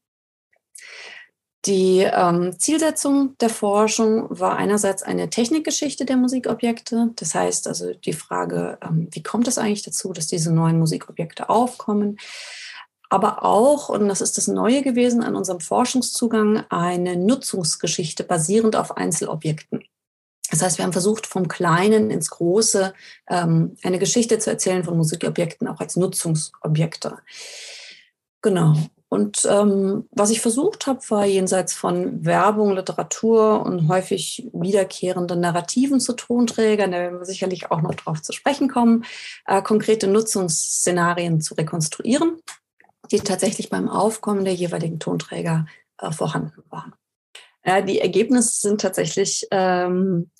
Die 1.65 2.01
ähm, 2.01 2.59
Zielsetzung 2.59 3.39
der 3.39 3.49
Forschung 3.49 4.27
war 4.29 4.57
einerseits 4.57 5.05
eine 5.05 5.31
Technikgeschichte 5.31 6.05
der 6.05 6.17
Musikobjekte. 6.17 7.11
Das 7.15 7.35
heißt 7.37 7.69
also 7.69 7.95
die 7.95 8.15
Frage, 8.15 8.79
ähm, 8.83 9.07
wie 9.13 9.23
kommt 9.23 9.47
es 9.47 9.59
eigentlich 9.59 9.83
dazu, 9.83 10.13
dass 10.13 10.27
diese 10.27 10.53
neuen 10.53 10.79
Musikobjekte 10.81 11.49
aufkommen? 11.49 12.19
Aber 13.11 13.45
auch, 13.45 13.91
und 13.91 14.09
das 14.09 14.21
ist 14.21 14.39
das 14.39 14.49
Neue 14.49 14.83
gewesen 14.83 15.23
an 15.23 15.37
unserem 15.37 15.61
Forschungszugang, 15.61 16.65
eine 16.71 17.15
Nutzungsgeschichte 17.17 18.25
basierend 18.25 18.75
auf 18.75 18.97
Einzelobjekten. 18.97 19.85
Das 20.51 20.63
heißt, 20.63 20.79
wir 20.79 20.85
haben 20.85 20.93
versucht, 20.93 21.27
vom 21.27 21.47
Kleinen 21.47 22.11
ins 22.11 22.31
Große 22.31 22.93
ähm, 23.29 23.77
eine 23.83 23.99
Geschichte 23.99 24.39
zu 24.39 24.51
erzählen 24.51 24.83
von 24.83 24.97
Musikobjekten 24.97 25.69
auch 25.69 25.79
als 25.79 25.97
Nutzungsobjekte. 25.97 27.19
Genau. 28.41 28.75
Und 29.13 29.47
ähm, 29.47 30.09
was 30.11 30.31
ich 30.31 30.41
versucht 30.41 30.87
habe, 30.87 31.01
war 31.11 31.27
jenseits 31.27 31.75
von 31.75 32.25
Werbung, 32.25 32.73
Literatur 32.73 33.61
und 33.61 33.87
häufig 33.89 34.49
wiederkehrenden 34.55 35.39
Narrativen 35.39 36.01
zu 36.01 36.15
Tonträgern, 36.15 36.93
da 36.93 36.97
werden 36.97 37.19
wir 37.19 37.27
sicherlich 37.27 37.71
auch 37.71 37.83
noch 37.83 37.95
drauf 37.95 38.23
zu 38.23 38.33
sprechen 38.33 38.71
kommen, 38.71 39.05
äh, 39.47 39.61
konkrete 39.61 40.07
Nutzungsszenarien 40.07 41.43
zu 41.43 41.53
rekonstruieren, 41.53 42.41
die 43.11 43.21
tatsächlich 43.21 43.69
beim 43.69 43.91
Aufkommen 43.91 44.47
der 44.47 44.55
jeweiligen 44.55 44.99
Tonträger 44.99 45.67
äh, 45.99 46.11
vorhanden 46.11 46.63
waren. 46.71 46.95
Ja, 47.67 47.83
die 47.83 48.01
Ergebnisse 48.01 48.63
sind 48.63 48.81
tatsächlich 48.81 49.47
ähm, 49.51 50.31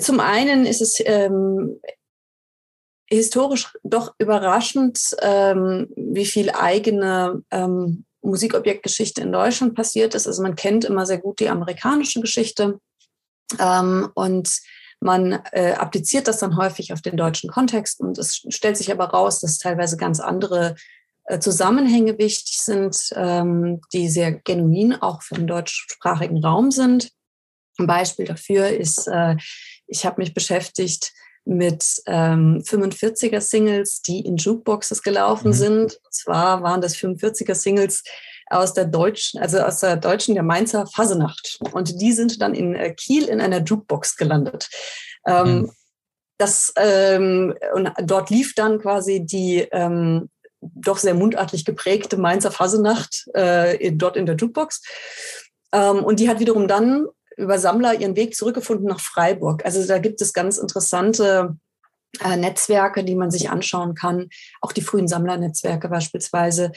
zum 0.00 0.20
einen 0.20 0.66
ist 0.66 0.82
es 0.82 1.02
ähm, 1.04 1.80
historisch 3.08 3.72
doch 3.82 4.14
überraschend, 4.18 5.16
ähm, 5.20 5.88
wie 5.96 6.26
viel 6.26 6.50
eigene 6.50 7.42
ähm, 7.50 8.04
Musikobjektgeschichte 8.22 9.20
in 9.20 9.32
Deutschland 9.32 9.74
passiert 9.74 10.14
ist. 10.14 10.26
Also 10.26 10.42
man 10.42 10.54
kennt 10.54 10.84
immer 10.84 11.06
sehr 11.06 11.18
gut 11.18 11.40
die 11.40 11.48
amerikanische 11.48 12.20
Geschichte. 12.20 12.78
Ähm, 13.58 14.10
und 14.14 14.60
Man 15.02 15.32
äh, 15.50 15.72
appliziert 15.72 16.28
das 16.28 16.38
dann 16.38 16.56
häufig 16.56 16.92
auf 16.92 17.02
den 17.02 17.16
deutschen 17.16 17.50
Kontext 17.50 17.98
und 17.98 18.18
es 18.18 18.36
stellt 18.50 18.76
sich 18.76 18.92
aber 18.92 19.06
raus, 19.06 19.40
dass 19.40 19.58
teilweise 19.58 19.96
ganz 19.96 20.20
andere 20.20 20.76
äh, 21.24 21.40
Zusammenhänge 21.40 22.18
wichtig 22.18 22.58
sind, 22.58 22.96
ähm, 23.16 23.80
die 23.92 24.08
sehr 24.08 24.30
genuin 24.30 24.94
auch 24.94 25.22
für 25.22 25.34
den 25.34 25.48
deutschsprachigen 25.48 26.44
Raum 26.44 26.70
sind. 26.70 27.10
Ein 27.78 27.88
Beispiel 27.88 28.26
dafür 28.26 28.68
ist, 28.68 29.08
äh, 29.08 29.34
ich 29.88 30.06
habe 30.06 30.20
mich 30.20 30.34
beschäftigt 30.34 31.12
mit 31.44 32.02
ähm, 32.06 32.62
45er 32.64 33.40
Singles, 33.40 34.02
die 34.02 34.20
in 34.20 34.36
Jukeboxes 34.36 35.02
gelaufen 35.02 35.48
mhm. 35.48 35.54
sind. 35.54 35.82
Und 36.04 36.14
zwar 36.14 36.62
waren 36.62 36.80
das 36.80 36.96
45er 36.96 37.54
Singles 37.54 38.02
aus 38.48 38.74
der 38.74 38.84
deutschen, 38.84 39.40
also 39.40 39.58
aus 39.60 39.80
der 39.80 39.96
deutschen, 39.96 40.34
der 40.34 40.44
Mainzer 40.44 40.86
Fasenacht. 40.86 41.58
Und 41.72 42.00
die 42.00 42.12
sind 42.12 42.40
dann 42.40 42.54
in 42.54 42.74
äh, 42.74 42.94
Kiel 42.94 43.24
in 43.24 43.40
einer 43.40 43.62
Jukebox 43.62 44.16
gelandet. 44.16 44.68
Ähm, 45.26 45.62
mhm. 45.62 45.72
Das, 46.38 46.72
ähm, 46.76 47.54
und 47.74 47.92
dort 48.02 48.30
lief 48.30 48.54
dann 48.54 48.80
quasi 48.80 49.24
die 49.24 49.66
ähm, 49.70 50.28
doch 50.60 50.98
sehr 50.98 51.14
mundartlich 51.14 51.64
geprägte 51.64 52.16
Mainzer 52.16 52.50
Fasenacht 52.50 53.26
äh, 53.34 53.92
dort 53.92 54.16
in 54.16 54.26
der 54.26 54.36
Jukebox. 54.36 54.82
Ähm, 55.72 56.04
und 56.04 56.20
die 56.20 56.28
hat 56.28 56.40
wiederum 56.40 56.68
dann 56.68 57.06
über 57.36 57.58
Sammler 57.58 57.98
ihren 58.00 58.16
Weg 58.16 58.34
zurückgefunden 58.34 58.86
nach 58.86 59.00
Freiburg. 59.00 59.64
Also 59.64 59.86
da 59.86 59.98
gibt 59.98 60.20
es 60.20 60.32
ganz 60.32 60.58
interessante 60.58 61.56
äh, 62.20 62.36
Netzwerke, 62.36 63.04
die 63.04 63.14
man 63.14 63.30
sich 63.30 63.50
anschauen 63.50 63.94
kann, 63.94 64.28
auch 64.60 64.72
die 64.72 64.82
frühen 64.82 65.08
Sammlernetzwerke 65.08 65.88
beispielsweise. 65.88 66.72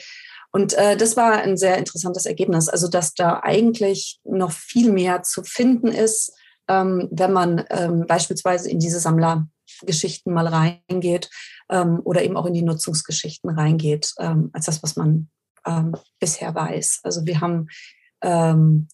Und 0.52 0.72
äh, 0.74 0.96
das 0.96 1.16
war 1.16 1.32
ein 1.32 1.56
sehr 1.56 1.76
interessantes 1.76 2.24
Ergebnis, 2.24 2.68
also 2.68 2.88
dass 2.88 3.12
da 3.12 3.40
eigentlich 3.42 4.20
noch 4.24 4.52
viel 4.52 4.90
mehr 4.90 5.22
zu 5.22 5.42
finden 5.42 5.88
ist, 5.88 6.32
ähm, 6.68 7.08
wenn 7.10 7.32
man 7.32 7.64
ähm, 7.70 8.06
beispielsweise 8.06 8.70
in 8.70 8.78
diese 8.78 8.98
Sammlergeschichten 8.98 10.32
mal 10.32 10.46
reingeht 10.46 11.28
ähm, 11.68 12.00
oder 12.04 12.22
eben 12.22 12.36
auch 12.36 12.46
in 12.46 12.54
die 12.54 12.62
Nutzungsgeschichten 12.62 13.50
reingeht, 13.50 14.12
ähm, 14.18 14.50
als 14.52 14.66
das, 14.66 14.82
was 14.82 14.96
man 14.96 15.28
ähm, 15.66 15.94
bisher 16.18 16.54
weiß. 16.54 17.00
Also 17.02 17.26
wir 17.26 17.40
haben 17.40 17.68
ähm, 18.22 18.88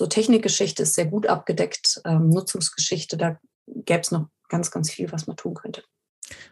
so 0.00 0.06
Technikgeschichte 0.06 0.84
ist 0.84 0.94
sehr 0.94 1.04
gut 1.04 1.26
abgedeckt, 1.26 2.00
ähm, 2.06 2.30
Nutzungsgeschichte, 2.30 3.18
da 3.18 3.38
gäbe 3.66 4.00
es 4.00 4.10
noch 4.10 4.28
ganz, 4.48 4.70
ganz 4.70 4.90
viel, 4.90 5.12
was 5.12 5.26
man 5.26 5.36
tun 5.36 5.52
könnte. 5.52 5.82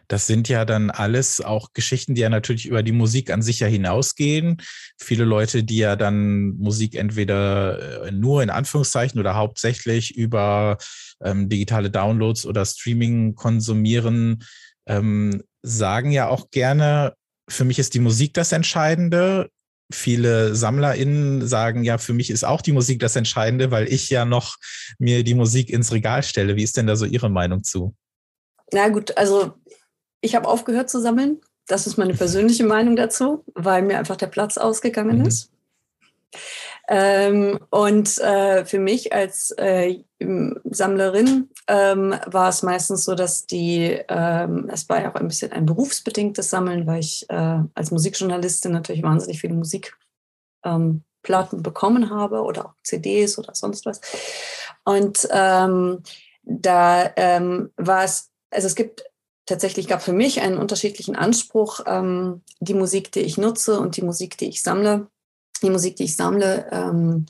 Das 0.07 0.27
sind 0.27 0.49
ja 0.49 0.65
dann 0.65 0.91
alles 0.91 1.41
auch 1.41 1.73
Geschichten, 1.73 2.13
die 2.13 2.21
ja 2.21 2.29
natürlich 2.29 2.67
über 2.67 2.83
die 2.83 2.91
Musik 2.91 3.31
an 3.31 3.41
sich 3.41 3.61
ja 3.61 3.65
hinausgehen. 3.65 4.61
Viele 4.99 5.23
Leute, 5.23 5.63
die 5.63 5.77
ja 5.77 5.95
dann 5.95 6.57
Musik 6.59 6.93
entweder 6.93 8.03
äh, 8.05 8.11
nur 8.11 8.43
in 8.43 8.51
Anführungszeichen 8.51 9.19
oder 9.19 9.33
hauptsächlich 9.33 10.15
über 10.15 10.77
ähm, 11.23 11.49
digitale 11.49 11.89
Downloads 11.89 12.45
oder 12.45 12.63
Streaming 12.67 13.33
konsumieren, 13.33 14.43
ähm, 14.85 15.41
sagen 15.63 16.11
ja 16.11 16.27
auch 16.27 16.51
gerne, 16.51 17.15
für 17.49 17.65
mich 17.65 17.79
ist 17.79 17.95
die 17.95 17.99
Musik 17.99 18.35
das 18.35 18.51
Entscheidende 18.51 19.49
viele 19.91 20.55
SammlerInnen 20.55 21.47
sagen, 21.47 21.83
ja, 21.83 21.97
für 21.97 22.13
mich 22.13 22.29
ist 22.29 22.43
auch 22.43 22.61
die 22.61 22.71
Musik 22.71 22.99
das 22.99 23.15
Entscheidende, 23.15 23.71
weil 23.71 23.91
ich 23.91 24.09
ja 24.09 24.25
noch 24.25 24.57
mir 24.99 25.23
die 25.23 25.33
Musik 25.33 25.69
ins 25.69 25.91
Regal 25.91 26.23
stelle. 26.23 26.55
Wie 26.55 26.63
ist 26.63 26.77
denn 26.77 26.87
da 26.87 26.95
so 26.95 27.05
Ihre 27.05 27.29
Meinung 27.29 27.63
zu? 27.63 27.95
Na 28.71 28.89
gut, 28.89 29.17
also 29.17 29.53
ich 30.21 30.35
habe 30.35 30.47
aufgehört 30.47 30.89
zu 30.89 31.01
sammeln. 31.01 31.39
Das 31.67 31.87
ist 31.87 31.97
meine 31.97 32.13
persönliche 32.13 32.65
Meinung 32.65 32.95
dazu, 32.95 33.43
weil 33.53 33.81
mir 33.81 33.97
einfach 33.97 34.15
der 34.15 34.27
Platz 34.27 34.57
ausgegangen 34.57 35.19
mhm. 35.19 35.25
ist. 35.25 35.51
Ähm, 36.91 37.59
und 37.69 38.17
äh, 38.17 38.65
für 38.65 38.79
mich 38.79 39.13
als 39.13 39.51
äh, 39.59 39.99
Sammlerin 40.19 41.51
ähm, 41.67 42.15
war 42.25 42.49
es 42.49 42.63
meistens 42.63 43.05
so, 43.05 43.13
dass 43.13 43.45
die, 43.45 43.99
ähm, 44.07 44.67
es 44.73 44.89
war 44.89 44.99
ja 44.99 45.11
auch 45.11 45.15
ein 45.15 45.27
bisschen 45.27 45.51
ein 45.51 45.67
berufsbedingtes 45.67 46.49
Sammeln, 46.49 46.87
weil 46.87 47.01
ich 47.01 47.29
äh, 47.29 47.59
als 47.75 47.91
Musikjournalistin 47.91 48.71
natürlich 48.71 49.03
wahnsinnig 49.03 49.39
viele 49.39 49.53
Musikplatten 49.53 50.03
ähm, 50.65 51.63
bekommen 51.63 52.09
habe 52.09 52.41
oder 52.41 52.65
auch 52.65 52.73
CDs 52.83 53.37
oder 53.37 53.53
sonst 53.53 53.85
was. 53.85 54.01
Und 54.83 55.27
ähm, 55.31 56.01
da 56.41 57.11
ähm, 57.17 57.69
war 57.77 58.03
es, 58.03 58.31
also 58.49 58.65
es 58.65 58.73
gibt 58.73 59.03
tatsächlich 59.45 59.87
gab 59.87 60.01
für 60.01 60.13
mich 60.13 60.41
einen 60.41 60.57
unterschiedlichen 60.57 61.15
Anspruch, 61.15 61.79
die 62.59 62.73
Musik, 62.75 63.11
die 63.11 63.21
ich 63.21 63.39
nutze 63.39 63.79
und 63.79 63.97
die 63.97 64.03
Musik, 64.03 64.37
die 64.37 64.47
ich 64.47 64.61
sammle 64.61 65.07
die 65.59 65.69
Musik, 65.69 65.95
die 65.95 66.05
ich 66.05 66.15
sammle, 66.15 66.67
ähm, 66.71 67.25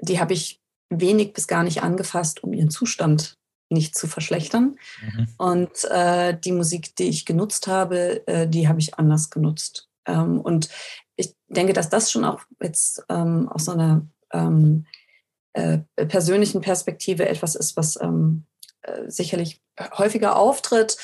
die 0.00 0.20
habe 0.20 0.32
ich 0.32 0.60
wenig 0.90 1.32
bis 1.32 1.46
gar 1.46 1.62
nicht 1.62 1.82
angefasst, 1.82 2.42
um 2.44 2.52
ihren 2.52 2.70
Zustand 2.70 3.38
nicht 3.70 3.96
zu 3.96 4.06
verschlechtern. 4.06 4.76
Mhm. 5.00 5.28
Und 5.38 5.84
äh, 5.90 6.38
die 6.38 6.52
Musik, 6.52 6.94
die 6.96 7.08
ich 7.08 7.24
genutzt 7.24 7.66
habe, 7.66 8.26
äh, 8.26 8.46
die 8.46 8.68
habe 8.68 8.80
ich 8.80 8.98
anders 8.98 9.30
genutzt. 9.30 9.88
Ähm, 10.06 10.40
und 10.40 10.68
ich 11.16 11.34
denke, 11.48 11.72
dass 11.72 11.88
das 11.88 12.10
schon 12.10 12.24
auch 12.24 12.42
jetzt 12.60 13.04
ähm, 13.08 13.48
aus 13.48 13.64
so 13.64 13.72
einer 13.72 14.06
ähm, 14.32 14.86
äh, 15.54 15.78
persönlichen 15.94 16.60
Perspektive 16.60 17.28
etwas 17.28 17.54
ist, 17.54 17.76
was 17.76 18.00
ähm, 18.00 18.44
äh, 18.82 19.10
sicherlich 19.10 19.60
häufiger 19.96 20.36
auftritt. 20.36 20.96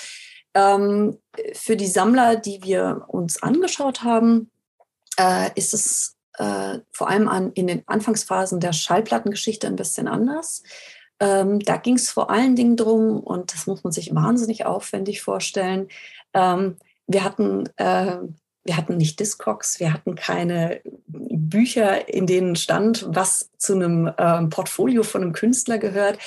Ähm, 0.55 1.19
für 1.53 1.77
die 1.77 1.87
Sammler, 1.87 2.37
die 2.37 2.63
wir 2.63 3.05
uns 3.09 3.43
angeschaut 3.43 4.03
haben, 4.03 4.51
äh, 5.19 5.51
ist 5.55 5.75
es 5.75 6.18
äh, 6.39 6.79
vor 6.93 7.09
allem 7.09 7.29
an, 7.29 7.53
in 7.53 7.67
den 7.67 7.83
Anfangsphasen 7.87 8.61
der 8.61 8.73
Schallplattengeschichte 8.73 9.67
ein 9.67 9.77
bisschen 9.77 10.09
anders. 10.09 10.63
Ähm, 11.21 11.61
da 11.61 11.77
ging 11.77 11.97
es 11.97 12.11
vor 12.11 12.31
allen 12.31 12.57
Dingen 12.57 12.77
drum, 12.77 13.21
und 13.21 13.53
das 13.53 13.67
muss 13.67 13.85
man 13.85 13.93
sich 13.93 14.15
wahnsinnig 14.15 14.67
aufwendig 14.67 15.21
vorstellen. 15.21 15.89
Ähm, 16.33 16.77
wir 17.07 17.25
hatten 17.25 17.69
äh, 17.77 18.19
wir 18.69 18.77
hatten 18.77 18.99
nicht 18.99 19.19
Discogs, 19.19 19.81
wir 19.81 19.95
hatten 19.95 20.15
keine 20.15 20.83
Bücher, 21.07 22.07
in 22.07 22.27
denen 22.27 22.55
stand, 22.55 23.07
was 23.09 23.51
zu 23.57 23.75
einem 23.75 24.13
ähm, 24.19 24.51
Portfolio 24.51 25.03
von 25.03 25.23
einem 25.23 25.33
Künstler 25.33 25.79
gehört 25.79 26.19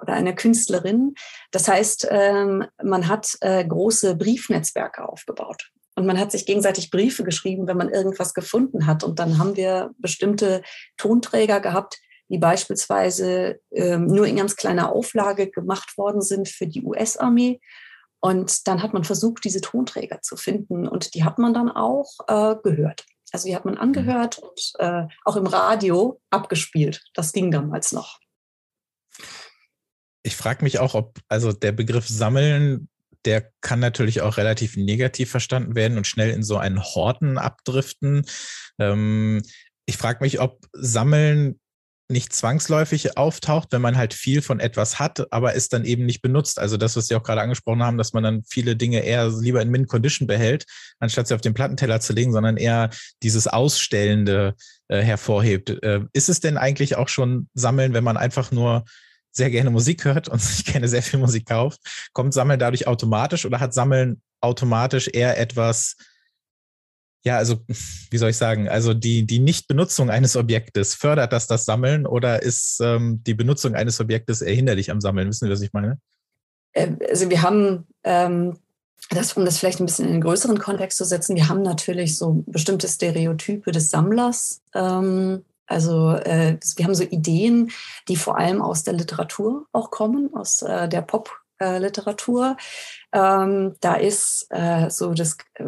oder 0.00 0.12
einer 0.12 0.32
Künstlerin. 0.32 1.16
Das 1.50 1.66
heißt, 1.66 2.06
ähm, 2.10 2.64
man 2.80 3.08
hat 3.08 3.36
äh, 3.40 3.64
große 3.64 4.14
Briefnetzwerke 4.14 5.08
aufgebaut. 5.08 5.72
Und 5.98 6.06
man 6.06 6.16
hat 6.16 6.30
sich 6.30 6.46
gegenseitig 6.46 6.92
Briefe 6.92 7.24
geschrieben, 7.24 7.66
wenn 7.66 7.76
man 7.76 7.90
irgendwas 7.90 8.32
gefunden 8.32 8.86
hat. 8.86 9.02
Und 9.02 9.18
dann 9.18 9.38
haben 9.38 9.56
wir 9.56 9.90
bestimmte 9.98 10.62
Tonträger 10.96 11.58
gehabt, 11.58 11.98
die 12.28 12.38
beispielsweise 12.38 13.58
ähm, 13.72 14.06
nur 14.06 14.24
in 14.24 14.36
ganz 14.36 14.54
kleiner 14.54 14.92
Auflage 14.92 15.50
gemacht 15.50 15.98
worden 15.98 16.22
sind 16.22 16.48
für 16.48 16.68
die 16.68 16.84
US-Armee. 16.84 17.60
Und 18.20 18.68
dann 18.68 18.80
hat 18.80 18.92
man 18.92 19.02
versucht, 19.02 19.44
diese 19.44 19.60
Tonträger 19.60 20.22
zu 20.22 20.36
finden. 20.36 20.86
Und 20.86 21.14
die 21.14 21.24
hat 21.24 21.40
man 21.40 21.52
dann 21.52 21.68
auch 21.68 22.12
äh, 22.28 22.54
gehört. 22.62 23.04
Also 23.32 23.48
die 23.48 23.56
hat 23.56 23.64
man 23.64 23.76
angehört 23.76 24.38
und 24.38 24.74
äh, 24.78 25.02
auch 25.24 25.34
im 25.34 25.48
Radio 25.48 26.20
abgespielt. 26.30 27.02
Das 27.12 27.32
ging 27.32 27.50
damals 27.50 27.90
noch. 27.90 28.20
Ich 30.22 30.36
frage 30.36 30.62
mich 30.62 30.78
auch, 30.78 30.94
ob 30.94 31.18
also 31.26 31.52
der 31.52 31.72
Begriff 31.72 32.06
Sammeln 32.06 32.88
der 33.24 33.50
kann 33.60 33.80
natürlich 33.80 34.22
auch 34.22 34.36
relativ 34.36 34.76
negativ 34.76 35.30
verstanden 35.30 35.74
werden 35.74 35.98
und 35.98 36.06
schnell 36.06 36.30
in 36.30 36.42
so 36.42 36.56
einen 36.56 36.82
Horten 36.82 37.38
abdriften. 37.38 38.24
Ähm, 38.78 39.42
ich 39.86 39.96
frage 39.96 40.22
mich, 40.22 40.40
ob 40.40 40.66
Sammeln 40.72 41.58
nicht 42.10 42.32
zwangsläufig 42.32 43.18
auftaucht, 43.18 43.68
wenn 43.70 43.82
man 43.82 43.98
halt 43.98 44.14
viel 44.14 44.40
von 44.40 44.60
etwas 44.60 44.98
hat, 44.98 45.30
aber 45.30 45.54
es 45.54 45.68
dann 45.68 45.84
eben 45.84 46.06
nicht 46.06 46.22
benutzt. 46.22 46.58
Also 46.58 46.78
das, 46.78 46.96
was 46.96 47.06
Sie 47.06 47.14
auch 47.14 47.22
gerade 47.22 47.42
angesprochen 47.42 47.82
haben, 47.82 47.98
dass 47.98 48.14
man 48.14 48.22
dann 48.22 48.44
viele 48.44 48.76
Dinge 48.76 49.00
eher 49.00 49.28
lieber 49.28 49.60
in 49.60 49.68
Min-Condition 49.68 50.26
behält, 50.26 50.64
anstatt 51.00 51.28
sie 51.28 51.34
auf 51.34 51.42
den 51.42 51.52
Plattenteller 51.52 52.00
zu 52.00 52.14
legen, 52.14 52.32
sondern 52.32 52.56
eher 52.56 52.88
dieses 53.22 53.46
Ausstellende 53.46 54.54
äh, 54.88 55.02
hervorhebt. 55.02 55.70
Äh, 55.82 56.00
ist 56.14 56.30
es 56.30 56.40
denn 56.40 56.56
eigentlich 56.56 56.96
auch 56.96 57.08
schon 57.08 57.50
Sammeln, 57.52 57.92
wenn 57.92 58.04
man 58.04 58.16
einfach 58.16 58.50
nur 58.52 58.84
sehr 59.38 59.50
gerne 59.50 59.70
Musik 59.70 60.04
hört 60.04 60.28
und 60.28 60.40
sich 60.42 60.66
gerne 60.66 60.86
sehr 60.86 61.02
viel 61.02 61.18
Musik 61.18 61.46
kauft, 61.46 61.80
kommt 62.12 62.34
Sammeln 62.34 62.58
dadurch 62.58 62.86
automatisch 62.86 63.46
oder 63.46 63.60
hat 63.60 63.72
Sammeln 63.72 64.20
automatisch 64.40 65.08
eher 65.08 65.38
etwas, 65.38 65.96
ja, 67.24 67.38
also, 67.38 67.56
wie 68.10 68.18
soll 68.18 68.30
ich 68.30 68.36
sagen, 68.36 68.68
also 68.68 68.94
die, 68.94 69.26
die 69.26 69.40
Nichtbenutzung 69.40 70.10
eines 70.10 70.36
Objektes, 70.36 70.94
fördert 70.94 71.32
das 71.32 71.46
das 71.46 71.64
Sammeln 71.64 72.06
oder 72.06 72.42
ist 72.42 72.80
ähm, 72.80 73.22
die 73.26 73.34
Benutzung 73.34 73.74
eines 73.74 74.00
Objektes 74.00 74.42
eher 74.42 74.54
hinderlich 74.54 74.90
am 74.90 75.00
Sammeln? 75.00 75.28
Wissen 75.28 75.46
Sie, 75.46 75.52
was 75.52 75.62
ich 75.62 75.72
meine? 75.72 75.98
Äh, 76.72 76.92
also 77.10 77.28
wir 77.30 77.42
haben, 77.42 77.86
ähm, 78.04 78.58
das, 79.10 79.32
um 79.32 79.44
das 79.44 79.58
vielleicht 79.58 79.80
ein 79.80 79.86
bisschen 79.86 80.06
in 80.06 80.12
den 80.12 80.20
größeren 80.20 80.58
Kontext 80.58 80.98
zu 80.98 81.04
setzen, 81.04 81.34
wir 81.34 81.48
haben 81.48 81.62
natürlich 81.62 82.16
so 82.16 82.44
bestimmte 82.46 82.86
Stereotype 82.88 83.72
des 83.72 83.90
Sammlers. 83.90 84.60
Ähm, 84.74 85.44
also 85.68 86.12
äh, 86.12 86.58
wir 86.76 86.84
haben 86.84 86.94
so 86.94 87.04
Ideen, 87.04 87.70
die 88.08 88.16
vor 88.16 88.38
allem 88.38 88.62
aus 88.62 88.82
der 88.82 88.94
Literatur 88.94 89.66
auch 89.72 89.90
kommen, 89.90 90.34
aus 90.34 90.62
äh, 90.62 90.88
der 90.88 91.02
Pop-Literatur. 91.02 92.56
Ähm, 93.12 93.76
da 93.80 93.94
ist 93.94 94.46
äh, 94.50 94.90
so 94.90 95.14
das 95.14 95.36
äh, 95.54 95.64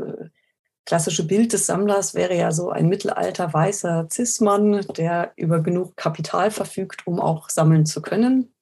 klassische 0.86 1.26
Bild 1.26 1.52
des 1.52 1.66
Sammlers 1.66 2.14
wäre 2.14 2.34
ja 2.34 2.50
so 2.50 2.70
ein 2.70 2.88
mittelalter 2.88 3.52
weißer 3.52 4.08
Cis-Mann, 4.10 4.86
der 4.96 5.32
über 5.36 5.60
genug 5.60 5.96
Kapital 5.96 6.50
verfügt, 6.50 7.06
um 7.06 7.20
auch 7.20 7.48
sammeln 7.48 7.86
zu 7.86 8.02
können. 8.02 8.52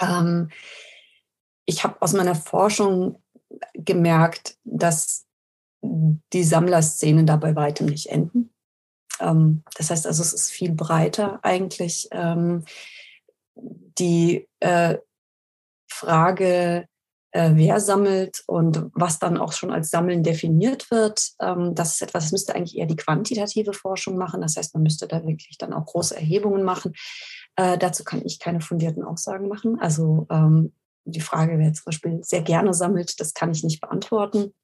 Ähm, 0.00 0.50
ich 1.64 1.82
habe 1.82 2.00
aus 2.00 2.12
meiner 2.12 2.34
Forschung 2.34 3.22
gemerkt, 3.72 4.56
dass 4.64 5.26
die 5.82 6.44
Sammlerszenen 6.44 7.26
da 7.26 7.36
bei 7.36 7.56
weitem 7.56 7.86
nicht 7.86 8.08
enden. 8.08 8.53
Ähm, 9.20 9.62
das 9.76 9.90
heißt 9.90 10.06
also, 10.06 10.22
es 10.22 10.32
ist 10.32 10.50
viel 10.50 10.72
breiter 10.72 11.40
eigentlich. 11.42 12.08
Ähm, 12.12 12.64
die 13.56 14.48
äh, 14.60 14.98
Frage, 15.88 16.88
äh, 17.30 17.50
wer 17.54 17.80
sammelt 17.80 18.42
und 18.46 18.90
was 18.94 19.18
dann 19.18 19.38
auch 19.38 19.52
schon 19.52 19.70
als 19.70 19.90
Sammeln 19.90 20.22
definiert 20.22 20.90
wird, 20.90 21.30
ähm, 21.40 21.74
das 21.74 21.94
ist 21.94 22.02
etwas, 22.02 22.24
das 22.24 22.32
müsste 22.32 22.54
eigentlich 22.54 22.76
eher 22.76 22.86
die 22.86 22.96
quantitative 22.96 23.72
Forschung 23.72 24.16
machen. 24.16 24.40
Das 24.40 24.56
heißt, 24.56 24.74
man 24.74 24.82
müsste 24.82 25.06
da 25.06 25.24
wirklich 25.24 25.58
dann 25.58 25.72
auch 25.72 25.86
große 25.86 26.16
Erhebungen 26.16 26.64
machen. 26.64 26.94
Äh, 27.56 27.78
dazu 27.78 28.02
kann 28.02 28.22
ich 28.24 28.40
keine 28.40 28.60
fundierten 28.60 29.04
Aussagen 29.04 29.48
machen. 29.48 29.78
Also 29.80 30.26
die 31.06 31.20
Frage, 31.20 31.58
wer 31.58 31.72
zum 31.74 31.84
Beispiel 31.84 32.24
sehr 32.24 32.40
gerne 32.40 32.72
sammelt, 32.72 33.20
das 33.20 33.34
kann 33.34 33.50
ich 33.52 33.62
nicht 33.62 33.80
beantworten. 33.80 34.54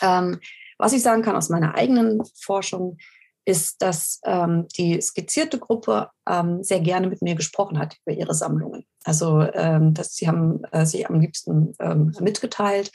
Was 0.00 0.92
ich 0.94 1.02
sagen 1.02 1.22
kann 1.22 1.36
aus 1.36 1.50
meiner 1.50 1.74
eigenen 1.74 2.22
Forschung, 2.40 2.96
ist, 3.44 3.82
dass 3.82 4.20
ähm, 4.24 4.68
die 4.76 5.00
skizzierte 5.00 5.58
Gruppe 5.58 6.10
ähm, 6.28 6.62
sehr 6.62 6.80
gerne 6.80 7.08
mit 7.08 7.22
mir 7.22 7.34
gesprochen 7.34 7.78
hat 7.78 7.96
über 8.04 8.16
ihre 8.16 8.34
Sammlungen. 8.34 8.84
Also 9.04 9.40
ähm, 9.40 9.94
dass 9.94 10.14
sie 10.14 10.28
haben 10.28 10.62
äh, 10.70 10.86
sich 10.86 11.08
am 11.08 11.20
liebsten 11.20 11.74
ähm, 11.80 12.14
mitgeteilt. 12.20 12.92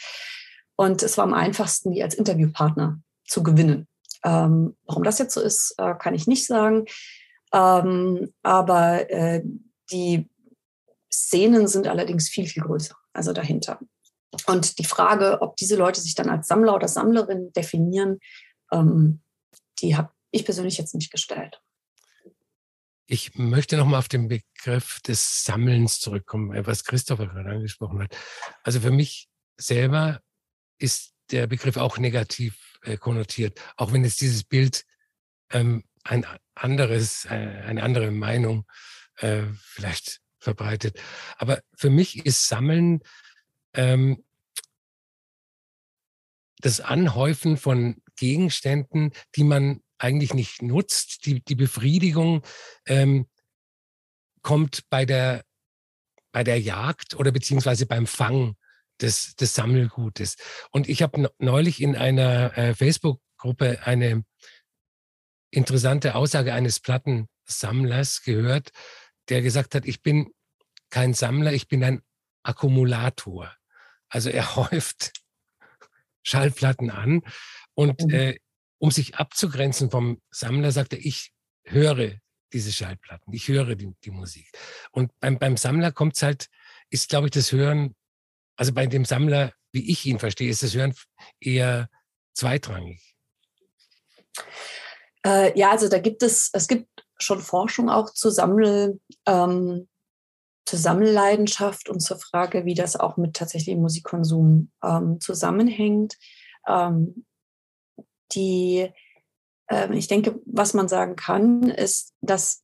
Und 0.78 1.04
es 1.04 1.18
war 1.18 1.26
am 1.26 1.34
einfachsten, 1.34 1.92
die 1.92 2.04
als 2.04 2.16
Interviewpartner 2.16 3.02
zu 3.26 3.44
gewinnen. 3.44 3.88
Ähm, 4.24 4.76
warum 4.86 5.04
das 5.04 5.20
jetzt 5.20 5.34
so 5.34 5.42
ist, 5.42 5.76
äh, 5.78 5.96
kann 5.96 6.14
ich 6.14 6.28
nicht 6.28 6.46
sagen. 6.46 6.86
Ähm, 7.54 8.34
aber 8.44 9.10
äh, 9.10 9.44
die 9.92 10.30
Szenen 11.12 11.68
sind 11.68 11.88
allerdings 11.88 12.30
viel, 12.30 12.48
viel 12.48 12.64
größer, 12.64 12.96
also 13.14 13.34
dahinter. 13.34 13.80
Und 14.46 14.80
die 14.80 14.86
Frage, 14.86 15.42
ob 15.42 15.56
diese 15.56 15.76
Leute 15.76 16.02
sich 16.02 16.16
dann 16.16 16.30
als 16.30 16.48
Sammler 16.48 16.76
oder 16.76 16.88
Sammlerin 16.88 17.52
definieren, 17.54 18.20
ähm, 18.72 19.22
die 19.80 19.96
habe 19.96 20.10
ich 20.32 20.46
persönlich 20.46 20.78
jetzt 20.78 20.94
nicht 20.96 21.12
gestellt. 21.12 21.62
Ich 23.10 23.36
möchte 23.36 23.78
nochmal 23.78 24.00
auf 24.00 24.10
den 24.10 24.28
Begriff 24.28 25.00
des 25.02 25.44
Sammelns 25.44 26.00
zurückkommen, 26.00 26.54
äh, 26.54 26.66
was 26.66 26.84
Christopher 26.84 27.28
gerade 27.28 27.50
angesprochen 27.50 28.02
hat. 28.02 28.18
Also 28.64 28.82
für 28.82 28.92
mich 28.92 29.30
selber 29.58 30.22
ist 30.78 31.14
der 31.32 31.48
Begriff 31.48 31.78
auch 31.78 31.98
negativ 31.98 32.78
äh, 32.84 32.98
konnotiert, 32.98 33.62
auch 33.78 33.94
wenn 33.94 34.04
jetzt 34.04 34.22
dieses 34.22 34.44
Bild 34.44 34.86
ähm, 35.52 35.84
ein 36.04 36.26
anderes, 36.56 37.26
äh, 37.26 37.30
eine 37.30 37.84
andere 37.84 38.12
Meinung 38.12 38.66
äh, 39.18 39.44
vielleicht 39.62 40.22
verbreitet. 40.40 41.02
Aber 41.38 41.62
für 41.76 41.90
mich 41.90 42.26
ist 42.26 42.48
Sammeln 42.48 43.02
ähm, 43.74 44.24
das 46.60 46.82
Anhäufen 46.82 47.58
von 47.58 48.02
Gegenständen, 48.16 49.12
die 49.36 49.44
man 49.44 49.82
eigentlich 49.98 50.34
nicht 50.34 50.62
nutzt. 50.62 51.26
Die, 51.26 51.44
die 51.44 51.56
Befriedigung 51.56 52.44
ähm, 52.86 53.28
kommt 54.42 54.90
bei 54.90 55.06
der, 55.06 55.44
bei 56.32 56.44
der 56.44 56.60
Jagd 56.60 57.16
oder 57.16 57.32
beziehungsweise 57.32 57.86
beim 57.86 58.08
Fang 58.08 58.56
des, 59.02 59.36
des 59.36 59.54
Sammelgutes. 59.54 60.38
Und 60.72 60.90
ich 60.90 61.02
habe 61.02 61.32
neulich 61.40 61.82
in 61.82 61.96
einer 61.96 62.58
äh, 62.58 62.74
Facebook-Gruppe 62.74 63.86
eine 63.86 64.24
interessante 65.52 66.16
Aussage 66.16 66.54
eines 66.54 66.80
Plattensammlers 66.80 68.24
gehört, 68.24 68.72
der 69.30 69.42
gesagt 69.42 69.76
hat, 69.76 69.86
ich 69.86 70.02
bin 70.02 70.32
kein 70.90 71.14
Sammler, 71.14 71.54
ich 71.54 71.68
bin 71.68 71.84
ein 71.84 72.02
Akkumulator. 72.44 73.54
Also 74.10 74.30
er 74.30 74.56
häuft 74.56 75.14
Schallplatten 76.24 76.90
an 76.90 77.22
und 77.74 78.02
mhm. 78.04 78.14
äh, 78.14 78.38
um 78.80 78.92
sich 78.92 79.16
abzugrenzen 79.16 79.90
vom 79.90 80.22
Sammler, 80.30 80.72
sagt 80.72 80.94
er, 80.94 81.00
ich 81.00 81.34
höre 81.64 82.14
diese 82.54 82.72
Schallplatten, 82.72 83.34
ich 83.34 83.48
höre 83.48 83.76
die, 83.76 83.94
die 84.04 84.12
Musik. 84.12 84.50
Und 84.92 85.12
beim, 85.20 85.38
beim 85.38 85.58
Sammler 85.58 85.92
kommt 85.92 86.16
es 86.16 86.22
halt, 86.22 86.48
ist, 86.90 87.10
glaube 87.10 87.28
ich, 87.28 87.32
das 87.32 87.52
Hören, 87.52 87.96
also 88.56 88.74
bei 88.74 88.88
dem 88.88 89.06
Sammler, 89.06 89.54
wie 89.72 89.92
ich 89.92 90.06
ihn 90.06 90.20
verstehe, 90.20 90.50
ist 90.50 90.64
das 90.64 90.74
Hören 90.74 90.96
eher 91.40 91.90
zweitrangig. 92.34 93.16
Äh, 95.26 95.58
ja, 95.58 95.72
also 95.72 95.90
da 95.90 96.00
gibt 96.00 96.24
es, 96.24 96.50
es 96.54 96.68
gibt 96.68 96.88
schon 97.18 97.42
Forschung 97.42 97.90
auch 97.90 98.14
zu 98.14 98.30
Sammel, 98.30 99.00
ähm, 99.26 99.88
zur 100.66 100.80
Sammelleidenschaft 100.80 101.90
und 101.90 102.02
zur 102.02 102.20
Frage, 102.20 102.66
wie 102.66 102.76
das 102.76 102.96
auch 102.96 103.18
mit 103.18 103.36
tatsächlichem 103.36 103.82
Musikkonsum 103.82 104.72
ähm, 104.84 105.20
zusammenhängt. 105.20 106.18
Ähm, 106.68 107.26
die, 108.34 108.92
äh, 109.68 109.94
ich 109.94 110.08
denke, 110.08 110.40
was 110.46 110.74
man 110.74 110.88
sagen 110.88 111.16
kann, 111.16 111.64
ist, 111.64 112.14
dass 112.22 112.64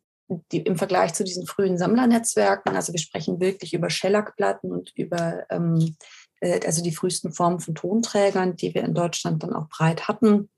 die, 0.52 0.62
im 0.62 0.78
Vergleich 0.78 1.14
zu 1.14 1.24
diesen 1.24 1.46
frühen 1.46 1.78
Sammlernetzwerken, 1.78 2.76
also 2.76 2.94
wir 2.94 3.00
sprechen 3.00 3.40
wirklich 3.40 3.74
über 3.74 3.90
Schellackplatten 3.90 4.72
und 4.72 4.92
über 4.96 5.46
ähm, 5.50 5.96
äh, 6.40 6.60
also 6.66 6.84
die 6.84 6.96
frühesten 6.96 7.34
Formen 7.34 7.60
von 7.60 7.76
Tonträgern, 7.76 8.56
die 8.56 8.74
wir 8.74 8.84
in 8.84 8.94
Deutschland 8.94 9.44
dann 9.44 9.54
auch 9.54 9.70
breit 9.70 10.08
hatten, 10.08 10.50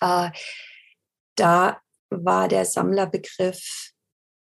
äh, 0.00 0.30
da 1.36 1.80
war 2.10 2.48
der 2.48 2.64
Sammlerbegriff 2.64 3.92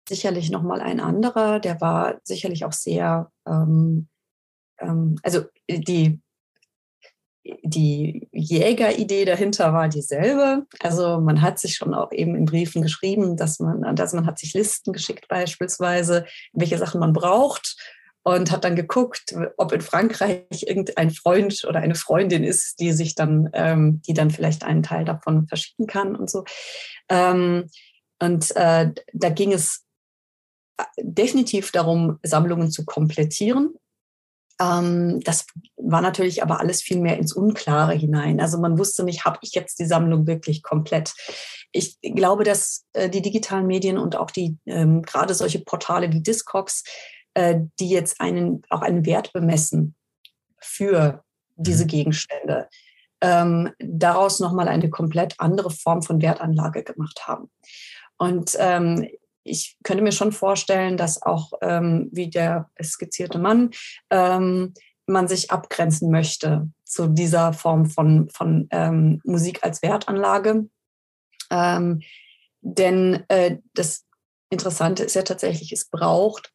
sicherlich 0.07 0.49
nochmal 0.49 0.81
ein 0.81 0.99
anderer. 0.99 1.59
Der 1.59 1.81
war 1.81 2.19
sicherlich 2.23 2.63
auch 2.63 2.71
sehr, 2.71 3.31
ähm, 3.45 4.07
ähm, 4.79 5.19
also 5.23 5.43
die 5.69 6.21
die 7.63 8.27
Jägeridee 8.31 9.25
dahinter 9.25 9.73
war 9.73 9.87
dieselbe. 9.87 10.65
Also 10.79 11.19
man 11.19 11.41
hat 11.41 11.59
sich 11.59 11.75
schon 11.75 11.93
auch 11.93 12.11
eben 12.11 12.35
in 12.35 12.45
Briefen 12.45 12.81
geschrieben, 12.81 13.37
dass 13.37 13.59
man, 13.59 13.95
dass 13.95 14.13
man 14.13 14.25
hat 14.25 14.39
sich 14.39 14.53
Listen 14.53 14.93
geschickt 14.93 15.27
beispielsweise, 15.27 16.25
welche 16.53 16.77
Sachen 16.77 16.99
man 16.99 17.13
braucht 17.13 17.75
und 18.23 18.51
hat 18.51 18.65
dann 18.65 18.75
geguckt, 18.75 19.33
ob 19.55 19.71
in 19.71 19.81
Frankreich 19.81 20.43
irgendein 20.51 21.11
Freund 21.11 21.63
oder 21.67 21.79
eine 21.79 21.95
Freundin 21.95 22.43
ist, 22.43 22.79
die 22.79 22.91
sich 22.91 23.15
dann, 23.15 23.49
ähm, 23.53 24.01
die 24.05 24.13
dann 24.13 24.31
vielleicht 24.31 24.63
einen 24.63 24.83
Teil 24.83 25.05
davon 25.05 25.47
verschicken 25.47 25.87
kann 25.87 26.15
und 26.15 26.29
so. 26.29 26.43
Ähm, 27.07 27.69
und 28.19 28.55
äh, 28.55 28.91
da 29.13 29.29
ging 29.29 29.53
es 29.53 29.85
äh, 30.77 30.83
definitiv 31.01 31.71
darum, 31.71 32.19
Sammlungen 32.21 32.69
zu 32.69 32.83
komplettieren 32.83 33.75
ähm, 34.59 35.19
das 35.21 35.45
war 35.77 36.01
natürlich 36.01 36.41
aber 36.41 36.59
alles 36.59 36.81
viel 36.81 36.99
mehr 36.99 37.17
ins 37.17 37.33
Unklare 37.33 37.93
hinein. 37.93 38.39
Also 38.39 38.57
man 38.57 38.77
wusste 38.77 39.03
nicht, 39.03 39.25
habe 39.25 39.39
ich 39.41 39.53
jetzt 39.53 39.79
die 39.79 39.85
Sammlung 39.85 40.27
wirklich 40.27 40.63
komplett. 40.63 41.13
Ich 41.71 41.99
glaube, 42.01 42.43
dass 42.43 42.85
äh, 42.93 43.09
die 43.09 43.21
digitalen 43.21 43.67
Medien 43.67 43.97
und 43.97 44.15
auch 44.15 44.31
die 44.31 44.57
ähm, 44.65 45.03
gerade 45.03 45.33
solche 45.33 45.59
Portale 45.59 46.11
wie 46.11 46.21
Discogs, 46.21 46.83
äh, 47.33 47.59
die 47.79 47.89
jetzt 47.89 48.19
einen 48.19 48.63
auch 48.69 48.81
einen 48.81 49.05
Wert 49.05 49.33
bemessen 49.33 49.95
für 50.59 51.23
diese 51.55 51.83
mhm. 51.83 51.89
Gegenstände, 51.89 52.67
ähm, 53.21 53.71
daraus 53.79 54.39
nochmal 54.39 54.67
eine 54.67 54.89
komplett 54.89 55.35
andere 55.39 55.71
Form 55.71 56.01
von 56.01 56.21
Wertanlage 56.21 56.83
gemacht 56.83 57.27
haben. 57.27 57.49
Und 58.17 58.55
ähm, 58.59 59.07
ich 59.47 59.77
könnte 59.83 60.03
mir 60.03 60.11
schon 60.11 60.31
vorstellen, 60.31 60.97
dass 60.97 61.21
auch 61.21 61.53
ähm, 61.61 62.09
wie 62.11 62.29
der 62.29 62.69
skizzierte 62.81 63.39
Mann 63.39 63.71
ähm, 64.09 64.73
man 65.05 65.27
sich 65.27 65.51
abgrenzen 65.51 66.11
möchte 66.11 66.69
zu 66.83 67.07
dieser 67.07 67.53
Form 67.53 67.85
von, 67.85 68.29
von 68.29 68.67
ähm, 68.71 69.21
Musik 69.23 69.63
als 69.63 69.81
Wertanlage. 69.81 70.69
Ähm, 71.49 72.01
denn 72.61 73.23
äh, 73.29 73.57
das 73.73 74.05
Interessante 74.49 75.03
ist 75.03 75.15
ja 75.15 75.23
tatsächlich, 75.23 75.71
es 75.71 75.89
braucht 75.89 76.53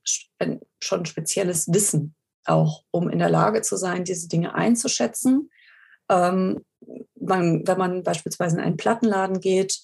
schon 0.80 1.06
spezielles 1.06 1.68
Wissen 1.72 2.14
auch, 2.46 2.84
um 2.90 3.08
in 3.08 3.18
der 3.18 3.30
Lage 3.30 3.62
zu 3.62 3.76
sein, 3.76 4.04
diese 4.04 4.28
Dinge 4.28 4.54
einzuschätzen. 4.54 5.50
Ähm, 6.08 6.64
man, 7.20 7.66
wenn 7.66 7.78
man 7.78 8.02
beispielsweise 8.02 8.56
in 8.56 8.62
einen 8.62 8.76
Plattenladen 8.76 9.40
geht 9.40 9.80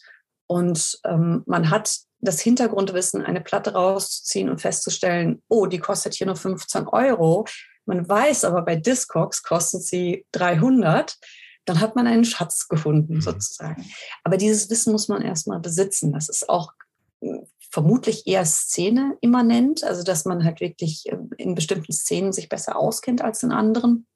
und 0.46 0.98
ähm, 1.04 1.42
man 1.46 1.70
hat 1.70 2.00
das 2.20 2.40
Hintergrundwissen, 2.40 3.24
eine 3.24 3.40
Platte 3.40 3.74
rauszuziehen 3.74 4.48
und 4.48 4.60
festzustellen, 4.60 5.42
oh, 5.48 5.66
die 5.66 5.78
kostet 5.78 6.14
hier 6.14 6.26
nur 6.26 6.36
15 6.36 6.88
Euro. 6.88 7.46
Man 7.86 8.08
weiß 8.08 8.44
aber, 8.44 8.62
bei 8.62 8.76
Discogs 8.76 9.42
kostet 9.42 9.82
sie 9.82 10.26
300. 10.32 11.16
Dann 11.64 11.80
hat 11.80 11.96
man 11.96 12.06
einen 12.06 12.24
Schatz 12.24 12.68
gefunden, 12.68 13.16
mhm. 13.16 13.20
sozusagen. 13.20 13.84
Aber 14.24 14.36
dieses 14.36 14.68
Wissen 14.70 14.92
muss 14.92 15.08
man 15.08 15.22
erstmal 15.22 15.60
besitzen. 15.60 16.12
Das 16.12 16.28
ist 16.28 16.48
auch 16.48 16.72
hm, 17.20 17.46
vermutlich 17.70 18.26
eher 18.26 18.44
Szene 18.44 19.16
immanent, 19.20 19.84
also 19.84 20.02
dass 20.02 20.24
man 20.24 20.44
halt 20.44 20.60
wirklich 20.60 21.04
ähm, 21.06 21.30
in 21.36 21.54
bestimmten 21.54 21.92
Szenen 21.92 22.32
sich 22.32 22.48
besser 22.48 22.76
auskennt 22.76 23.22
als 23.22 23.42
in 23.42 23.52
anderen. 23.52 24.06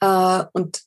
Äh, 0.00 0.44
und 0.52 0.82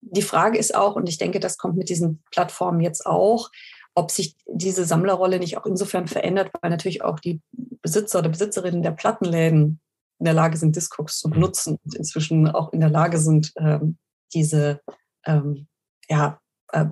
die 0.00 0.22
Frage 0.22 0.58
ist 0.58 0.74
auch, 0.74 0.96
und 0.96 1.08
ich 1.08 1.18
denke, 1.18 1.40
das 1.40 1.58
kommt 1.58 1.76
mit 1.76 1.88
diesen 1.88 2.22
Plattformen 2.30 2.80
jetzt 2.80 3.04
auch, 3.04 3.50
ob 3.94 4.10
sich 4.10 4.36
diese 4.46 4.84
Sammlerrolle 4.84 5.38
nicht 5.38 5.56
auch 5.56 5.66
insofern 5.66 6.08
verändert, 6.08 6.50
weil 6.60 6.70
natürlich 6.70 7.02
auch 7.02 7.20
die 7.20 7.40
Besitzer 7.52 8.18
oder 8.18 8.28
Besitzerinnen 8.28 8.82
der 8.82 8.90
Plattenläden 8.90 9.80
in 10.18 10.24
der 10.24 10.34
Lage 10.34 10.56
sind, 10.56 10.76
Discogs 10.76 11.18
zu 11.18 11.30
benutzen 11.30 11.78
und 11.84 11.94
inzwischen 11.94 12.48
auch 12.48 12.72
in 12.72 12.80
der 12.80 12.90
Lage 12.90 13.18
sind, 13.18 13.52
ähm, 13.56 13.98
diese 14.32 14.80
ähm, 15.26 15.68
ja, 16.08 16.40
äh, 16.72 16.86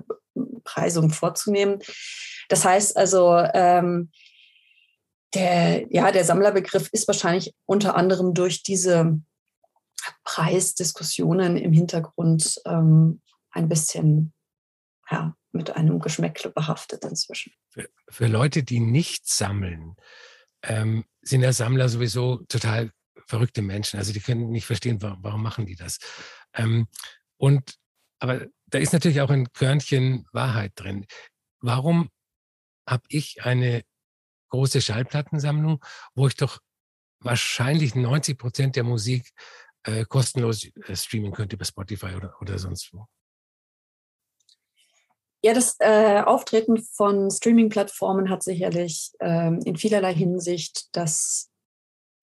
Preisung 0.63 1.09
vorzunehmen. 1.09 1.79
Das 2.49 2.65
heißt 2.65 2.97
also, 2.97 3.37
ähm, 3.53 4.11
der, 5.33 5.91
ja, 5.91 6.11
der 6.11 6.25
Sammlerbegriff 6.25 6.89
ist 6.91 7.07
wahrscheinlich 7.07 7.53
unter 7.65 7.95
anderem 7.95 8.33
durch 8.33 8.63
diese 8.63 9.19
Preisdiskussionen 10.23 11.57
im 11.57 11.73
Hintergrund 11.73 12.61
ähm, 12.65 13.21
ein 13.51 13.67
bisschen 13.67 14.33
ja, 15.09 15.35
mit 15.53 15.75
einem 15.75 15.99
Geschmäckle 15.99 16.49
behaftet 16.49 17.03
inzwischen. 17.03 17.53
Für, 17.69 17.87
für 18.09 18.27
Leute, 18.27 18.63
die 18.63 18.79
nicht 18.79 19.27
sammeln, 19.27 19.95
ähm, 20.63 21.05
sind 21.21 21.41
ja 21.41 21.53
Sammler 21.53 21.89
sowieso 21.89 22.37
total 22.47 22.91
verrückte 23.27 23.61
Menschen. 23.61 23.99
Also 23.99 24.13
die 24.13 24.19
können 24.19 24.49
nicht 24.49 24.65
verstehen, 24.65 25.01
warum, 25.01 25.23
warum 25.23 25.43
machen 25.43 25.65
die 25.65 25.75
das. 25.75 25.99
Ähm, 26.53 26.87
und 27.37 27.75
aber 28.19 28.47
da 28.67 28.79
ist 28.79 28.93
natürlich 28.93 29.21
auch 29.21 29.29
ein 29.29 29.51
Körnchen 29.51 30.25
Wahrheit 30.31 30.71
drin. 30.75 31.05
Warum 31.59 32.09
habe 32.87 33.03
ich 33.09 33.43
eine 33.43 33.83
große 34.49 34.81
Schallplattensammlung, 34.81 35.83
wo 36.15 36.27
ich 36.27 36.35
doch 36.35 36.59
wahrscheinlich 37.19 37.95
90 37.95 38.37
Prozent 38.37 38.75
der 38.75 38.83
Musik 38.83 39.31
äh, 39.83 40.05
kostenlos 40.05 40.65
äh, 40.65 40.95
streamen 40.95 41.33
könnte 41.33 41.55
über 41.55 41.65
Spotify 41.65 42.15
oder, 42.15 42.39
oder 42.41 42.59
sonst 42.59 42.93
wo? 42.93 43.07
Ja, 45.43 45.53
das 45.53 45.75
äh, 45.79 46.21
Auftreten 46.21 46.81
von 46.81 47.29
Streaming-Plattformen 47.29 48.29
hat 48.29 48.43
sicherlich 48.43 49.11
ähm, 49.19 49.59
in 49.65 49.75
vielerlei 49.75 50.13
Hinsicht 50.13 50.95
das 50.95 51.49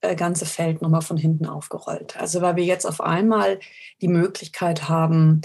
äh, 0.00 0.16
ganze 0.16 0.46
Feld 0.46 0.80
nochmal 0.80 1.02
von 1.02 1.18
hinten 1.18 1.44
aufgerollt. 1.44 2.16
Also 2.16 2.40
weil 2.40 2.56
wir 2.56 2.64
jetzt 2.64 2.86
auf 2.86 3.02
einmal 3.02 3.60
die 4.00 4.08
Möglichkeit 4.08 4.88
haben, 4.88 5.42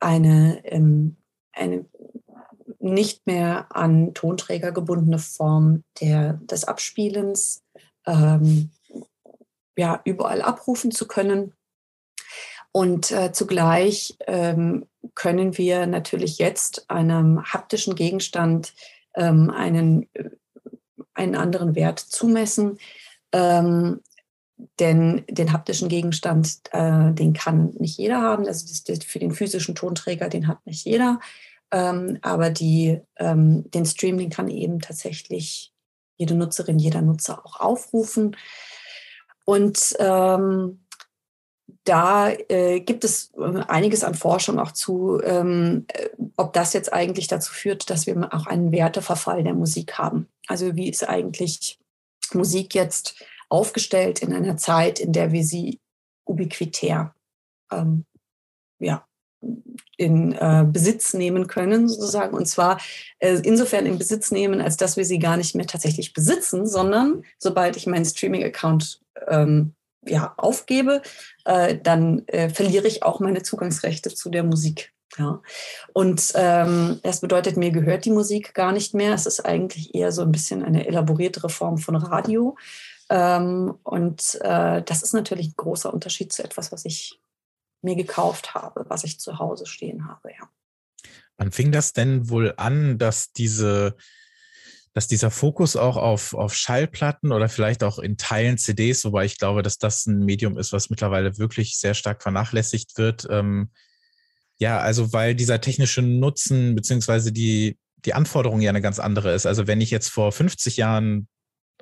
eine, 0.00 0.64
ähm, 0.64 1.16
eine 1.52 1.86
nicht 2.80 3.24
mehr 3.26 3.66
an 3.70 4.12
Tonträger 4.12 4.72
gebundene 4.72 5.20
Form 5.20 5.84
der, 6.00 6.34
des 6.42 6.64
Abspielens 6.64 7.62
ähm, 8.04 8.70
ja, 9.76 10.00
überall 10.04 10.42
abrufen 10.42 10.90
zu 10.90 11.06
können. 11.06 11.53
Und 12.76 13.12
äh, 13.12 13.30
zugleich 13.30 14.16
ähm, 14.26 14.86
können 15.14 15.56
wir 15.56 15.86
natürlich 15.86 16.38
jetzt 16.38 16.90
einem 16.90 17.40
haptischen 17.44 17.94
Gegenstand 17.94 18.74
ähm, 19.14 19.48
einen, 19.50 20.08
äh, 20.14 20.30
einen 21.14 21.36
anderen 21.36 21.76
Wert 21.76 22.00
zumessen. 22.00 22.78
Ähm, 23.30 24.00
denn 24.80 25.24
den 25.28 25.52
haptischen 25.52 25.88
Gegenstand, 25.88 26.62
äh, 26.72 27.12
den 27.12 27.32
kann 27.32 27.74
nicht 27.78 27.96
jeder 27.96 28.20
haben. 28.20 28.44
Also 28.48 28.66
das, 28.66 29.04
für 29.04 29.20
den 29.20 29.30
physischen 29.30 29.76
Tonträger, 29.76 30.28
den 30.28 30.48
hat 30.48 30.66
nicht 30.66 30.84
jeder. 30.84 31.20
Ähm, 31.70 32.18
aber 32.22 32.50
die, 32.50 33.00
ähm, 33.18 33.70
den 33.70 33.86
Stream, 33.86 34.18
den 34.18 34.30
kann 34.30 34.48
eben 34.48 34.80
tatsächlich 34.80 35.72
jede 36.16 36.34
Nutzerin, 36.34 36.80
jeder 36.80 37.02
Nutzer 37.02 37.46
auch 37.46 37.60
aufrufen. 37.60 38.36
Und 39.44 39.94
ähm, 40.00 40.83
da 41.84 42.30
äh, 42.30 42.80
gibt 42.80 43.04
es 43.04 43.32
äh, 43.36 43.60
einiges 43.68 44.04
an 44.04 44.14
Forschung 44.14 44.58
auch 44.58 44.72
zu, 44.72 45.20
ähm, 45.22 45.86
äh, 45.88 46.08
ob 46.36 46.52
das 46.52 46.72
jetzt 46.72 46.92
eigentlich 46.92 47.26
dazu 47.26 47.52
führt, 47.52 47.90
dass 47.90 48.06
wir 48.06 48.32
auch 48.32 48.46
einen 48.46 48.72
Werteverfall 48.72 49.42
der 49.42 49.54
Musik 49.54 49.94
haben. 49.98 50.28
Also 50.46 50.76
wie 50.76 50.88
ist 50.88 51.08
eigentlich 51.08 51.78
Musik 52.32 52.74
jetzt 52.74 53.22
aufgestellt 53.48 54.20
in 54.20 54.32
einer 54.32 54.56
Zeit, 54.56 54.98
in 54.98 55.12
der 55.12 55.32
wir 55.32 55.44
sie 55.44 55.80
ubiquitär 56.26 57.14
ähm, 57.70 58.04
ja, 58.78 59.06
in 59.96 60.32
äh, 60.32 60.64
Besitz 60.66 61.14
nehmen 61.14 61.46
können, 61.46 61.88
sozusagen. 61.88 62.34
Und 62.34 62.46
zwar 62.46 62.80
äh, 63.18 63.38
insofern 63.42 63.86
in 63.86 63.98
Besitz 63.98 64.30
nehmen, 64.30 64.60
als 64.60 64.76
dass 64.76 64.96
wir 64.96 65.04
sie 65.04 65.18
gar 65.18 65.36
nicht 65.36 65.54
mehr 65.54 65.66
tatsächlich 65.66 66.12
besitzen, 66.12 66.66
sondern 66.66 67.24
sobald 67.38 67.76
ich 67.76 67.86
meinen 67.86 68.04
Streaming-Account 68.04 69.00
ähm, 69.28 69.74
ja, 70.06 70.34
aufgebe, 70.36 71.02
äh, 71.44 71.78
dann 71.82 72.26
äh, 72.28 72.48
verliere 72.48 72.86
ich 72.86 73.02
auch 73.02 73.20
meine 73.20 73.42
Zugangsrechte 73.42 74.14
zu 74.14 74.30
der 74.30 74.44
Musik. 74.44 74.92
Ja. 75.18 75.40
Und 75.92 76.32
ähm, 76.34 77.00
das 77.02 77.20
bedeutet, 77.20 77.56
mir 77.56 77.70
gehört 77.70 78.04
die 78.04 78.10
Musik 78.10 78.54
gar 78.54 78.72
nicht 78.72 78.94
mehr. 78.94 79.14
Es 79.14 79.26
ist 79.26 79.40
eigentlich 79.40 79.94
eher 79.94 80.12
so 80.12 80.22
ein 80.22 80.32
bisschen 80.32 80.64
eine 80.64 80.86
elaboriertere 80.86 81.48
Form 81.48 81.78
von 81.78 81.96
Radio. 81.96 82.56
Ähm, 83.10 83.78
und 83.82 84.38
äh, 84.40 84.82
das 84.82 85.02
ist 85.02 85.12
natürlich 85.12 85.48
ein 85.48 85.56
großer 85.56 85.92
Unterschied 85.92 86.32
zu 86.32 86.42
etwas, 86.42 86.72
was 86.72 86.84
ich 86.84 87.20
mir 87.82 87.96
gekauft 87.96 88.54
habe, 88.54 88.86
was 88.88 89.04
ich 89.04 89.20
zu 89.20 89.38
Hause 89.38 89.66
stehen 89.66 90.08
habe, 90.08 90.30
ja. 90.30 90.48
Wann 91.36 91.52
fing 91.52 91.72
das 91.72 91.92
denn 91.92 92.30
wohl 92.30 92.54
an, 92.56 92.96
dass 92.96 93.32
diese, 93.32 93.96
dass 94.94 95.08
dieser 95.08 95.32
Fokus 95.32 95.74
auch 95.76 95.96
auf, 95.96 96.34
auf 96.34 96.54
Schallplatten 96.54 97.32
oder 97.32 97.48
vielleicht 97.48 97.82
auch 97.82 97.98
in 97.98 98.16
Teilen 98.16 98.58
CDs, 98.58 99.04
wobei 99.04 99.24
ich 99.24 99.38
glaube, 99.38 99.62
dass 99.62 99.76
das 99.76 100.06
ein 100.06 100.20
Medium 100.20 100.56
ist, 100.56 100.72
was 100.72 100.88
mittlerweile 100.88 101.36
wirklich 101.36 101.78
sehr 101.78 101.94
stark 101.94 102.22
vernachlässigt 102.22 102.96
wird. 102.96 103.26
Ähm, 103.28 103.70
ja, 104.58 104.78
also 104.78 105.12
weil 105.12 105.34
dieser 105.34 105.60
technische 105.60 106.00
Nutzen 106.00 106.76
beziehungsweise 106.76 107.32
die, 107.32 107.76
die 108.04 108.14
Anforderung 108.14 108.60
ja 108.60 108.70
eine 108.70 108.80
ganz 108.80 109.00
andere 109.00 109.34
ist. 109.34 109.46
Also 109.46 109.66
wenn 109.66 109.80
ich 109.80 109.90
jetzt 109.90 110.08
vor 110.08 110.30
50 110.30 110.76
Jahren 110.76 111.26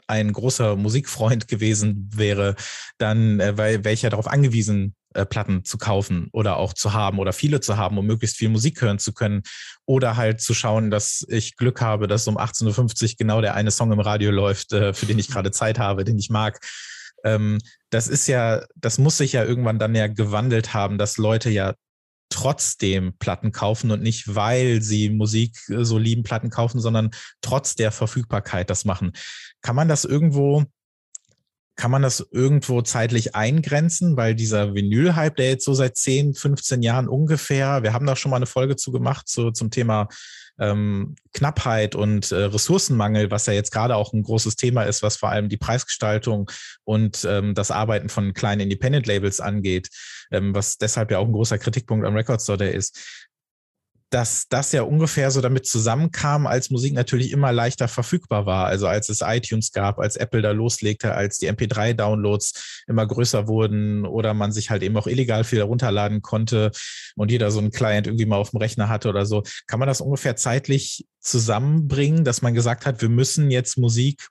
ein 0.07 0.33
großer 0.33 0.77
Musikfreund 0.77 1.49
gewesen 1.49 2.09
wäre, 2.15 2.57
dann 2.97 3.41
äh, 3.41 3.59
wäre 3.59 3.93
ich 3.93 4.03
ja 4.03 4.11
darauf 4.11 4.27
angewiesen, 4.27 4.95
äh, 5.15 5.27
Platten 5.27 5.65
zu 5.65 5.79
kaufen 5.79 6.29
oder 6.33 6.57
auch 6.57 6.73
zu 6.73 6.93
haben 6.93 7.19
oder 7.19 7.33
viele 7.33 7.61
zu 7.61 7.77
haben, 7.77 7.99
um 7.99 8.07
möglichst 8.07 8.37
viel 8.37 8.49
Musik 8.49 8.81
hören 8.81 8.99
zu 8.99 9.13
können. 9.13 9.43
Oder 9.85 10.17
halt 10.17 10.41
zu 10.41 10.55
schauen, 10.55 10.91
dass 10.91 11.25
ich 11.29 11.57
Glück 11.57 11.81
habe, 11.81 12.07
dass 12.07 12.29
um 12.29 12.39
18.50 12.39 13.03
Uhr 13.03 13.11
genau 13.19 13.41
der 13.41 13.55
eine 13.55 13.71
Song 13.71 13.93
im 13.93 14.01
Radio 14.01 14.31
läuft, 14.31 14.73
äh, 14.73 14.95
für 14.95 15.07
den 15.07 15.19
ich 15.19 15.29
gerade 15.29 15.51
Zeit 15.51 15.79
habe, 15.79 16.05
den 16.05 16.19
ich 16.19 16.31
mag. 16.31 16.61
Ähm, 17.25 17.59
das 17.91 18.09
ist 18.09 18.27
ja, 18.27 18.65
das 18.77 18.99
muss 18.99 19.19
sich 19.19 19.33
ja 19.33 19.45
irgendwann 19.45 19.79
dann 19.79 19.95
ja 19.95 20.07
gewandelt 20.07 20.75
haben, 20.75 20.99
dass 20.99 21.19
Leute 21.19 21.51
ja 21.51 21.75
trotzdem 22.33 23.13
Platten 23.19 23.53
kaufen 23.53 23.91
und 23.91 24.03
nicht, 24.03 24.35
weil 24.35 24.83
sie 24.83 25.11
Musik 25.11 25.57
äh, 25.69 25.85
so 25.85 25.99
lieben, 25.99 26.23
Platten 26.23 26.51
kaufen, 26.51 26.81
sondern 26.81 27.11
trotz 27.41 27.75
der 27.75 27.93
Verfügbarkeit 27.93 28.71
das 28.71 28.85
machen. 28.85 29.13
Kann 29.61 29.77
man 29.77 29.89
das 29.89 30.05
irgendwo 30.05 30.65
kann 31.83 31.91
man 31.91 32.03
das 32.03 32.25
irgendwo 32.31 32.81
zeitlich 32.83 33.35
eingrenzen, 33.35 34.17
weil 34.17 34.37
dieser 34.37 34.73
Vinyl-Hype, 34.73 35.35
der 35.35 35.49
jetzt 35.49 35.65
so 35.65 35.75
seit 35.75 35.97
10, 35.97 36.35
15 36.35 36.81
Jahren 36.81 37.09
ungefähr, 37.09 37.83
wir 37.83 37.93
haben 37.93 38.07
da 38.07 38.15
schon 38.15 38.31
mal 38.31 38.37
eine 38.37 38.47
Folge 38.47 38.77
zu 38.77 38.93
gemacht 38.93 39.29
so 39.29 39.51
zum 39.51 39.73
Thema 39.73 40.07
ähm, 40.61 41.17
Knappheit 41.33 41.97
und 41.97 42.31
äh, 42.31 42.37
Ressourcenmangel, 42.37 43.33
was 43.33 43.47
ja 43.47 43.53
jetzt 43.53 43.73
gerade 43.73 43.97
auch 43.97 44.13
ein 44.13 44.23
großes 44.23 44.55
Thema 44.55 44.85
ist, 44.85 45.03
was 45.03 45.17
vor 45.17 45.31
allem 45.31 45.49
die 45.49 45.57
Preisgestaltung 45.57 46.49
und 46.85 47.27
ähm, 47.29 47.53
das 47.53 47.73
Arbeiten 47.73 48.09
von 48.09 48.33
kleinen 48.33 48.61
Independent-Labels 48.61 49.41
angeht, 49.41 49.89
ähm, 50.31 50.55
was 50.55 50.79
deshalb 50.79 51.11
ja 51.11 51.19
auch 51.19 51.27
ein 51.27 51.33
großer 51.33 51.59
Kritikpunkt 51.59 52.07
am 52.07 52.15
Record 52.15 52.41
Store 52.41 52.65
ist 52.65 53.27
dass 54.13 54.47
das 54.49 54.73
ja 54.73 54.83
ungefähr 54.83 55.31
so 55.31 55.41
damit 55.41 55.67
zusammenkam, 55.67 56.47
als 56.47 56.69
Musik 56.69 56.93
natürlich 56.93 57.31
immer 57.33 57.51
leichter 57.51 57.89
verfügbar 57.89 58.45
war. 58.45 58.67
Also 58.67 58.87
als 58.87 59.09
es 59.09 59.23
iTunes 59.23 59.73
gab, 59.73 59.99
als 59.99 60.17
Apple 60.17 60.43
da 60.43 60.51
loslegte, 60.51 61.15
als 61.15 61.39
die 61.39 61.51
MP3-Downloads 61.51 62.85
immer 62.87 63.07
größer 63.07 63.49
wurden 63.49 64.05
oder 64.05 64.35
man 64.35 64.53
sich 64.53 64.69
halt 64.69 64.83
eben 64.83 64.99
auch 64.99 65.07
illegal 65.07 65.45
viel 65.45 65.61
herunterladen 65.61 66.21
konnte 66.21 66.73
und 67.17 67.31
jeder 67.31 67.51
so 67.51 67.59
einen 67.59 67.71
Client 67.71 68.07
irgendwie 68.07 68.27
mal 68.27 68.37
auf 68.37 68.51
dem 68.51 68.59
Rechner 68.59 68.91
hatte 68.91 69.09
oder 69.09 69.25
so. 69.25 69.45
Kann 69.67 69.79
man 69.79 69.89
das 69.89 70.03
ungefähr 70.03 70.37
zeitlich 70.37 71.07
zusammenbringen, 71.21 72.23
dass 72.23 72.43
man 72.43 72.53
gesagt 72.53 72.85
hat, 72.85 73.01
wir 73.01 73.09
müssen 73.09 73.51
jetzt 73.51 73.79
Musik 73.79 74.29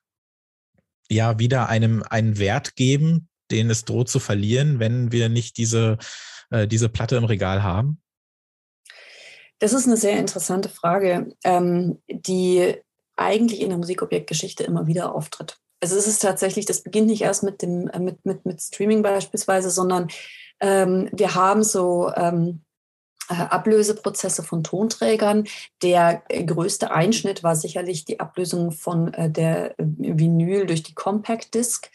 ja 1.10 1.40
wieder 1.40 1.70
einem 1.70 2.04
einen 2.04 2.38
Wert 2.38 2.76
geben, 2.76 3.30
den 3.50 3.72
es 3.72 3.84
droht 3.84 4.10
zu 4.10 4.20
verlieren, 4.20 4.80
wenn 4.80 5.12
wir 5.12 5.28
nicht 5.28 5.58
diese, 5.58 5.98
äh, 6.52 6.68
diese 6.68 6.88
Platte 6.88 7.16
im 7.16 7.24
Regal 7.24 7.64
haben? 7.64 8.01
Das 9.62 9.74
ist 9.74 9.86
eine 9.86 9.96
sehr 9.96 10.18
interessante 10.18 10.70
Frage, 10.70 11.36
ähm, 11.44 12.02
die 12.10 12.74
eigentlich 13.16 13.62
in 13.62 13.70
der 13.70 13.78
Musikobjektgeschichte 13.78 14.64
immer 14.64 14.88
wieder 14.88 15.14
auftritt. 15.14 15.60
Also 15.80 15.96
es 15.98 16.08
ist 16.08 16.24
tatsächlich, 16.24 16.66
das 16.66 16.82
beginnt 16.82 17.08
nicht 17.08 17.22
erst 17.22 17.44
mit 17.44 17.62
dem 17.62 17.88
äh, 17.90 18.00
mit, 18.00 18.26
mit, 18.26 18.44
mit 18.44 18.60
Streaming 18.60 19.04
beispielsweise, 19.04 19.70
sondern 19.70 20.08
ähm, 20.62 21.10
wir 21.12 21.36
haben 21.36 21.64
so 21.64 22.12
ähm, 22.16 22.64
äh, 23.30 23.36
Ablöseprozesse 23.36 24.42
von 24.42 24.64
Tonträgern. 24.64 25.46
Der 25.84 26.24
größte 26.28 26.90
Einschnitt 26.90 27.44
war 27.44 27.56
sicherlich 27.56 28.04
die 28.04 28.20
Ablösung 28.20 28.72
von 28.72 29.14
äh, 29.14 29.30
der 29.30 29.76
Vinyl 29.78 30.66
durch 30.66 30.82
die 30.82 30.96
Compact 30.96 31.54
Disc, 31.54 31.88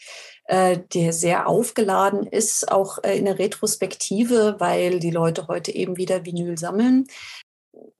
der 0.49 1.11
sehr 1.11 1.49
aufgeladen 1.49 2.25
ist, 2.25 2.71
auch 2.71 2.99
in 2.99 3.25
der 3.25 3.37
Retrospektive, 3.37 4.55
weil 4.59 5.01
die 5.01 5.11
Leute 5.11 5.49
heute 5.49 5.75
eben 5.75 5.97
wieder 5.97 6.25
Vinyl 6.25 6.57
sammeln 6.57 7.05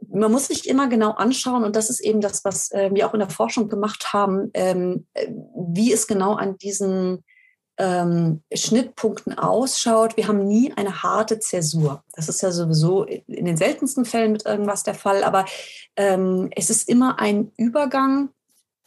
man 0.10 0.32
muss 0.32 0.48
sich 0.48 0.68
immer 0.68 0.88
genau 0.88 1.12
anschauen, 1.12 1.64
und 1.64 1.76
das 1.76 1.90
ist 1.90 2.00
eben 2.00 2.22
das, 2.22 2.46
was 2.46 2.72
äh, 2.72 2.90
wir 2.94 3.08
auch 3.08 3.14
in 3.14 3.20
der 3.20 3.30
Forschung 3.30 3.70
gemacht 3.70 4.14
haben, 4.14 4.50
ähm, 4.54 5.08
äh, 5.14 5.28
wie 5.56 5.92
es 5.92 6.08
genau 6.08 6.34
an 6.34 6.58
diesen 6.58 7.24
ähm, 7.78 8.42
Schnittpunkten 8.54 9.38
ausschaut. 9.38 10.18
Wir 10.18 10.28
haben 10.28 10.48
nie 10.48 10.74
eine 10.76 11.04
harte 11.04 11.40
Zäsur. 11.40 12.04
Das 12.14 12.28
ist 12.28 12.42
ja 12.42 12.52
sowieso 12.52 13.04
in 13.04 13.46
den 13.46 13.58
seltensten 13.58 14.06
Fällen 14.06 14.32
mit 14.32 14.46
irgendwas 14.46 14.84
der 14.84 14.96
Fall, 14.96 15.24
aber 15.24 15.46
ähm, 15.96 16.50
es 16.56 16.70
ist 16.70 16.90
immer 16.90 17.20
ein 17.20 17.52
Übergang. 17.58 18.30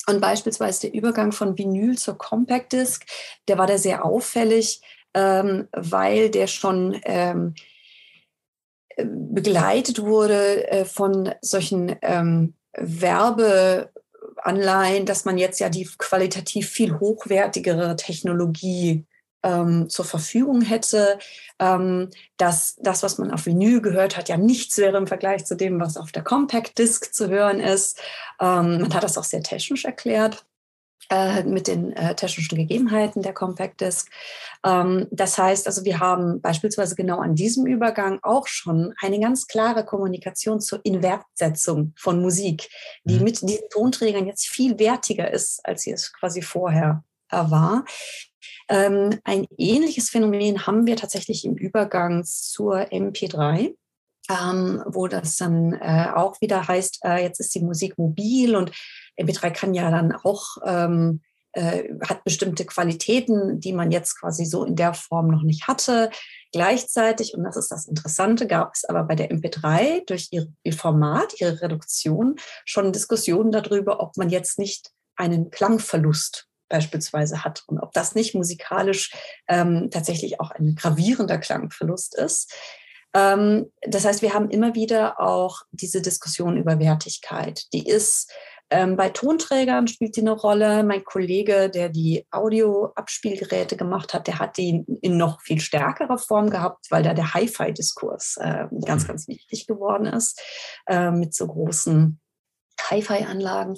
Und 0.09 0.21
beispielsweise 0.21 0.83
der 0.83 0.95
Übergang 0.95 1.31
von 1.31 1.57
Vinyl 1.57 1.97
zur 1.97 2.19
Compact 2.19 2.73
Disc, 2.73 3.05
der 3.47 3.59
war 3.59 3.67
da 3.67 3.79
sehr 3.79 4.05
auffällig, 4.05 4.81
ähm, 5.15 5.69
weil 5.73 6.31
der 6.31 6.47
schon 6.47 7.01
ähm, 7.05 7.55
begleitet 9.05 10.03
wurde 10.03 10.69
äh, 10.71 10.85
von 10.85 11.33
solchen 11.41 11.97
ähm, 12.03 12.55
Werbe 12.73 13.91
Anleihen, 14.43 15.07
dass 15.07 15.25
man 15.25 15.39
jetzt 15.39 15.61
ja 15.61 15.69
die 15.69 15.89
qualitativ 15.99 16.69
viel 16.69 16.99
hochwertigere 16.99 17.97
Technologie 17.97 19.07
ähm, 19.43 19.89
zur 19.89 20.05
Verfügung 20.05 20.63
hätte, 20.63 21.19
ähm, 21.59 22.11
dass 22.37 22.77
das, 22.77 23.03
was 23.03 23.19
man 23.19 23.31
auf 23.31 23.47
Vinyl 23.47 23.81
gehört 23.81 24.17
hat, 24.17 24.29
ja 24.29 24.37
nichts 24.37 24.79
wäre 24.79 24.97
im 24.97 25.07
Vergleich 25.07 25.45
zu 25.47 25.57
dem, 25.57 25.81
was 25.81 25.97
auf 25.97 26.13
der 26.13 26.25
Compact 26.25 26.79
Disc 26.79 27.13
zu 27.13 27.29
hören 27.29 27.61
ist. 27.61 27.99
Ähm, 28.41 28.83
man 28.83 28.95
hat 28.95 29.05
das 29.05 29.19
auch 29.19 29.25
sehr 29.25 29.43
technisch 29.43 29.85
erklärt 29.85 30.45
äh, 31.11 31.43
mit 31.43 31.67
den 31.67 31.93
äh, 31.93 32.15
technischen 32.15 32.57
Gegebenheiten 32.57 33.23
der 33.23 33.35
Compact 33.35 33.81
Disc. 33.81 34.09
Ähm, 34.65 35.09
das 35.11 35.37
heißt 35.37 35.67
also, 35.67 35.85
wir 35.85 35.99
haben 35.99 36.41
beispielsweise 36.41 36.95
genau 36.95 37.19
an 37.19 37.35
diesem 37.35 37.67
Übergang 37.67 38.21
auch 38.23 38.47
schon 38.47 38.95
eine 39.01 39.19
ganz 39.19 39.47
klare 39.47 39.85
Kommunikation 39.85 40.61
zur 40.61 40.81
Inwertsetzung 40.85 41.95
von 41.97 42.23
Musik, 42.23 42.69
die 43.05 43.19
mhm. 43.19 43.25
mit 43.25 43.43
diesen 43.43 43.69
Tonträgern 43.71 44.27
jetzt 44.27 44.47
viel 44.47 44.79
wertiger 44.79 45.31
ist, 45.31 45.61
als 45.65 45.83
sie 45.83 45.91
es 45.91 46.13
quasi 46.13 46.43
vorher 46.43 47.03
äh, 47.31 47.37
war. 47.37 47.85
Ähm, 48.69 49.19
ein 49.25 49.47
ähnliches 49.59 50.11
Phänomen 50.11 50.67
haben 50.67 50.87
wir 50.87 50.97
tatsächlich 50.97 51.45
im 51.45 51.57
Übergang 51.57 52.23
zur 52.25 52.77
MP3. 52.77 53.75
Ähm, 54.29 54.81
wo 54.87 55.09
das 55.09 55.37
dann 55.37 55.73
äh, 55.73 56.07
auch 56.15 56.41
wieder 56.41 56.69
heißt, 56.69 57.01
äh, 57.05 57.23
jetzt 57.23 57.41
ist 57.41 57.53
die 57.53 57.65
Musik 57.65 57.99
mobil 57.99 58.55
und 58.55 58.71
MP3 59.21 59.51
kann 59.51 59.75
ja 59.75 59.91
dann 59.91 60.13
auch, 60.13 60.57
ähm, 60.65 61.21
äh, 61.53 61.89
hat 62.07 62.25
bestimmte 62.25 62.65
Qualitäten, 62.65 63.61
die 63.61 63.73
man 63.73 63.91
jetzt 63.91 64.21
quasi 64.21 64.45
so 64.45 64.65
in 64.65 64.77
der 64.77 64.95
Form 64.95 65.29
noch 65.29 65.43
nicht 65.43 65.67
hatte. 65.67 66.11
Gleichzeitig, 66.53 67.35
und 67.35 67.45
das 67.45 67.57
ist 67.57 67.71
das 67.71 67.87
Interessante, 67.87 68.47
gab 68.47 68.75
es 68.75 68.85
aber 68.85 69.05
bei 69.05 69.17
der 69.17 69.31
MP3 69.31 70.05
durch 70.07 70.29
ihr, 70.31 70.47
Format, 70.73 71.41
ihre 71.41 71.61
Reduktion 71.61 72.37
schon 72.65 72.93
Diskussionen 72.93 73.51
darüber, 73.51 74.01
ob 74.01 74.17
man 74.17 74.31
jetzt 74.31 74.59
nicht 74.59 74.91
einen 75.17 75.51
Klangverlust 75.51 76.47
beispielsweise 76.69 77.45
hat 77.45 77.65
und 77.67 77.79
ob 77.81 77.93
das 77.93 78.15
nicht 78.15 78.35
musikalisch 78.35 79.13
ähm, 79.49 79.91
tatsächlich 79.91 80.41
auch 80.41 80.53
ein 80.53 80.77
gravierender 80.77 81.39
Klangverlust 81.39 82.17
ist. 82.17 82.55
Ähm, 83.13 83.71
das 83.83 84.05
heißt, 84.05 84.23
wir 84.23 84.33
haben 84.33 84.51
immer 84.51 84.75
wieder 84.75 85.21
auch 85.21 85.63
diese 85.73 86.01
Diskussion 86.01 86.57
über 86.57 86.79
Wertigkeit. 86.79 87.65
Die 87.73 87.87
ist 87.87 88.33
ähm, 88.71 88.97
bei 88.97 89.09
Tonträgern 89.09 89.89
spielt 89.89 90.15
sie 90.15 90.21
eine 90.21 90.33
Rolle. 90.33 90.85
Mein 90.85 91.05
Kollege, 91.05 91.71
der 91.71 91.89
die 91.89 92.25
Audioabspielgeräte 92.31 93.77
gemacht 93.77 94.15
hat, 94.15 94.29
der 94.29 94.39
hat 94.39 94.57
die 94.57 94.85
in 95.03 95.17
noch 95.17 95.41
viel 95.43 95.61
stärkerer 95.61 96.19
Form 96.19 96.51
gehabt, 96.51 96.87
weil 96.91 97.03
da 97.03 97.13
der 97.13 97.35
Hi-Fi-Diskurs 97.35 98.37
äh, 98.41 98.67
ganz, 98.85 99.07
ganz 99.07 99.27
wichtig 99.27 99.67
geworden 99.67 100.07
ist 100.07 100.41
äh, 100.87 101.11
mit 101.11 101.35
so 101.35 101.49
großen 101.49 102.21
Hi-Fi-Anlagen. 102.89 103.75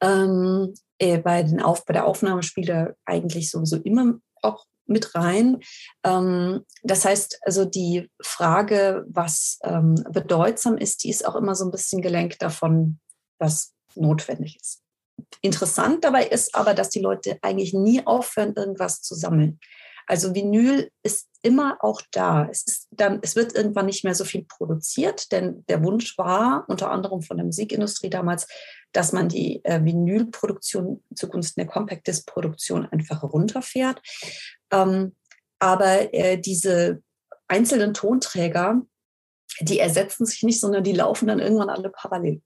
Ähm, 0.00 0.74
äh, 0.98 1.18
bei, 1.18 1.44
den 1.44 1.62
Auf, 1.62 1.84
bei 1.84 1.92
der 1.92 2.06
Aufnahme 2.06 2.42
spielt 2.42 2.68
er 2.68 2.96
eigentlich 3.04 3.50
sowieso 3.50 3.76
immer 3.76 4.14
auch 4.42 4.64
mit 4.86 5.14
rein. 5.14 5.60
Ähm, 6.04 6.64
das 6.82 7.04
heißt, 7.04 7.38
also 7.42 7.64
die 7.64 8.10
Frage, 8.20 9.04
was 9.08 9.58
ähm, 9.62 9.94
bedeutsam 10.10 10.76
ist, 10.76 11.04
die 11.04 11.10
ist 11.10 11.24
auch 11.24 11.36
immer 11.36 11.54
so 11.54 11.64
ein 11.64 11.70
bisschen 11.70 12.02
gelenkt 12.02 12.42
davon, 12.42 12.98
was 13.38 13.74
notwendig 14.00 14.58
ist. 14.60 14.82
Interessant 15.42 16.04
dabei 16.04 16.26
ist 16.26 16.54
aber, 16.54 16.74
dass 16.74 16.90
die 16.90 17.00
Leute 17.00 17.38
eigentlich 17.42 17.74
nie 17.74 18.06
aufhören, 18.06 18.54
irgendwas 18.54 19.02
zu 19.02 19.14
sammeln. 19.14 19.58
Also 20.06 20.34
Vinyl 20.34 20.90
ist 21.02 21.28
immer 21.42 21.76
auch 21.80 22.00
da. 22.10 22.48
Es, 22.50 22.62
ist 22.66 22.88
dann, 22.90 23.18
es 23.22 23.36
wird 23.36 23.54
irgendwann 23.54 23.86
nicht 23.86 24.04
mehr 24.04 24.14
so 24.14 24.24
viel 24.24 24.44
produziert, 24.44 25.30
denn 25.32 25.64
der 25.68 25.84
Wunsch 25.84 26.16
war 26.16 26.64
unter 26.68 26.90
anderem 26.90 27.20
von 27.20 27.36
der 27.36 27.44
Musikindustrie 27.44 28.08
damals, 28.08 28.46
dass 28.92 29.12
man 29.12 29.28
die 29.28 29.62
äh, 29.64 29.84
Vinylproduktion 29.84 31.04
zugunsten 31.14 31.60
der 31.60 31.68
Compact 31.68 32.06
Disc 32.06 32.26
Produktion 32.26 32.86
einfach 32.86 33.22
runterfährt. 33.22 34.00
Ähm, 34.72 35.14
aber 35.58 36.14
äh, 36.14 36.38
diese 36.38 37.02
einzelnen 37.46 37.92
Tonträger, 37.92 38.80
die 39.60 39.78
ersetzen 39.78 40.24
sich 40.24 40.42
nicht, 40.42 40.60
sondern 40.60 40.84
die 40.84 40.92
laufen 40.92 41.28
dann 41.28 41.38
irgendwann 41.38 41.70
alle 41.70 41.90
parallel. 41.90 42.40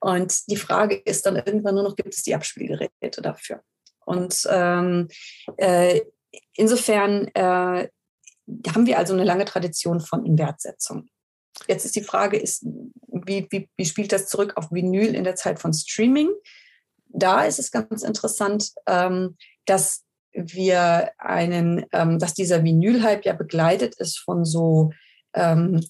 Und 0.00 0.50
die 0.50 0.56
Frage 0.56 0.96
ist 0.96 1.26
dann 1.26 1.36
irgendwann 1.36 1.74
nur 1.74 1.84
noch, 1.84 1.96
gibt 1.96 2.14
es 2.14 2.22
die 2.22 2.34
Abspielgeräte 2.34 3.22
dafür? 3.22 3.62
Und 4.06 4.46
ähm, 4.50 5.08
äh, 5.58 6.00
insofern 6.54 7.28
äh, 7.34 7.88
haben 8.68 8.86
wir 8.86 8.98
also 8.98 9.12
eine 9.12 9.24
lange 9.24 9.44
Tradition 9.44 10.00
von 10.00 10.24
Inwertsetzung. 10.24 11.08
Jetzt 11.68 11.84
ist 11.84 11.96
die 11.96 12.02
Frage, 12.02 12.38
ist, 12.38 12.64
wie, 12.64 13.46
wie, 13.50 13.68
wie 13.76 13.84
spielt 13.84 14.12
das 14.12 14.26
zurück 14.26 14.56
auf 14.56 14.72
Vinyl 14.72 15.14
in 15.14 15.24
der 15.24 15.36
Zeit 15.36 15.60
von 15.60 15.72
Streaming? 15.72 16.30
Da 17.08 17.44
ist 17.44 17.58
es 17.58 17.70
ganz 17.70 18.02
interessant, 18.02 18.72
ähm, 18.86 19.36
dass 19.66 20.04
wir 20.32 21.10
einen, 21.18 21.84
ähm, 21.92 22.18
dass 22.18 22.34
dieser 22.34 22.64
Vinyl-Hype 22.64 23.24
ja 23.24 23.34
begleitet 23.34 23.96
ist 23.96 24.18
von 24.18 24.44
so 24.44 24.92
ähm, 25.34 25.84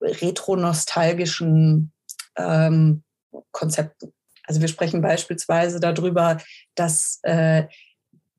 retro-nostalgischen 0.00 1.92
ähm, 2.36 3.04
Konzepten. 3.50 4.12
Also 4.44 4.60
wir 4.60 4.68
sprechen 4.68 5.00
beispielsweise 5.02 5.80
darüber, 5.80 6.38
dass 6.74 7.20
äh, 7.22 7.64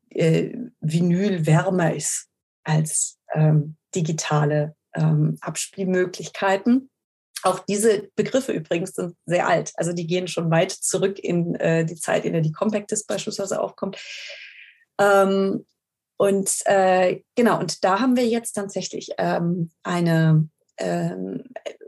äh, 0.10 0.56
Vinyl 0.82 1.46
wärmer 1.46 1.96
ist 1.96 2.28
als 2.64 3.20
ähm, 3.34 3.78
digitale 3.96 4.76
ähm, 4.94 5.38
Abspielmöglichkeiten. 5.42 6.90
Auch 7.44 7.60
diese 7.60 8.10
Begriffe 8.16 8.54
übrigens 8.54 8.94
sind 8.94 9.16
sehr 9.26 9.48
alt. 9.48 9.74
Also 9.76 9.92
die 9.92 10.08
gehen 10.08 10.28
schon 10.28 10.50
weit 10.50 10.72
zurück 10.72 11.20
in 11.20 11.56
äh, 11.56 11.86
die 11.86 11.96
Zeit, 11.96 12.26
in 12.26 12.34
der 12.34 12.42
die 12.42 12.54
Compact 12.54 12.92
Disc 12.92 13.08
beispielsweise 13.08 13.60
aufkommt. 13.60 13.98
Ähm, 15.00 15.66
und 16.18 16.52
äh, 16.66 17.22
genau, 17.36 17.60
und 17.60 17.84
da 17.84 18.00
haben 18.00 18.16
wir 18.16 18.26
jetzt 18.26 18.54
tatsächlich 18.54 19.10
ähm, 19.18 19.72
eine 19.84 20.48
ähm, 20.78 21.44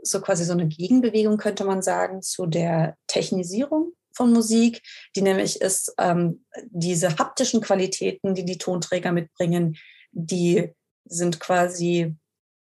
so 0.06 0.20
quasi 0.20 0.44
so 0.44 0.52
eine 0.52 0.68
Gegenbewegung, 0.68 1.36
könnte 1.36 1.64
man 1.64 1.82
sagen, 1.82 2.22
zu 2.22 2.46
der 2.46 2.96
Technisierung 3.06 3.92
von 4.14 4.32
Musik, 4.32 4.82
die 5.14 5.22
nämlich 5.22 5.60
ist, 5.60 5.94
ähm, 5.98 6.44
diese 6.68 7.16
haptischen 7.18 7.60
Qualitäten, 7.60 8.34
die 8.34 8.44
die 8.44 8.58
Tonträger 8.58 9.12
mitbringen, 9.12 9.76
die 10.12 10.72
sind 11.04 11.38
quasi 11.38 12.16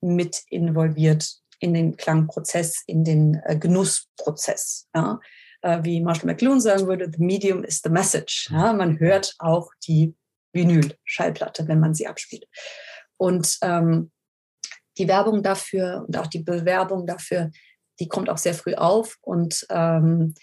mit 0.01 0.41
involviert 0.49 1.35
in 1.59 1.73
den 1.73 1.97
Klangprozess, 1.97 2.83
in 2.87 3.03
den 3.03 3.41
äh, 3.45 3.57
Genussprozess. 3.57 4.87
Ja? 4.95 5.19
Äh, 5.61 5.83
wie 5.83 6.01
Marshall 6.01 6.27
McLuhan 6.27 6.61
sagen 6.61 6.87
würde, 6.87 7.11
the 7.11 7.23
medium 7.23 7.63
is 7.63 7.81
the 7.83 7.89
message. 7.89 8.49
Ja? 8.51 8.73
Man 8.73 8.99
hört 8.99 9.35
auch 9.39 9.69
die 9.87 10.15
Vinyl-Schallplatte, 10.53 11.67
wenn 11.67 11.79
man 11.79 11.93
sie 11.93 12.07
abspielt. 12.07 12.47
Und 13.17 13.57
ähm, 13.61 14.11
die 14.97 15.07
Werbung 15.07 15.43
dafür 15.43 16.05
und 16.07 16.17
auch 16.17 16.27
die 16.27 16.43
Bewerbung 16.43 17.05
dafür, 17.07 17.51
die 17.99 18.07
kommt 18.07 18.29
auch 18.29 18.37
sehr 18.37 18.53
früh 18.53 18.75
auf. 18.75 19.17
Und 19.21 19.65
ähm, 19.69 20.33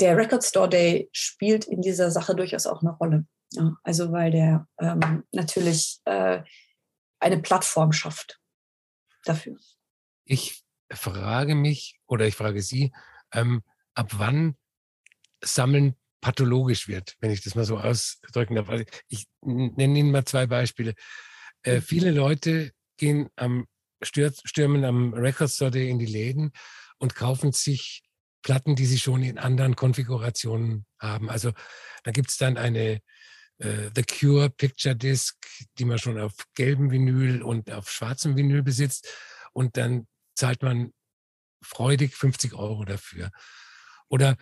der 0.00 0.16
Record 0.16 0.44
Store 0.44 0.68
Day 0.68 1.08
spielt 1.12 1.66
in 1.66 1.82
dieser 1.82 2.10
Sache 2.10 2.34
durchaus 2.34 2.66
auch 2.66 2.82
eine 2.82 2.92
Rolle. 2.92 3.26
Ja, 3.52 3.76
also 3.82 4.12
weil 4.12 4.30
der 4.30 4.68
ähm, 4.78 5.24
natürlich 5.32 6.00
äh, 6.04 6.42
eine 7.18 7.38
Plattform 7.42 7.92
schafft 7.92 8.40
dafür. 9.24 9.56
Ich 10.24 10.62
frage 10.92 11.54
mich 11.54 11.98
oder 12.06 12.26
ich 12.26 12.36
frage 12.36 12.62
Sie, 12.62 12.92
ähm, 13.32 13.62
ab 13.94 14.10
wann 14.16 14.56
Sammeln 15.42 15.96
pathologisch 16.20 16.86
wird, 16.86 17.16
wenn 17.20 17.30
ich 17.30 17.42
das 17.42 17.54
mal 17.54 17.64
so 17.64 17.78
ausdrücken 17.78 18.54
darf. 18.54 18.68
Also 18.68 18.84
ich 19.08 19.26
nenne 19.40 19.98
Ihnen 19.98 20.10
mal 20.10 20.24
zwei 20.24 20.46
Beispiele. 20.46 20.94
Äh, 21.62 21.76
mhm. 21.76 21.82
viele 21.82 22.10
Leute 22.10 22.72
gehen 23.00 23.30
am 23.34 23.66
Stürmen 24.02 24.84
am 24.84 25.12
Record 25.12 25.50
Store 25.50 25.70
Day 25.70 25.90
in 25.90 25.98
die 25.98 26.06
Läden 26.06 26.52
und 26.98 27.14
kaufen 27.14 27.52
sich 27.52 28.02
Platten, 28.42 28.76
die 28.76 28.86
sie 28.86 28.98
schon 28.98 29.22
in 29.22 29.38
anderen 29.38 29.76
Konfigurationen 29.76 30.86
haben. 30.98 31.28
Also 31.28 31.52
da 32.04 32.10
gibt 32.10 32.30
es 32.30 32.38
dann 32.38 32.56
eine 32.56 33.00
äh, 33.58 33.90
The 33.94 34.02
Cure 34.02 34.48
Picture 34.48 34.96
Disc, 34.96 35.36
die 35.78 35.84
man 35.84 35.98
schon 35.98 36.18
auf 36.18 36.32
gelbem 36.54 36.90
Vinyl 36.90 37.42
und 37.42 37.70
auf 37.70 37.90
schwarzem 37.90 38.36
Vinyl 38.36 38.62
besitzt. 38.62 39.08
Und 39.52 39.76
dann 39.76 40.06
zahlt 40.34 40.62
man 40.62 40.92
freudig 41.62 42.14
50 42.14 42.54
Euro 42.54 42.84
dafür. 42.84 43.30
Oder 44.08 44.36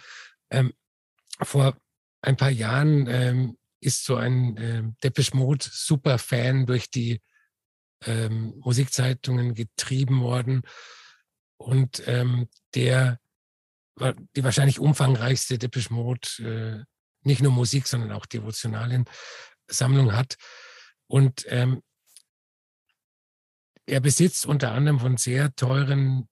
ähm, 0.50 0.72
vor 1.42 1.76
ein 2.22 2.36
paar 2.36 2.50
Jahren 2.50 3.06
ähm, 3.08 3.58
ist 3.80 4.04
so 4.04 4.16
ein 4.16 4.56
äh, 4.56 4.82
Depeche 5.02 5.36
Mode 5.36 5.66
Superfan 5.68 6.66
durch 6.66 6.90
die 6.90 7.20
ähm, 8.04 8.54
Musikzeitungen 8.58 9.54
getrieben 9.54 10.20
worden 10.20 10.62
und 11.56 12.02
ähm, 12.06 12.48
der 12.74 13.18
die 14.36 14.44
wahrscheinlich 14.44 14.78
umfangreichste 14.78 15.58
Depeche 15.58 15.92
Mode, 15.92 16.28
äh, 16.38 16.84
nicht 17.26 17.42
nur 17.42 17.52
Musik, 17.52 17.86
sondern 17.86 18.12
auch 18.12 18.26
devotionalen 18.26 19.06
Sammlung 19.66 20.12
hat. 20.12 20.36
Und 21.08 21.44
ähm, 21.48 21.82
er 23.86 24.00
besitzt 24.00 24.46
unter 24.46 24.72
anderem 24.72 25.00
von 25.00 25.16
sehr 25.16 25.54
teuren 25.56 26.28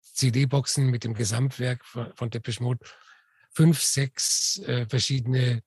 CD-Boxen 0.00 0.86
mit 0.90 1.04
dem 1.04 1.14
Gesamtwerk 1.14 1.84
von, 1.84 2.12
von 2.16 2.30
Depeche 2.30 2.62
Mode 2.62 2.84
fünf, 3.52 3.82
sechs 3.82 4.58
äh, 4.58 4.86
verschiedene 4.88 5.62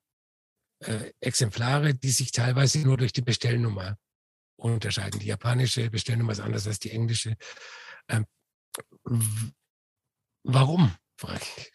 äh, 0.80 1.12
Exemplare, 1.20 1.94
die 1.94 2.10
sich 2.10 2.32
teilweise 2.32 2.80
nur 2.80 2.96
durch 2.96 3.12
die 3.12 3.22
Bestellnummer 3.22 3.96
unterscheiden. 4.56 5.20
Die 5.20 5.26
japanische 5.26 5.90
Bestellnummer 5.90 6.32
ist 6.32 6.40
anders 6.40 6.66
als 6.66 6.78
die 6.78 6.90
englische. 6.90 7.36
Ähm, 8.08 8.26
warum, 10.42 10.94
frage 11.16 11.40
ich. 11.56 11.72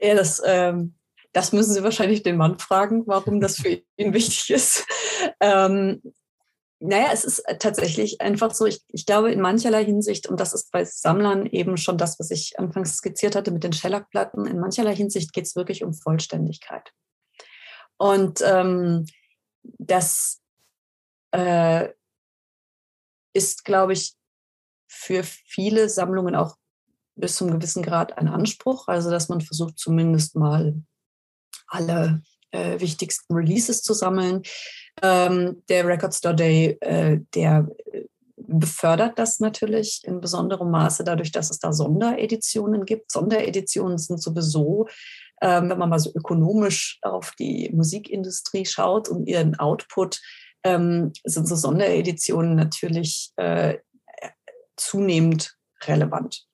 Ja, 0.00 0.14
das, 0.14 0.40
ähm, 0.44 0.94
das 1.32 1.52
müssen 1.52 1.74
Sie 1.74 1.82
wahrscheinlich 1.82 2.22
den 2.22 2.36
Mann 2.36 2.58
fragen, 2.58 3.06
warum 3.06 3.40
das 3.40 3.56
für 3.56 3.82
ihn 3.96 4.14
wichtig 4.14 4.50
ist. 4.50 4.86
Ähm, 5.40 6.02
naja, 6.82 7.10
es 7.12 7.24
ist 7.24 7.44
tatsächlich 7.58 8.22
einfach 8.22 8.54
so, 8.54 8.64
ich, 8.64 8.82
ich 8.88 9.04
glaube 9.04 9.30
in 9.30 9.40
mancherlei 9.40 9.84
Hinsicht, 9.84 10.26
und 10.26 10.40
das 10.40 10.54
ist 10.54 10.72
bei 10.72 10.84
Sammlern 10.86 11.44
eben 11.44 11.76
schon 11.76 11.98
das, 11.98 12.18
was 12.18 12.30
ich 12.30 12.58
anfangs 12.58 12.96
skizziert 12.96 13.36
hatte 13.36 13.50
mit 13.50 13.62
den 13.62 13.74
Shellac-Platten, 13.74 14.46
in 14.46 14.58
mancherlei 14.58 14.96
Hinsicht 14.96 15.34
geht 15.34 15.44
es 15.44 15.56
wirklich 15.56 15.84
um 15.84 15.92
Vollständigkeit. 15.92 16.90
Und 18.00 18.40
ähm, 18.40 19.04
das 19.62 20.40
äh, 21.32 21.90
ist, 23.34 23.64
glaube 23.66 23.92
ich, 23.92 24.14
für 24.88 25.22
viele 25.22 25.88
Sammlungen 25.90 26.34
auch 26.34 26.56
bis 27.14 27.36
zum 27.36 27.50
gewissen 27.50 27.82
Grad 27.82 28.16
ein 28.16 28.28
Anspruch, 28.28 28.88
also 28.88 29.10
dass 29.10 29.28
man 29.28 29.42
versucht 29.42 29.78
zumindest 29.78 30.34
mal 30.34 30.82
alle 31.66 32.22
äh, 32.52 32.80
wichtigsten 32.80 33.34
Releases 33.34 33.82
zu 33.82 33.92
sammeln. 33.92 34.44
Ähm, 35.02 35.62
der 35.68 35.86
Record 35.86 36.14
Store 36.14 36.34
Day, 36.34 36.78
äh, 36.80 37.20
der 37.34 37.68
äh, 37.92 38.06
befördert 38.36 39.18
das 39.18 39.40
natürlich 39.40 40.00
in 40.04 40.22
besonderem 40.22 40.70
Maße 40.70 41.04
dadurch, 41.04 41.32
dass 41.32 41.50
es 41.50 41.58
da 41.58 41.74
Sondereditionen 41.74 42.86
gibt. 42.86 43.12
Sondereditionen 43.12 43.98
sind 43.98 44.22
sowieso, 44.22 44.88
ähm, 45.40 45.70
wenn 45.70 45.78
man 45.78 45.90
mal 45.90 45.98
so 45.98 46.12
ökonomisch 46.14 46.98
auf 47.02 47.32
die 47.38 47.70
Musikindustrie 47.72 48.66
schaut 48.66 49.08
und 49.08 49.26
ihren 49.26 49.58
Output, 49.58 50.20
ähm, 50.64 51.12
sind 51.24 51.48
so 51.48 51.56
Sondereditionen 51.56 52.54
natürlich 52.54 53.32
äh, 53.36 53.78
zunehmend 54.76 55.56
relevant. 55.84 56.44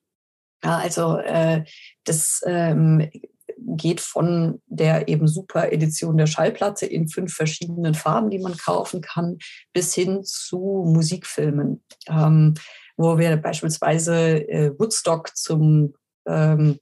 Ja, 0.64 0.78
also 0.78 1.18
äh, 1.18 1.64
das 2.04 2.42
ähm, 2.46 3.10
geht 3.58 4.00
von 4.00 4.60
der 4.66 5.08
eben 5.08 5.28
super 5.28 5.72
Edition 5.72 6.16
der 6.16 6.26
Schallplatte 6.26 6.86
in 6.86 7.08
fünf 7.08 7.34
verschiedenen 7.34 7.94
Farben, 7.94 8.30
die 8.30 8.38
man 8.38 8.56
kaufen 8.56 9.00
kann, 9.00 9.38
bis 9.72 9.94
hin 9.94 10.22
zu 10.24 10.84
Musikfilmen, 10.86 11.82
ähm, 12.08 12.54
wo 12.96 13.18
wir 13.18 13.36
beispielsweise 13.36 14.48
äh, 14.48 14.72
Woodstock 14.78 15.36
zum 15.36 15.94
ähm, 16.26 16.78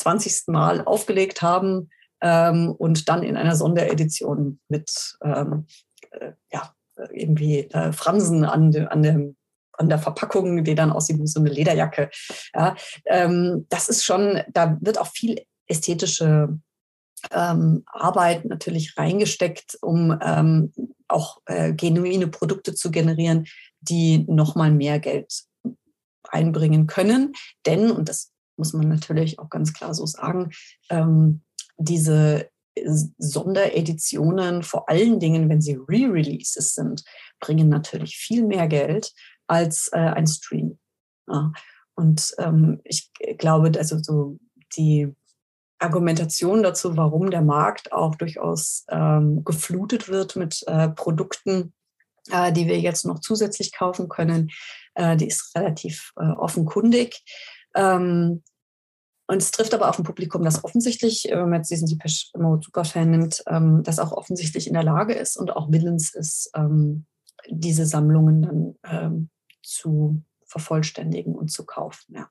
20. 0.00 0.48
Mal 0.48 0.84
aufgelegt 0.84 1.42
haben 1.42 1.90
ähm, 2.20 2.72
und 2.72 3.08
dann 3.08 3.22
in 3.22 3.36
einer 3.36 3.56
Sonderedition 3.56 4.60
mit 4.68 5.16
ähm, 5.22 5.66
äh, 6.10 6.32
ja, 6.52 6.74
irgendwie 7.12 7.60
äh, 7.70 7.92
Fransen 7.92 8.44
an, 8.44 8.70
de, 8.70 8.86
an 8.86 9.02
dem 9.02 9.36
an 9.80 9.88
der 9.88 9.98
Verpackung, 9.98 10.62
die 10.62 10.74
dann 10.74 10.92
aussieht 10.92 11.18
wie 11.18 11.26
so 11.26 11.40
eine 11.40 11.48
Lederjacke. 11.48 12.10
Ja, 12.54 12.76
ähm, 13.06 13.66
das 13.70 13.88
ist 13.88 14.04
schon, 14.04 14.42
da 14.52 14.76
wird 14.82 14.98
auch 14.98 15.06
viel 15.06 15.42
ästhetische 15.66 16.58
ähm, 17.32 17.82
Arbeit 17.86 18.44
natürlich 18.44 18.96
reingesteckt, 18.96 19.78
um 19.80 20.18
ähm, 20.22 20.72
auch 21.08 21.40
äh, 21.46 21.72
genuine 21.72 22.28
Produkte 22.28 22.74
zu 22.74 22.90
generieren, 22.90 23.46
die 23.80 24.24
nochmal 24.28 24.70
mehr 24.70 24.98
Geld 24.98 25.44
einbringen 26.28 26.86
können. 26.86 27.32
Denn, 27.66 27.90
und 27.90 28.08
das 28.08 28.32
muss 28.60 28.74
man 28.74 28.88
natürlich 28.88 29.38
auch 29.38 29.48
ganz 29.48 29.72
klar 29.72 29.94
so 29.94 30.04
sagen, 30.04 30.50
ähm, 30.90 31.40
diese 31.78 32.50
Sondereditionen, 33.18 34.62
vor 34.62 34.88
allen 34.88 35.18
Dingen, 35.18 35.48
wenn 35.48 35.62
sie 35.62 35.78
Re-Releases 35.88 36.74
sind, 36.74 37.02
bringen 37.40 37.70
natürlich 37.70 38.16
viel 38.16 38.44
mehr 38.44 38.68
Geld 38.68 39.12
als 39.46 39.88
äh, 39.92 39.98
ein 39.98 40.26
Stream. 40.26 40.78
Ja. 41.26 41.52
Und 41.94 42.34
ähm, 42.38 42.80
ich 42.84 43.10
glaube, 43.38 43.72
also 43.76 43.98
so 43.98 44.38
die 44.76 45.08
Argumentation 45.78 46.62
dazu, 46.62 46.96
warum 46.96 47.30
der 47.30 47.42
Markt 47.42 47.92
auch 47.92 48.14
durchaus 48.14 48.84
ähm, 48.88 49.42
geflutet 49.44 50.08
wird 50.08 50.36
mit 50.36 50.62
äh, 50.66 50.90
Produkten, 50.90 51.72
äh, 52.30 52.52
die 52.52 52.66
wir 52.66 52.78
jetzt 52.78 53.06
noch 53.06 53.20
zusätzlich 53.20 53.72
kaufen 53.72 54.08
können, 54.08 54.50
äh, 54.94 55.16
die 55.16 55.26
ist 55.26 55.56
relativ 55.56 56.12
äh, 56.16 56.28
offenkundig. 56.28 57.24
Ähm, 57.74 58.42
und 59.30 59.40
es 59.40 59.52
trifft 59.52 59.74
aber 59.74 59.88
auf 59.88 59.96
ein 59.96 60.04
Publikum, 60.04 60.42
das 60.42 60.64
offensichtlich, 60.64 61.28
wenn 61.30 61.48
man 61.50 61.60
jetzt 61.60 61.70
diesen 61.70 61.86
Depeche 61.86 62.36
Mode 62.36 62.64
Superfan 62.64 63.12
nimmt, 63.12 63.44
ähm, 63.46 63.84
das 63.84 64.00
auch 64.00 64.10
offensichtlich 64.10 64.66
in 64.66 64.74
der 64.74 64.82
Lage 64.82 65.14
ist 65.14 65.36
und 65.36 65.54
auch 65.54 65.70
willens 65.70 66.12
ist, 66.12 66.50
ähm, 66.56 67.06
diese 67.48 67.86
Sammlungen 67.86 68.42
dann 68.42 68.74
ähm, 68.84 69.30
zu 69.62 70.24
vervollständigen 70.46 71.36
und 71.36 71.52
zu 71.52 71.64
kaufen. 71.64 72.16
Ja. 72.16 72.28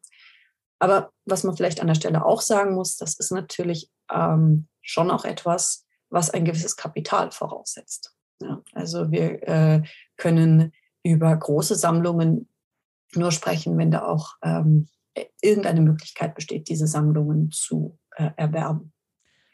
Aber 0.79 1.13
was 1.23 1.45
man 1.45 1.55
vielleicht 1.55 1.79
an 1.79 1.87
der 1.87 1.95
Stelle 1.95 2.25
auch 2.25 2.41
sagen 2.41 2.75
muss, 2.75 2.97
das 2.97 3.17
ist 3.17 3.31
natürlich 3.31 3.89
ähm, 4.11 4.67
schon 4.81 5.09
auch 5.09 5.23
etwas, 5.23 5.85
was 6.09 6.29
ein 6.29 6.43
gewisses 6.43 6.75
Kapital 6.75 7.31
voraussetzt. 7.31 8.13
Ja, 8.41 8.61
also 8.73 9.09
wir 9.09 9.47
äh, 9.47 9.83
können 10.17 10.73
über 11.03 11.33
große 11.33 11.75
Sammlungen 11.75 12.49
nur 13.13 13.31
sprechen, 13.31 13.77
wenn 13.77 13.89
da 13.89 14.03
auch 14.05 14.33
ähm, 14.43 14.89
irgendeine 15.41 15.81
Möglichkeit 15.81 16.35
besteht, 16.35 16.69
diese 16.69 16.87
Sammlungen 16.87 17.51
zu 17.51 17.97
äh, 18.15 18.29
erwerben. 18.35 18.93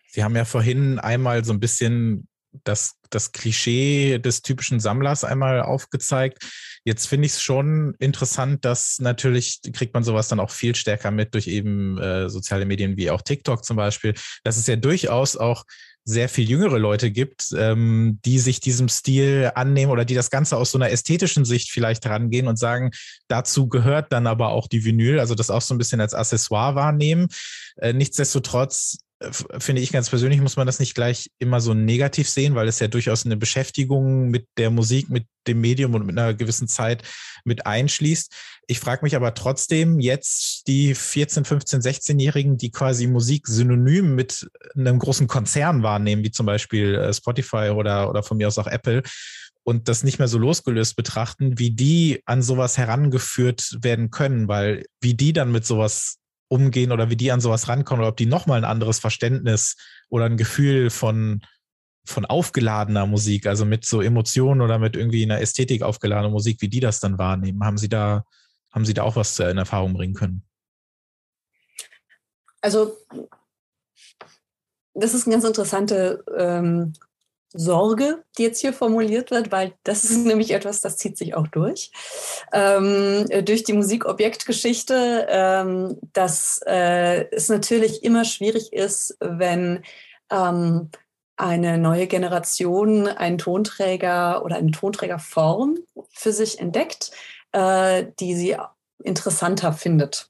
Sie 0.07 0.23
haben 0.23 0.35
ja 0.35 0.45
vorhin 0.45 0.99
einmal 0.99 1.43
so 1.43 1.53
ein 1.53 1.59
bisschen 1.59 2.27
das, 2.63 2.95
das 3.09 3.31
Klischee 3.31 4.19
des 4.19 4.41
typischen 4.41 4.79
Sammlers 4.79 5.23
einmal 5.23 5.61
aufgezeigt. 5.61 6.45
Jetzt 6.83 7.07
finde 7.07 7.25
ich 7.25 7.33
es 7.33 7.41
schon 7.41 7.95
interessant, 7.99 8.63
dass 8.63 8.99
natürlich 8.99 9.59
kriegt 9.73 9.93
man 9.93 10.03
sowas 10.03 10.27
dann 10.27 10.39
auch 10.39 10.51
viel 10.51 10.75
stärker 10.75 11.11
mit 11.11 11.33
durch 11.33 11.47
eben 11.47 11.97
äh, 11.97 12.29
soziale 12.29 12.65
Medien 12.65 12.95
wie 12.97 13.11
auch 13.11 13.21
TikTok 13.21 13.65
zum 13.65 13.77
Beispiel, 13.77 14.13
dass 14.43 14.57
es 14.57 14.67
ja 14.67 14.75
durchaus 14.75 15.35
auch 15.35 15.65
sehr 16.05 16.29
viel 16.29 16.47
jüngere 16.47 16.77
Leute 16.77 17.09
gibt, 17.09 17.51
ähm, 17.57 18.19
die 18.23 18.37
sich 18.37 18.59
diesem 18.59 18.89
Stil 18.89 19.51
annehmen 19.55 19.91
oder 19.91 20.05
die 20.05 20.13
das 20.13 20.29
Ganze 20.29 20.55
aus 20.55 20.71
so 20.71 20.77
einer 20.77 20.91
ästhetischen 20.91 21.45
Sicht 21.45 21.71
vielleicht 21.71 22.05
rangehen 22.05 22.47
und 22.47 22.57
sagen, 22.57 22.91
dazu 23.27 23.67
gehört 23.67 24.13
dann 24.13 24.27
aber 24.27 24.49
auch 24.49 24.67
die 24.67 24.85
Vinyl, 24.85 25.19
also 25.19 25.33
das 25.33 25.49
auch 25.49 25.61
so 25.61 25.73
ein 25.73 25.79
bisschen 25.79 25.99
als 25.99 26.13
Accessoire 26.13 26.75
wahrnehmen. 26.75 27.27
Äh, 27.77 27.93
nichtsdestotrotz 27.93 28.99
finde 29.31 29.81
ich 29.81 29.91
ganz 29.91 30.09
persönlich, 30.09 30.41
muss 30.41 30.57
man 30.57 30.67
das 30.67 30.79
nicht 30.79 30.93
gleich 30.93 31.31
immer 31.39 31.61
so 31.61 31.73
negativ 31.73 32.29
sehen, 32.29 32.55
weil 32.55 32.67
es 32.67 32.79
ja 32.79 32.87
durchaus 32.87 33.25
eine 33.25 33.37
Beschäftigung 33.37 34.29
mit 34.29 34.47
der 34.57 34.69
Musik, 34.71 35.09
mit 35.09 35.25
dem 35.47 35.61
Medium 35.61 35.93
und 35.93 36.05
mit 36.05 36.17
einer 36.17 36.33
gewissen 36.33 36.67
Zeit 36.67 37.03
mit 37.45 37.65
einschließt. 37.65 38.33
Ich 38.67 38.79
frage 38.79 39.05
mich 39.05 39.15
aber 39.15 39.33
trotzdem 39.33 39.99
jetzt 39.99 40.67
die 40.67 40.95
14, 40.95 41.45
15, 41.45 41.81
16-Jährigen, 41.81 42.57
die 42.57 42.71
quasi 42.71 43.07
Musik 43.07 43.47
synonym 43.47 44.15
mit 44.15 44.49
einem 44.75 44.99
großen 44.99 45.27
Konzern 45.27 45.83
wahrnehmen, 45.83 46.23
wie 46.23 46.31
zum 46.31 46.45
Beispiel 46.45 46.95
äh, 46.95 47.13
Spotify 47.13 47.71
oder, 47.73 48.09
oder 48.09 48.21
von 48.21 48.37
mir 48.37 48.47
aus 48.47 48.57
auch 48.57 48.67
Apple, 48.67 49.03
und 49.63 49.87
das 49.87 50.03
nicht 50.03 50.19
mehr 50.19 50.27
so 50.27 50.37
losgelöst 50.37 50.95
betrachten, 50.95 51.57
wie 51.57 51.71
die 51.71 52.21
an 52.25 52.43
sowas 52.43 52.77
herangeführt 52.77 53.79
werden 53.81 54.11
können, 54.11 54.47
weil 54.47 54.85
wie 55.01 55.15
die 55.15 55.33
dann 55.33 55.51
mit 55.51 55.65
sowas 55.65 56.19
umgehen 56.47 56.91
oder 56.91 57.09
wie 57.09 57.15
die 57.15 57.31
an 57.31 57.41
sowas 57.41 57.67
rankommen 57.67 58.01
oder 58.01 58.09
ob 58.09 58.17
die 58.17 58.25
nochmal 58.25 58.57
ein 58.59 58.69
anderes 58.69 58.99
Verständnis 58.99 59.75
oder 60.09 60.25
ein 60.25 60.37
Gefühl 60.37 60.89
von, 60.89 61.41
von 62.05 62.25
aufgeladener 62.25 63.05
Musik, 63.05 63.47
also 63.47 63.65
mit 63.65 63.85
so 63.85 64.01
Emotionen 64.01 64.61
oder 64.61 64.79
mit 64.79 64.95
irgendwie 64.95 65.23
einer 65.23 65.41
Ästhetik 65.41 65.81
aufgeladener 65.81 66.29
Musik, 66.29 66.61
wie 66.61 66.69
die 66.69 66.79
das 66.79 66.99
dann 66.99 67.17
wahrnehmen. 67.17 67.63
Haben 67.63 67.77
Sie 67.77 67.89
da, 67.89 68.25
haben 68.71 68.85
Sie 68.85 68.93
da 68.93 69.03
auch 69.03 69.15
was 69.15 69.39
in 69.39 69.57
Erfahrung 69.57 69.93
bringen 69.93 70.13
können? 70.13 70.43
Also, 72.61 72.97
das 74.93 75.13
ist 75.13 75.27
eine 75.27 75.35
ganz 75.35 75.45
interessante 75.45 76.23
ähm, 76.35 76.93
Sorge, 77.55 78.23
die 78.37 78.43
jetzt 78.43 78.59
hier 78.59 78.73
formuliert 78.73 79.31
wird, 79.31 79.51
weil 79.51 79.73
das 79.83 80.03
ist 80.03 80.17
nämlich 80.25 80.51
etwas, 80.51 80.81
das 80.81 80.97
zieht 80.97 81.17
sich 81.17 81.35
auch 81.35 81.47
durch. 81.47 81.91
Ähm, 82.53 83.25
durch 83.43 83.63
die 83.63 83.73
Musikobjektgeschichte, 83.73 85.27
ähm, 85.29 85.97
dass 86.13 86.61
äh, 86.67 87.25
es 87.31 87.49
natürlich 87.49 88.03
immer 88.03 88.25
schwierig 88.25 88.73
ist, 88.73 89.17
wenn 89.19 89.83
ähm, 90.31 90.89
eine 91.37 91.77
neue 91.77 92.07
Generation 92.07 93.07
einen 93.07 93.37
Tonträger 93.37 94.43
oder 94.45 94.55
eine 94.55 94.71
Tonträgerform 94.71 95.77
für 96.11 96.31
sich 96.31 96.59
entdeckt, 96.59 97.11
äh, 97.51 98.05
die 98.19 98.35
sie 98.35 98.55
interessanter 99.03 99.73
findet. 99.73 100.29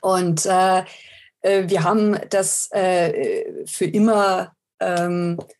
Und 0.00 0.46
äh, 0.46 0.84
äh 1.42 1.68
wir 1.68 1.82
haben 1.82 2.16
das 2.30 2.70
äh, 2.70 3.66
für 3.66 3.86
immer 3.86 4.54
ähm, 4.78 5.38
äh, 5.40 5.59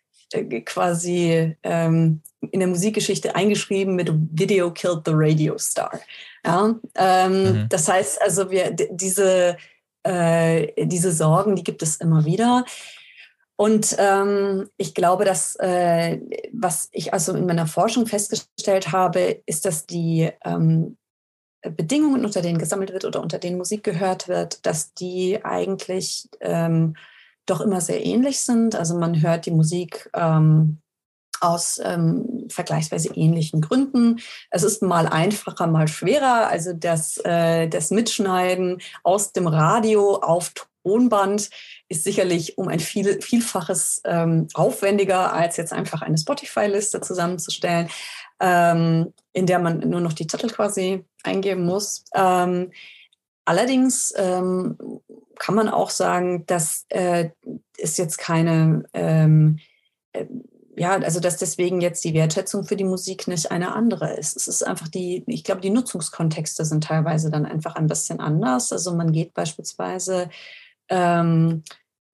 quasi 0.64 1.57
ähm, 1.62 2.22
in 2.51 2.61
der 2.61 2.68
Musikgeschichte 2.68 3.35
eingeschrieben 3.35 3.97
mit 3.97 4.11
Video 4.33 4.70
Killed 4.72 5.03
the 5.05 5.12
Radio 5.14 5.59
Star. 5.59 6.01
Ja, 6.45 6.74
ähm, 6.97 7.43
mhm. 7.43 7.66
Das 7.68 7.89
heißt 7.89 8.22
also, 8.22 8.51
wir 8.51 8.70
diese, 8.70 9.57
äh, 10.05 10.87
diese 10.87 11.12
Sorgen, 11.12 11.57
die 11.57 11.64
gibt 11.64 11.83
es 11.83 11.97
immer 11.97 12.24
wieder. 12.24 12.64
Und 13.57 13.95
ähm, 13.99 14.70
ich 14.78 14.95
glaube, 14.95 15.26
dass 15.26 15.55
äh, 15.57 16.18
was 16.53 16.89
ich 16.93 17.12
also 17.12 17.35
in 17.35 17.45
meiner 17.45 17.66
Forschung 17.66 18.07
festgestellt 18.07 18.91
habe, 18.91 19.43
ist, 19.45 19.66
dass 19.66 19.85
die 19.85 20.31
ähm, 20.47 20.97
Bedingungen, 21.62 22.24
unter 22.24 22.41
denen 22.41 22.59
gesammelt 22.59 22.91
wird 22.93 23.05
oder 23.05 23.20
unter 23.20 23.39
denen 23.39 23.59
Musik 23.59 23.85
gehört 23.85 24.28
wird, 24.28 24.64
dass 24.64 24.95
die 24.95 25.45
eigentlich 25.45 26.28
ähm, 26.41 26.95
doch 27.51 27.61
immer 27.61 27.80
sehr 27.80 28.05
ähnlich 28.05 28.40
sind. 28.40 28.74
Also 28.74 28.96
man 28.96 29.20
hört 29.20 29.46
die 29.46 29.51
Musik 29.51 30.11
ähm, 30.14 30.78
aus 31.40 31.80
ähm, 31.82 32.46
vergleichsweise 32.48 33.12
ähnlichen 33.14 33.61
Gründen. 33.61 34.20
Es 34.51 34.62
ist 34.62 34.82
mal 34.82 35.07
einfacher, 35.07 35.66
mal 35.66 35.88
schwerer. 35.88 36.48
Also 36.48 36.72
das, 36.72 37.18
äh, 37.24 37.68
das 37.68 37.90
Mitschneiden 37.90 38.80
aus 39.03 39.32
dem 39.32 39.46
Radio 39.46 40.16
auf 40.16 40.53
Tonband 40.84 41.51
ist 41.88 42.05
sicherlich 42.05 42.57
um 42.59 42.68
ein 42.68 42.80
viel, 42.80 43.20
Vielfaches 43.20 44.03
ähm, 44.05 44.48
aufwendiger, 44.55 45.32
als 45.32 45.57
jetzt 45.57 45.72
einfach 45.72 46.03
eine 46.03 46.16
Spotify-Liste 46.16 47.01
zusammenzustellen, 47.01 47.88
ähm, 48.40 49.12
in 49.32 49.46
der 49.46 49.59
man 49.59 49.80
nur 49.80 50.01
noch 50.01 50.12
die 50.12 50.26
Titel 50.26 50.48
quasi 50.48 51.05
eingeben 51.22 51.64
muss. 51.64 52.05
Ähm, 52.14 52.70
allerdings 53.45 54.12
ähm, 54.16 54.76
kann 55.38 55.55
man 55.55 55.68
auch 55.68 55.91
sagen, 55.91 56.45
dass 56.47 56.86
äh, 56.88 57.30
ist 57.76 57.99
jetzt 57.99 58.18
keine 58.18 58.84
ähm, 58.93 59.59
äh, 60.12 60.26
ja, 60.76 60.93
also 60.93 61.20
dass 61.20 61.36
deswegen 61.36 61.82
jetzt 61.82 62.05
die 62.05 62.14
Wertschätzung 62.14 62.64
für 62.64 62.76
die 62.76 62.84
Musik 62.84 63.28
nicht 63.28 63.51
eine 63.51 63.74
andere 63.74 64.14
ist. 64.14 64.34
Es 64.34 64.49
ist 64.49 64.66
einfach 64.66 64.88
die, 64.88 65.24
ich 65.26 65.45
glaube, 65.45 65.61
die 65.61 65.68
Nutzungskontexte 65.68 66.64
sind 66.64 66.84
teilweise 66.84 67.30
dann 67.30 67.45
einfach 67.45 67.74
ein 67.74 67.86
bisschen 67.86 68.18
anders. 68.20 68.72
Also 68.72 68.95
man 68.95 69.12
geht 69.12 69.34
beispielsweise 69.34 70.30
ähm, 70.88 71.64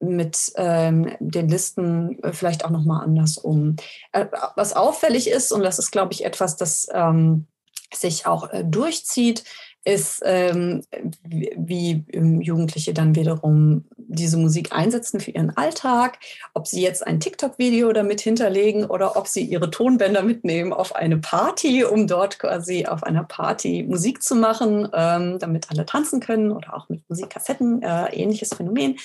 mit 0.00 0.52
ähm, 0.56 1.16
den 1.20 1.48
Listen 1.48 2.22
äh, 2.22 2.32
vielleicht 2.32 2.64
auch 2.64 2.70
nochmal 2.70 3.04
anders 3.04 3.38
um. 3.38 3.76
Äh, 4.12 4.26
was 4.56 4.74
auffällig 4.74 5.30
ist, 5.30 5.52
und 5.52 5.62
das 5.62 5.78
ist, 5.78 5.90
glaube 5.90 6.12
ich, 6.12 6.24
etwas, 6.24 6.56
das 6.56 6.88
ähm, 6.92 7.46
sich 7.94 8.26
auch 8.26 8.50
äh, 8.50 8.64
durchzieht, 8.64 9.44
ist, 9.86 10.20
ähm, 10.24 10.82
wie, 11.22 12.04
ähm, 12.12 12.40
Jugendliche 12.40 12.92
dann 12.92 13.14
wiederum 13.14 13.84
diese 13.96 14.36
Musik 14.36 14.72
einsetzen 14.72 15.20
für 15.20 15.30
ihren 15.30 15.56
Alltag, 15.56 16.18
ob 16.54 16.66
sie 16.66 16.82
jetzt 16.82 17.06
ein 17.06 17.20
TikTok-Video 17.20 17.92
damit 17.92 18.20
hinterlegen 18.20 18.86
oder 18.86 19.16
ob 19.16 19.28
sie 19.28 19.42
ihre 19.42 19.70
Tonbänder 19.70 20.22
mitnehmen 20.22 20.72
auf 20.72 20.94
eine 20.96 21.18
Party, 21.18 21.84
um 21.84 22.08
dort 22.08 22.38
quasi 22.40 22.86
auf 22.86 23.04
einer 23.04 23.22
Party 23.22 23.84
Musik 23.88 24.22
zu 24.22 24.34
machen, 24.34 24.88
ähm, 24.92 25.38
damit 25.38 25.70
alle 25.70 25.86
tanzen 25.86 26.20
können 26.20 26.50
oder 26.50 26.74
auch 26.74 26.88
mit 26.88 27.08
Musikkassetten, 27.08 27.82
äh, 27.82 28.12
ähnliches 28.12 28.54
Phänomen. 28.54 28.96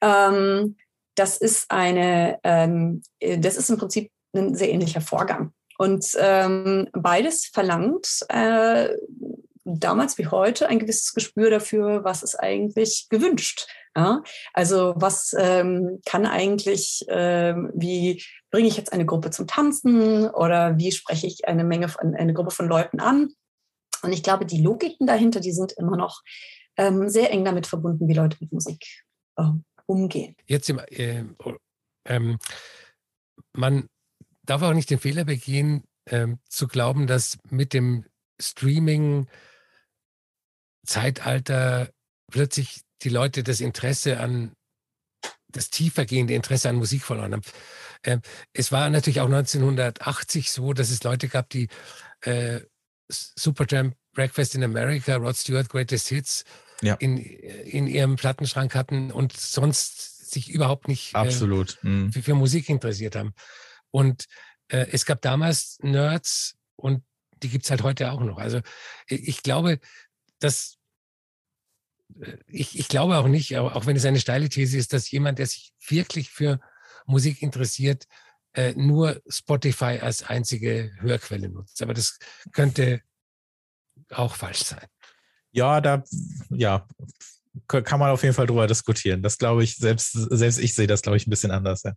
Ähm, 0.00 0.76
das 1.14 1.36
ist 1.36 1.70
eine, 1.70 2.40
ähm, 2.42 3.02
das 3.20 3.56
ist 3.56 3.70
im 3.70 3.78
Prinzip 3.78 4.10
ein 4.34 4.56
sehr 4.56 4.70
ähnlicher 4.70 5.00
Vorgang. 5.00 5.52
Und 5.78 6.06
ähm, 6.18 6.88
beides 6.92 7.46
verlangt 7.46 8.24
äh, 8.28 8.88
damals 9.64 10.18
wie 10.18 10.26
heute 10.26 10.68
ein 10.68 10.78
gewisses 10.78 11.12
Gespür 11.12 11.50
dafür, 11.50 12.04
was 12.04 12.22
ist 12.22 12.36
eigentlich 12.36 13.06
gewünscht. 13.08 13.68
Ja? 13.96 14.22
Also 14.52 14.94
was 14.96 15.34
ähm, 15.38 16.00
kann 16.04 16.26
eigentlich, 16.26 17.04
ähm, 17.08 17.70
wie 17.74 18.22
bringe 18.50 18.68
ich 18.68 18.76
jetzt 18.76 18.92
eine 18.92 19.06
Gruppe 19.06 19.30
zum 19.30 19.46
Tanzen 19.46 20.28
oder 20.28 20.78
wie 20.78 20.92
spreche 20.92 21.26
ich 21.26 21.46
eine 21.46 21.64
Menge 21.64 21.88
von, 21.88 22.14
eine 22.14 22.34
Gruppe 22.34 22.50
von 22.50 22.68
Leuten 22.68 23.00
an? 23.00 23.32
Und 24.02 24.12
ich 24.12 24.22
glaube, 24.22 24.46
die 24.46 24.60
Logiken 24.60 25.06
dahinter, 25.06 25.40
die 25.40 25.52
sind 25.52 25.72
immer 25.72 25.96
noch 25.96 26.22
ähm, 26.76 27.08
sehr 27.08 27.30
eng 27.30 27.44
damit 27.44 27.66
verbunden, 27.66 28.08
wie 28.08 28.14
Leute 28.14 28.36
mit 28.40 28.52
Musik 28.52 28.84
äh, 29.36 29.44
umgehen. 29.86 30.36
Jetzt 30.46 30.68
im, 30.70 30.80
äh, 30.88 31.24
ähm, 32.06 32.38
man 33.52 33.88
darf 34.42 34.62
auch 34.62 34.74
nicht 34.74 34.90
den 34.90 34.98
Fehler 34.98 35.24
begehen, 35.24 35.84
ähm, 36.06 36.38
zu 36.48 36.66
glauben, 36.66 37.06
dass 37.06 37.38
mit 37.48 37.72
dem 37.72 38.04
Streaming 38.40 39.28
Zeitalter 40.86 41.90
plötzlich 42.30 42.82
die 43.02 43.08
Leute 43.08 43.42
das 43.42 43.60
Interesse 43.60 44.20
an, 44.20 44.52
das 45.48 45.70
tiefergehende 45.70 46.34
Interesse 46.34 46.68
an 46.68 46.76
Musik 46.76 47.02
verloren 47.02 47.32
haben. 47.32 47.42
Ähm, 48.04 48.22
es 48.52 48.72
war 48.72 48.88
natürlich 48.90 49.20
auch 49.20 49.26
1980 49.26 50.50
so, 50.50 50.72
dass 50.72 50.90
es 50.90 51.02
Leute 51.02 51.28
gab, 51.28 51.48
die 51.50 51.68
äh, 52.22 52.60
Supertramp 53.08 53.94
Breakfast 54.14 54.54
in 54.54 54.64
America, 54.64 55.16
Rod 55.16 55.36
Stewart 55.36 55.68
Greatest 55.68 56.08
Hits 56.08 56.44
ja. 56.82 56.94
in, 56.94 57.18
in 57.18 57.86
ihrem 57.86 58.16
Plattenschrank 58.16 58.74
hatten 58.74 59.10
und 59.10 59.32
sonst 59.32 60.30
sich 60.30 60.50
überhaupt 60.50 60.88
nicht 60.88 61.14
Absolut. 61.14 61.78
Äh, 61.82 61.88
mhm. 61.88 62.12
für, 62.12 62.22
für, 62.22 62.34
Musik 62.34 62.68
interessiert 62.68 63.16
haben. 63.16 63.34
Und 63.90 64.26
äh, 64.68 64.86
es 64.90 65.04
gab 65.04 65.20
damals 65.22 65.78
Nerds 65.82 66.56
und 66.76 67.04
die 67.42 67.48
gibt 67.48 67.64
es 67.64 67.70
halt 67.70 67.82
heute 67.82 68.12
auch 68.12 68.20
noch. 68.20 68.38
Also 68.38 68.60
ich 69.06 69.42
glaube, 69.42 69.78
dass 70.42 70.78
äh, 72.20 72.36
ich, 72.46 72.78
ich 72.78 72.88
glaube 72.88 73.16
auch 73.16 73.28
nicht, 73.28 73.56
auch 73.56 73.86
wenn 73.86 73.96
es 73.96 74.04
eine 74.04 74.20
steile 74.20 74.48
These 74.48 74.78
ist, 74.78 74.92
dass 74.92 75.10
jemand, 75.10 75.38
der 75.38 75.46
sich 75.46 75.72
wirklich 75.86 76.30
für 76.30 76.60
Musik 77.06 77.42
interessiert, 77.42 78.06
äh, 78.54 78.74
nur 78.74 79.20
Spotify 79.28 79.98
als 80.00 80.22
einzige 80.22 80.92
Hörquelle 80.98 81.48
nutzt. 81.48 81.82
Aber 81.82 81.94
das 81.94 82.18
könnte 82.52 83.00
auch 84.10 84.34
falsch 84.34 84.64
sein. 84.64 84.86
Ja, 85.52 85.80
da, 85.80 86.02
ja, 86.50 86.86
kann 87.66 88.00
man 88.00 88.10
auf 88.10 88.22
jeden 88.22 88.34
Fall 88.34 88.46
drüber 88.46 88.66
diskutieren. 88.66 89.22
Das 89.22 89.38
glaube 89.38 89.64
ich, 89.64 89.76
selbst, 89.76 90.12
selbst 90.12 90.58
ich 90.58 90.74
sehe 90.74 90.86
das, 90.86 91.02
glaube 91.02 91.16
ich, 91.16 91.26
ein 91.26 91.30
bisschen 91.30 91.50
anders. 91.50 91.82
Ja. 91.82 91.92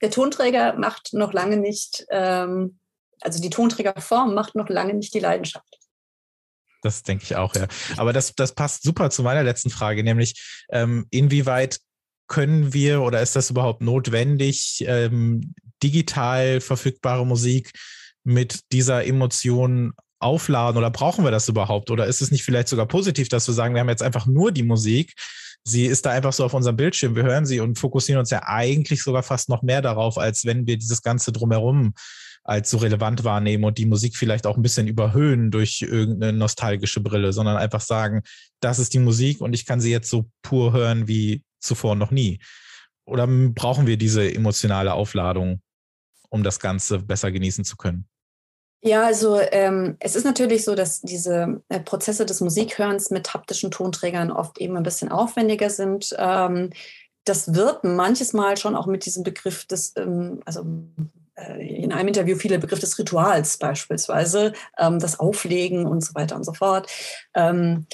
Der 0.00 0.10
Tonträger 0.10 0.74
macht 0.74 1.12
noch 1.12 1.32
lange 1.32 1.56
nicht, 1.56 2.06
ähm, 2.10 2.78
also 3.20 3.40
die 3.40 3.50
Tonträgerform 3.50 4.34
macht 4.34 4.54
noch 4.54 4.68
lange 4.68 4.94
nicht 4.94 5.14
die 5.14 5.20
Leidenschaft. 5.20 5.78
Das 6.82 7.02
denke 7.02 7.24
ich 7.24 7.36
auch, 7.36 7.54
ja. 7.56 7.66
Aber 7.96 8.12
das, 8.12 8.34
das 8.34 8.54
passt 8.54 8.82
super 8.82 9.10
zu 9.10 9.22
meiner 9.22 9.42
letzten 9.42 9.70
Frage, 9.70 10.04
nämlich 10.04 10.62
ähm, 10.70 11.06
inwieweit 11.10 11.80
können 12.28 12.72
wir 12.72 13.02
oder 13.02 13.20
ist 13.22 13.34
das 13.34 13.50
überhaupt 13.50 13.82
notwendig, 13.82 14.84
ähm, 14.86 15.54
digital 15.82 16.60
verfügbare 16.60 17.26
Musik 17.26 17.72
mit 18.24 18.60
dieser 18.72 19.04
Emotion 19.06 19.92
aufladen 20.20 20.78
oder 20.78 20.90
brauchen 20.90 21.24
wir 21.24 21.30
das 21.30 21.48
überhaupt? 21.48 21.90
Oder 21.90 22.06
ist 22.06 22.20
es 22.20 22.30
nicht 22.30 22.44
vielleicht 22.44 22.68
sogar 22.68 22.86
positiv, 22.86 23.28
dass 23.28 23.46
wir 23.46 23.54
sagen, 23.54 23.74
wir 23.74 23.80
haben 23.80 23.88
jetzt 23.88 24.02
einfach 24.02 24.26
nur 24.26 24.52
die 24.52 24.62
Musik, 24.62 25.14
sie 25.64 25.86
ist 25.86 26.06
da 26.06 26.10
einfach 26.10 26.32
so 26.32 26.44
auf 26.44 26.54
unserem 26.54 26.76
Bildschirm, 26.76 27.16
wir 27.16 27.22
hören 27.22 27.46
sie 27.46 27.60
und 27.60 27.78
fokussieren 27.78 28.20
uns 28.20 28.30
ja 28.30 28.42
eigentlich 28.44 29.02
sogar 29.02 29.22
fast 29.22 29.48
noch 29.48 29.62
mehr 29.62 29.82
darauf, 29.82 30.18
als 30.18 30.44
wenn 30.44 30.66
wir 30.66 30.76
dieses 30.76 31.02
Ganze 31.02 31.32
drumherum 31.32 31.94
als 32.48 32.70
so 32.70 32.78
relevant 32.78 33.24
wahrnehmen 33.24 33.64
und 33.64 33.76
die 33.76 33.84
Musik 33.84 34.16
vielleicht 34.16 34.46
auch 34.46 34.56
ein 34.56 34.62
bisschen 34.62 34.88
überhöhen 34.88 35.50
durch 35.50 35.82
irgendeine 35.82 36.32
nostalgische 36.32 37.00
Brille, 37.00 37.34
sondern 37.34 37.58
einfach 37.58 37.82
sagen, 37.82 38.22
das 38.60 38.78
ist 38.78 38.94
die 38.94 39.00
Musik 39.00 39.42
und 39.42 39.52
ich 39.52 39.66
kann 39.66 39.82
sie 39.82 39.90
jetzt 39.90 40.08
so 40.08 40.30
pur 40.40 40.72
hören 40.72 41.06
wie 41.06 41.44
zuvor 41.60 41.94
noch 41.94 42.10
nie. 42.10 42.40
Oder 43.04 43.26
brauchen 43.26 43.86
wir 43.86 43.98
diese 43.98 44.32
emotionale 44.32 44.94
Aufladung, 44.94 45.60
um 46.30 46.42
das 46.42 46.58
Ganze 46.58 47.00
besser 47.00 47.30
genießen 47.30 47.64
zu 47.64 47.76
können? 47.76 48.08
Ja, 48.80 49.04
also 49.04 49.38
ähm, 49.38 49.96
es 50.00 50.16
ist 50.16 50.24
natürlich 50.24 50.64
so, 50.64 50.74
dass 50.74 51.02
diese 51.02 51.62
äh, 51.68 51.80
Prozesse 51.80 52.24
des 52.24 52.40
Musikhörens 52.40 53.10
mit 53.10 53.34
haptischen 53.34 53.70
Tonträgern 53.70 54.32
oft 54.32 54.56
eben 54.58 54.78
ein 54.78 54.84
bisschen 54.84 55.10
aufwendiger 55.10 55.68
sind. 55.68 56.14
Ähm, 56.16 56.70
das 57.24 57.52
wird 57.52 57.84
manches 57.84 58.32
Mal 58.32 58.56
schon 58.56 58.74
auch 58.74 58.86
mit 58.86 59.04
diesem 59.04 59.22
Begriff 59.22 59.66
des, 59.66 59.92
ähm, 59.96 60.40
also 60.46 60.64
in 61.58 61.92
einem 61.92 62.08
Interview 62.08 62.36
viele 62.36 62.58
Begriff 62.58 62.80
des 62.80 62.98
Rituals 62.98 63.56
beispielsweise, 63.58 64.52
ähm, 64.78 64.98
das 64.98 65.20
Auflegen 65.20 65.86
und 65.86 66.04
so 66.04 66.14
weiter 66.14 66.36
und 66.36 66.44
so 66.44 66.52
fort. 66.52 66.90
Ähm, 67.34 67.86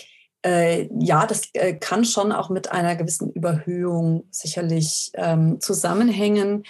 äh, 0.45 0.89
ja, 1.01 1.27
das 1.27 1.49
äh, 1.55 1.75
kann 1.75 2.05
schon 2.05 2.31
auch 2.33 2.51
mit 2.51 2.71
einer 2.71 2.97
gewissen 2.97 3.31
Überhöhung 3.33 4.25
sicherlich 4.31 5.11
ähm, 5.15 5.61
zusammenhängen. 5.61 6.65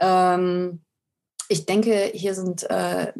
Ähm, 0.00 0.80
ich 1.48 1.66
denke, 1.66 2.10
hier 2.14 2.34
sind 2.34 2.68
äh, 2.70 3.12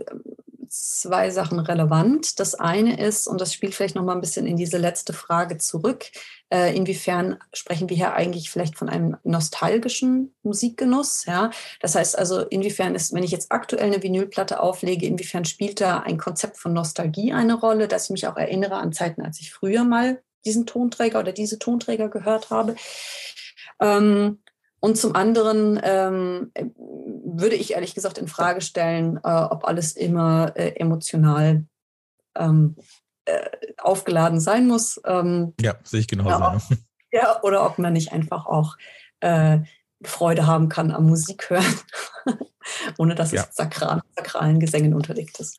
zwei 0.68 1.30
Sachen 1.30 1.58
relevant. 1.58 2.38
Das 2.40 2.54
eine 2.54 3.00
ist, 3.00 3.26
und 3.26 3.40
das 3.40 3.52
spielt 3.52 3.74
vielleicht 3.74 3.94
noch 3.94 4.04
mal 4.04 4.14
ein 4.14 4.20
bisschen 4.20 4.46
in 4.46 4.56
diese 4.56 4.78
letzte 4.78 5.12
Frage 5.12 5.58
zurück, 5.58 6.06
äh, 6.50 6.74
inwiefern 6.74 7.38
sprechen 7.52 7.88
wir 7.88 7.96
hier 7.96 8.14
eigentlich 8.14 8.50
vielleicht 8.50 8.76
von 8.76 8.88
einem 8.88 9.16
nostalgischen 9.22 10.34
Musikgenuss? 10.42 11.26
Ja? 11.26 11.50
Das 11.80 11.94
heißt 11.94 12.18
also, 12.18 12.40
inwiefern 12.40 12.94
ist, 12.94 13.12
wenn 13.12 13.22
ich 13.22 13.30
jetzt 13.30 13.52
aktuell 13.52 13.86
eine 13.86 14.02
Vinylplatte 14.02 14.60
auflege, 14.60 15.06
inwiefern 15.06 15.44
spielt 15.44 15.80
da 15.80 15.98
ein 16.00 16.18
Konzept 16.18 16.56
von 16.56 16.72
Nostalgie 16.72 17.32
eine 17.32 17.54
Rolle, 17.54 17.88
dass 17.88 18.04
ich 18.04 18.10
mich 18.10 18.26
auch 18.26 18.36
erinnere 18.36 18.76
an 18.76 18.92
Zeiten, 18.92 19.22
als 19.22 19.40
ich 19.40 19.52
früher 19.52 19.84
mal 19.84 20.22
diesen 20.44 20.66
Tonträger 20.66 21.20
oder 21.20 21.32
diese 21.32 21.58
Tonträger 21.58 22.08
gehört 22.08 22.50
habe? 22.50 22.76
Ähm, 23.80 24.38
und 24.80 24.96
zum 24.96 25.14
anderen 25.14 25.80
ähm, 25.82 26.52
würde 27.24 27.56
ich 27.56 27.72
ehrlich 27.72 27.94
gesagt 27.94 28.18
in 28.18 28.28
Frage 28.28 28.60
stellen, 28.60 29.18
äh, 29.22 29.28
ob 29.28 29.64
alles 29.64 29.92
immer 29.92 30.52
äh, 30.56 30.76
emotional 30.76 31.64
ähm, 32.36 32.76
äh, 33.24 33.50
aufgeladen 33.78 34.40
sein 34.40 34.66
muss. 34.66 35.00
Ähm, 35.04 35.54
ja, 35.60 35.74
sehe 35.82 36.00
ich 36.00 36.08
genauso. 36.08 36.30
Ja, 36.30 36.58
ja, 37.10 37.42
oder 37.42 37.66
ob 37.66 37.78
man 37.78 37.92
nicht 37.92 38.12
einfach 38.12 38.46
auch 38.46 38.76
äh, 39.20 39.58
Freude 40.04 40.46
haben 40.46 40.68
kann 40.68 40.92
am 40.92 41.06
Musik 41.06 41.50
hören, 41.50 41.74
ohne 42.98 43.14
dass 43.14 43.32
ja. 43.32 43.42
es 43.42 43.56
sakral, 43.56 44.00
sakralen 44.16 44.60
Gesängen 44.60 44.94
unterlegt 44.94 45.40
ist. 45.40 45.58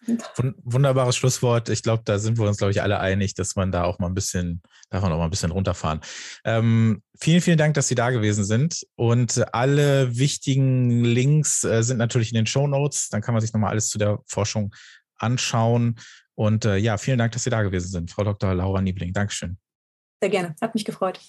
Wunderbares 0.64 1.18
Schlusswort. 1.18 1.70
Ich 1.70 1.84
glaube, 1.84 2.04
da 2.06 2.20
sind 2.20 2.38
wir 2.38 2.48
uns, 2.48 2.58
glaube 2.58 2.72
ich, 2.72 2.82
alle 2.82 3.00
einig, 3.00 3.34
dass 3.34 3.56
man 3.56 3.72
da 3.72 3.84
auch 3.84 4.00
mal 4.00 4.08
ein 4.08 4.14
bisschen, 4.14 4.62
darf 4.90 5.02
man 5.04 5.12
auch 5.12 5.18
mal 5.18 5.26
ein 5.26 5.30
bisschen 5.30 5.52
runterfahren. 5.52 6.00
Ähm, 6.46 7.04
vielen, 7.20 7.42
vielen 7.42 7.58
Dank, 7.58 7.74
dass 7.74 7.90
Sie 7.90 7.96
da 7.96 8.12
gewesen 8.12 8.46
sind. 8.46 8.86
Und 8.96 9.54
alle 9.54 10.18
wichtigen 10.18 11.04
Links 11.04 11.64
äh, 11.66 11.84
sind 11.84 11.98
natürlich 11.98 12.32
in 12.32 12.36
den 12.36 12.46
Show 12.46 12.68
Notes. 12.68 13.10
Dann 13.10 13.22
kann 13.22 13.34
man 13.34 13.42
sich 13.42 13.52
nochmal 13.52 13.72
alles 13.72 13.90
zu 13.90 13.98
der 13.98 14.20
Forschung 14.26 14.74
anschauen. 15.18 16.00
Und 16.36 16.64
äh, 16.64 16.78
ja, 16.78 16.98
vielen 16.98 17.18
Dank, 17.18 17.34
dass 17.34 17.44
Sie 17.44 17.50
da 17.50 17.62
gewesen 17.62 17.90
sind, 17.90 18.12
Frau 18.12 18.24
Dr. 18.24 18.54
Laura 18.54 18.82
Niebling. 18.82 19.12
Dankeschön. 19.12 19.58
Sehr 20.22 20.30
gerne. 20.30 20.56
Hat 20.62 20.74
mich 20.74 20.86
gefreut. 20.86 21.20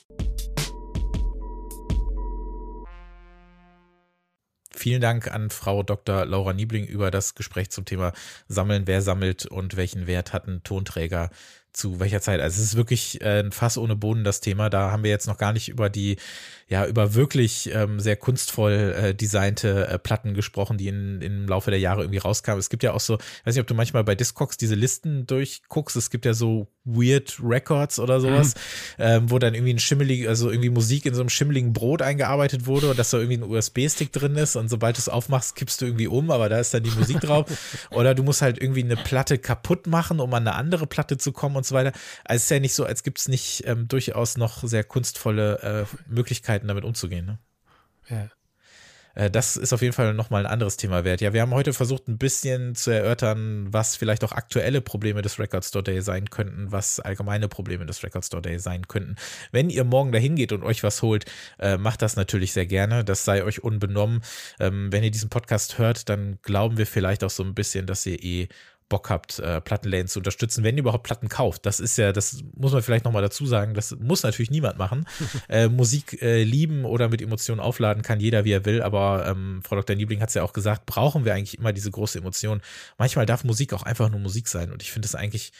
Vielen 4.81 5.03
Dank 5.03 5.31
an 5.31 5.51
Frau 5.51 5.83
Dr. 5.83 6.24
Laura 6.24 6.55
Niebling 6.55 6.87
über 6.87 7.11
das 7.11 7.35
Gespräch 7.35 7.68
zum 7.68 7.85
Thema 7.85 8.14
Sammeln, 8.49 8.87
wer 8.87 9.03
sammelt 9.03 9.45
und 9.45 9.76
welchen 9.76 10.07
Wert 10.07 10.33
hat 10.33 10.49
ein 10.49 10.62
Tonträger 10.62 11.28
zu 11.74 12.01
welcher 12.01 12.22
Zeit. 12.22 12.41
Also 12.41 12.62
es 12.62 12.68
ist 12.68 12.76
wirklich 12.76 13.20
äh, 13.20 13.41
ein 13.41 13.53
Fass 13.53 13.76
ohne 13.76 13.95
Boden 13.95 14.24
das 14.24 14.41
Thema. 14.41 14.70
Da 14.70 14.91
haben 14.91 15.05
wir 15.05 15.11
jetzt 15.11 15.26
noch 15.26 15.37
gar 15.37 15.53
nicht 15.53 15.68
über 15.68 15.91
die, 15.91 16.16
ja, 16.71 16.87
über 16.87 17.14
wirklich 17.14 17.68
ähm, 17.75 17.99
sehr 17.99 18.14
kunstvoll 18.14 18.95
äh, 18.97 19.14
designte 19.14 19.89
äh, 19.89 19.99
Platten 19.99 20.35
gesprochen, 20.35 20.79
die 20.79 20.87
in, 20.87 21.21
im 21.21 21.49
Laufe 21.49 21.71
der 21.71 21.81
Jahre 21.81 22.03
irgendwie 22.03 22.18
rauskamen. 22.18 22.61
Es 22.61 22.71
gibt 22.71 22.85
ja 22.85 22.93
auch 22.93 23.01
so, 23.01 23.14
ich 23.14 23.47
weiß 23.47 23.57
nicht, 23.57 23.61
ob 23.61 23.66
du 23.66 23.75
manchmal 23.75 24.05
bei 24.05 24.14
Discogs 24.14 24.57
diese 24.57 24.77
Listen 24.77 25.27
durchguckst. 25.27 25.97
Es 25.97 26.11
gibt 26.11 26.25
ja 26.25 26.33
so 26.33 26.68
Weird 26.85 27.39
Records 27.43 27.99
oder 27.99 28.21
sowas, 28.21 28.55
mhm. 28.55 29.05
ähm, 29.05 29.31
wo 29.31 29.39
dann 29.39 29.55
irgendwie 29.55 29.75
ein 29.75 29.79
schimmelig, 29.79 30.29
also 30.29 30.51
irgendwie 30.51 30.71
Musik 30.71 31.05
in 31.07 31.14
so 31.14 31.21
einem 31.21 31.29
schimmeligen 31.29 31.73
Brot 31.73 32.03
eingearbeitet 32.03 32.66
wurde 32.66 32.91
und 32.91 32.99
dass 32.99 33.11
da 33.11 33.18
irgendwie 33.18 33.39
ein 33.39 33.43
USB-Stick 33.43 34.12
drin 34.12 34.37
ist 34.37 34.57
und 34.57 34.68
sobald 34.68 34.97
du 34.97 35.01
es 35.01 35.09
aufmachst, 35.09 35.57
kippst 35.57 35.81
du 35.81 35.87
irgendwie 35.87 36.07
um, 36.07 36.31
aber 36.31 36.49
da 36.49 36.59
ist 36.59 36.73
dann 36.73 36.83
die 36.83 36.91
Musik 36.91 37.21
drauf. 37.21 37.47
Oder 37.91 38.14
du 38.14 38.23
musst 38.23 38.41
halt 38.41 38.61
irgendwie 38.61 38.83
eine 38.83 38.97
Platte 38.97 39.39
kaputt 39.39 39.87
machen, 39.87 40.21
um 40.21 40.33
an 40.33 40.47
eine 40.47 40.57
andere 40.57 40.87
Platte 40.87 41.18
zu 41.18 41.33
kommen 41.33 41.57
und 41.57 41.66
so 41.66 41.75
weiter. 41.75 41.93
Also 42.25 42.37
es 42.37 42.45
ist 42.45 42.51
ja 42.51 42.61
nicht 42.61 42.75
so, 42.75 42.85
als 42.85 43.03
gibt 43.03 43.18
es 43.18 43.29
nicht 43.29 43.64
ähm, 43.66 43.87
durchaus 43.87 44.39
noch 44.39 44.64
sehr 44.64 44.85
kunstvolle 44.85 45.87
äh, 45.91 45.97
Möglichkeiten, 46.09 46.59
damit 46.68 46.84
umzugehen. 46.84 47.26
Ne? 47.26 47.38
Ja. 48.08 48.28
Äh, 49.14 49.30
das 49.30 49.56
ist 49.56 49.72
auf 49.72 49.82
jeden 49.82 49.92
Fall 49.92 50.14
nochmal 50.14 50.46
ein 50.46 50.52
anderes 50.52 50.76
Thema 50.76 51.04
wert. 51.04 51.20
Ja, 51.20 51.32
wir 51.32 51.42
haben 51.42 51.54
heute 51.54 51.72
versucht, 51.72 52.08
ein 52.08 52.18
bisschen 52.18 52.74
zu 52.74 52.90
erörtern, 52.90 53.72
was 53.72 53.96
vielleicht 53.96 54.24
auch 54.24 54.32
aktuelle 54.32 54.80
Probleme 54.80 55.22
des 55.22 55.38
Record 55.38 55.64
Store 55.64 55.82
Day 55.82 56.00
sein 56.00 56.30
könnten, 56.30 56.72
was 56.72 57.00
allgemeine 57.00 57.48
Probleme 57.48 57.86
des 57.86 58.02
Record 58.02 58.24
Store 58.24 58.42
Day 58.42 58.58
sein 58.58 58.88
könnten. 58.88 59.16
Wenn 59.52 59.70
ihr 59.70 59.84
morgen 59.84 60.12
dahin 60.12 60.36
geht 60.36 60.52
und 60.52 60.62
euch 60.62 60.82
was 60.82 61.02
holt, 61.02 61.24
äh, 61.58 61.76
macht 61.76 62.02
das 62.02 62.16
natürlich 62.16 62.52
sehr 62.52 62.66
gerne. 62.66 63.04
Das 63.04 63.24
sei 63.24 63.44
euch 63.44 63.62
unbenommen. 63.62 64.22
Ähm, 64.58 64.92
wenn 64.92 65.04
ihr 65.04 65.11
diesen 65.11 65.30
Podcast 65.30 65.78
hört, 65.78 66.08
dann 66.08 66.38
glauben 66.42 66.78
wir 66.78 66.86
vielleicht 66.86 67.24
auch 67.24 67.30
so 67.30 67.42
ein 67.42 67.54
bisschen, 67.54 67.86
dass 67.86 68.06
ihr 68.06 68.22
eh 68.22 68.48
Bock 68.91 69.09
habt, 69.09 69.38
äh, 69.38 69.62
Plattenläden 69.62 70.09
zu 70.09 70.18
unterstützen, 70.18 70.62
wenn 70.62 70.76
ihr 70.76 70.80
überhaupt 70.80 71.05
Platten 71.05 71.30
kauft. 71.30 71.64
Das 71.64 71.80
ist 71.80 71.97
ja, 71.97 72.12
das 72.12 72.45
muss 72.55 72.72
man 72.72 72.82
vielleicht 72.82 73.07
nochmal 73.07 73.22
dazu 73.22 73.47
sagen, 73.47 73.72
das 73.72 73.97
muss 73.99 74.22
natürlich 74.22 74.51
niemand 74.51 74.76
machen. 74.76 75.07
äh, 75.49 75.68
Musik 75.68 76.20
äh, 76.20 76.43
lieben 76.43 76.84
oder 76.84 77.09
mit 77.09 77.22
Emotionen 77.22 77.61
aufladen 77.61 78.03
kann 78.03 78.20
jeder, 78.20 78.45
wie 78.45 78.53
er 78.53 78.66
will, 78.66 78.82
aber 78.82 79.26
ähm, 79.26 79.62
Frau 79.64 79.76
Dr. 79.76 79.97
Niebling 79.97 80.20
hat 80.20 80.28
es 80.28 80.34
ja 80.34 80.43
auch 80.43 80.53
gesagt, 80.53 80.84
brauchen 80.84 81.24
wir 81.24 81.32
eigentlich 81.32 81.59
immer 81.59 81.72
diese 81.72 81.91
große 81.91 82.18
Emotion. 82.18 82.61
Manchmal 82.99 83.24
darf 83.24 83.45
Musik 83.45 83.72
auch 83.72 83.84
einfach 83.84 84.11
nur 84.11 84.20
Musik 84.20 84.49
sein 84.49 84.70
und 84.70 84.82
ich 84.82 84.93
finde 84.93 85.07
es 85.07 85.14
eigentlich 85.14 85.53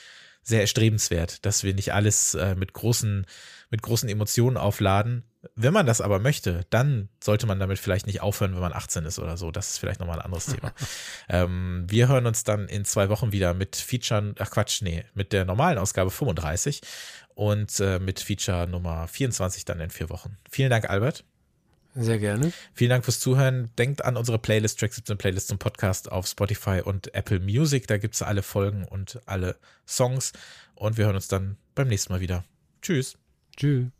sehr 0.43 0.61
erstrebenswert, 0.61 1.45
dass 1.47 1.64
wir 1.64 1.74
nicht 1.74 1.93
alles 1.93 2.35
äh, 2.35 2.55
mit 2.55 2.72
großen, 2.72 3.26
mit 3.71 3.83
großen 3.83 4.09
Emotionen 4.09 4.57
aufladen. 4.57 5.25
Wenn 5.55 5.73
man 5.73 5.87
das 5.87 6.01
aber 6.01 6.18
möchte, 6.18 6.66
dann 6.71 7.09
sollte 7.23 7.47
man 7.47 7.59
damit 7.59 7.79
vielleicht 7.79 8.07
nicht 8.07 8.21
aufhören, 8.21 8.53
wenn 8.55 8.61
man 8.61 8.73
18 8.73 9.05
ist 9.07 9.18
oder 9.18 9.37
so. 9.37 9.51
Das 9.51 9.71
ist 9.71 9.79
vielleicht 9.79 10.01
nochmal 10.01 10.18
ein 10.18 10.25
anderes 10.25 10.47
Thema. 10.47 10.73
ähm, 11.29 11.87
wir 11.89 12.09
hören 12.09 12.27
uns 12.27 12.45
dann 12.45 12.68
in 12.68 12.85
zwei 12.85 13.09
Wochen 13.09 13.33
wieder 13.33 13.55
mit 13.55 13.77
Feature, 13.77 14.35
ach 14.39 14.51
Quatsch, 14.51 14.83
nee, 14.83 15.05
mit 15.14 15.33
der 15.33 15.45
normalen 15.45 15.79
Ausgabe 15.79 16.11
35 16.11 16.83
und 17.35 17.81
äh, 17.81 17.99
mit 17.99 18.21
Feature 18.21 18.66
Nummer 18.66 19.09
24 19.09 19.64
dann 19.64 19.81
in 19.81 19.91
vier 19.91 20.11
Wochen. 20.11 20.37
Vielen 20.51 20.71
Dank, 20.71 20.91
Albert. 20.91 21.25
Sehr 21.95 22.18
gerne. 22.18 22.53
Vielen 22.75 22.91
Dank 22.91 23.05
fürs 23.05 23.18
Zuhören. 23.18 23.71
Denkt 23.77 24.05
an 24.05 24.16
unsere 24.16 24.39
Playlist, 24.39 24.79
Track 24.79 24.93
17 24.93 25.18
Playlist 25.18 25.49
zum 25.49 25.59
Podcast 25.59 26.11
auf 26.11 26.27
Spotify 26.27 26.83
und 26.85 27.14
Apple 27.14 27.41
Music. 27.41 27.87
Da 27.89 27.99
gibt 27.99 28.14
es 28.14 28.23
alle 28.23 28.43
Folgen 28.43 28.85
und 28.85 29.21
alle 29.27 29.57
Songs. 29.89 30.33
Und 30.75 30.99
wir 30.99 31.07
hören 31.07 31.16
uns 31.16 31.29
dann 31.29 31.57
beim 31.75 31.89
nächsten 31.89 32.12
Mal 32.12 32.21
wieder. 32.21 32.45
Tschüss. 32.81 33.16
Tschüss. 33.61 33.99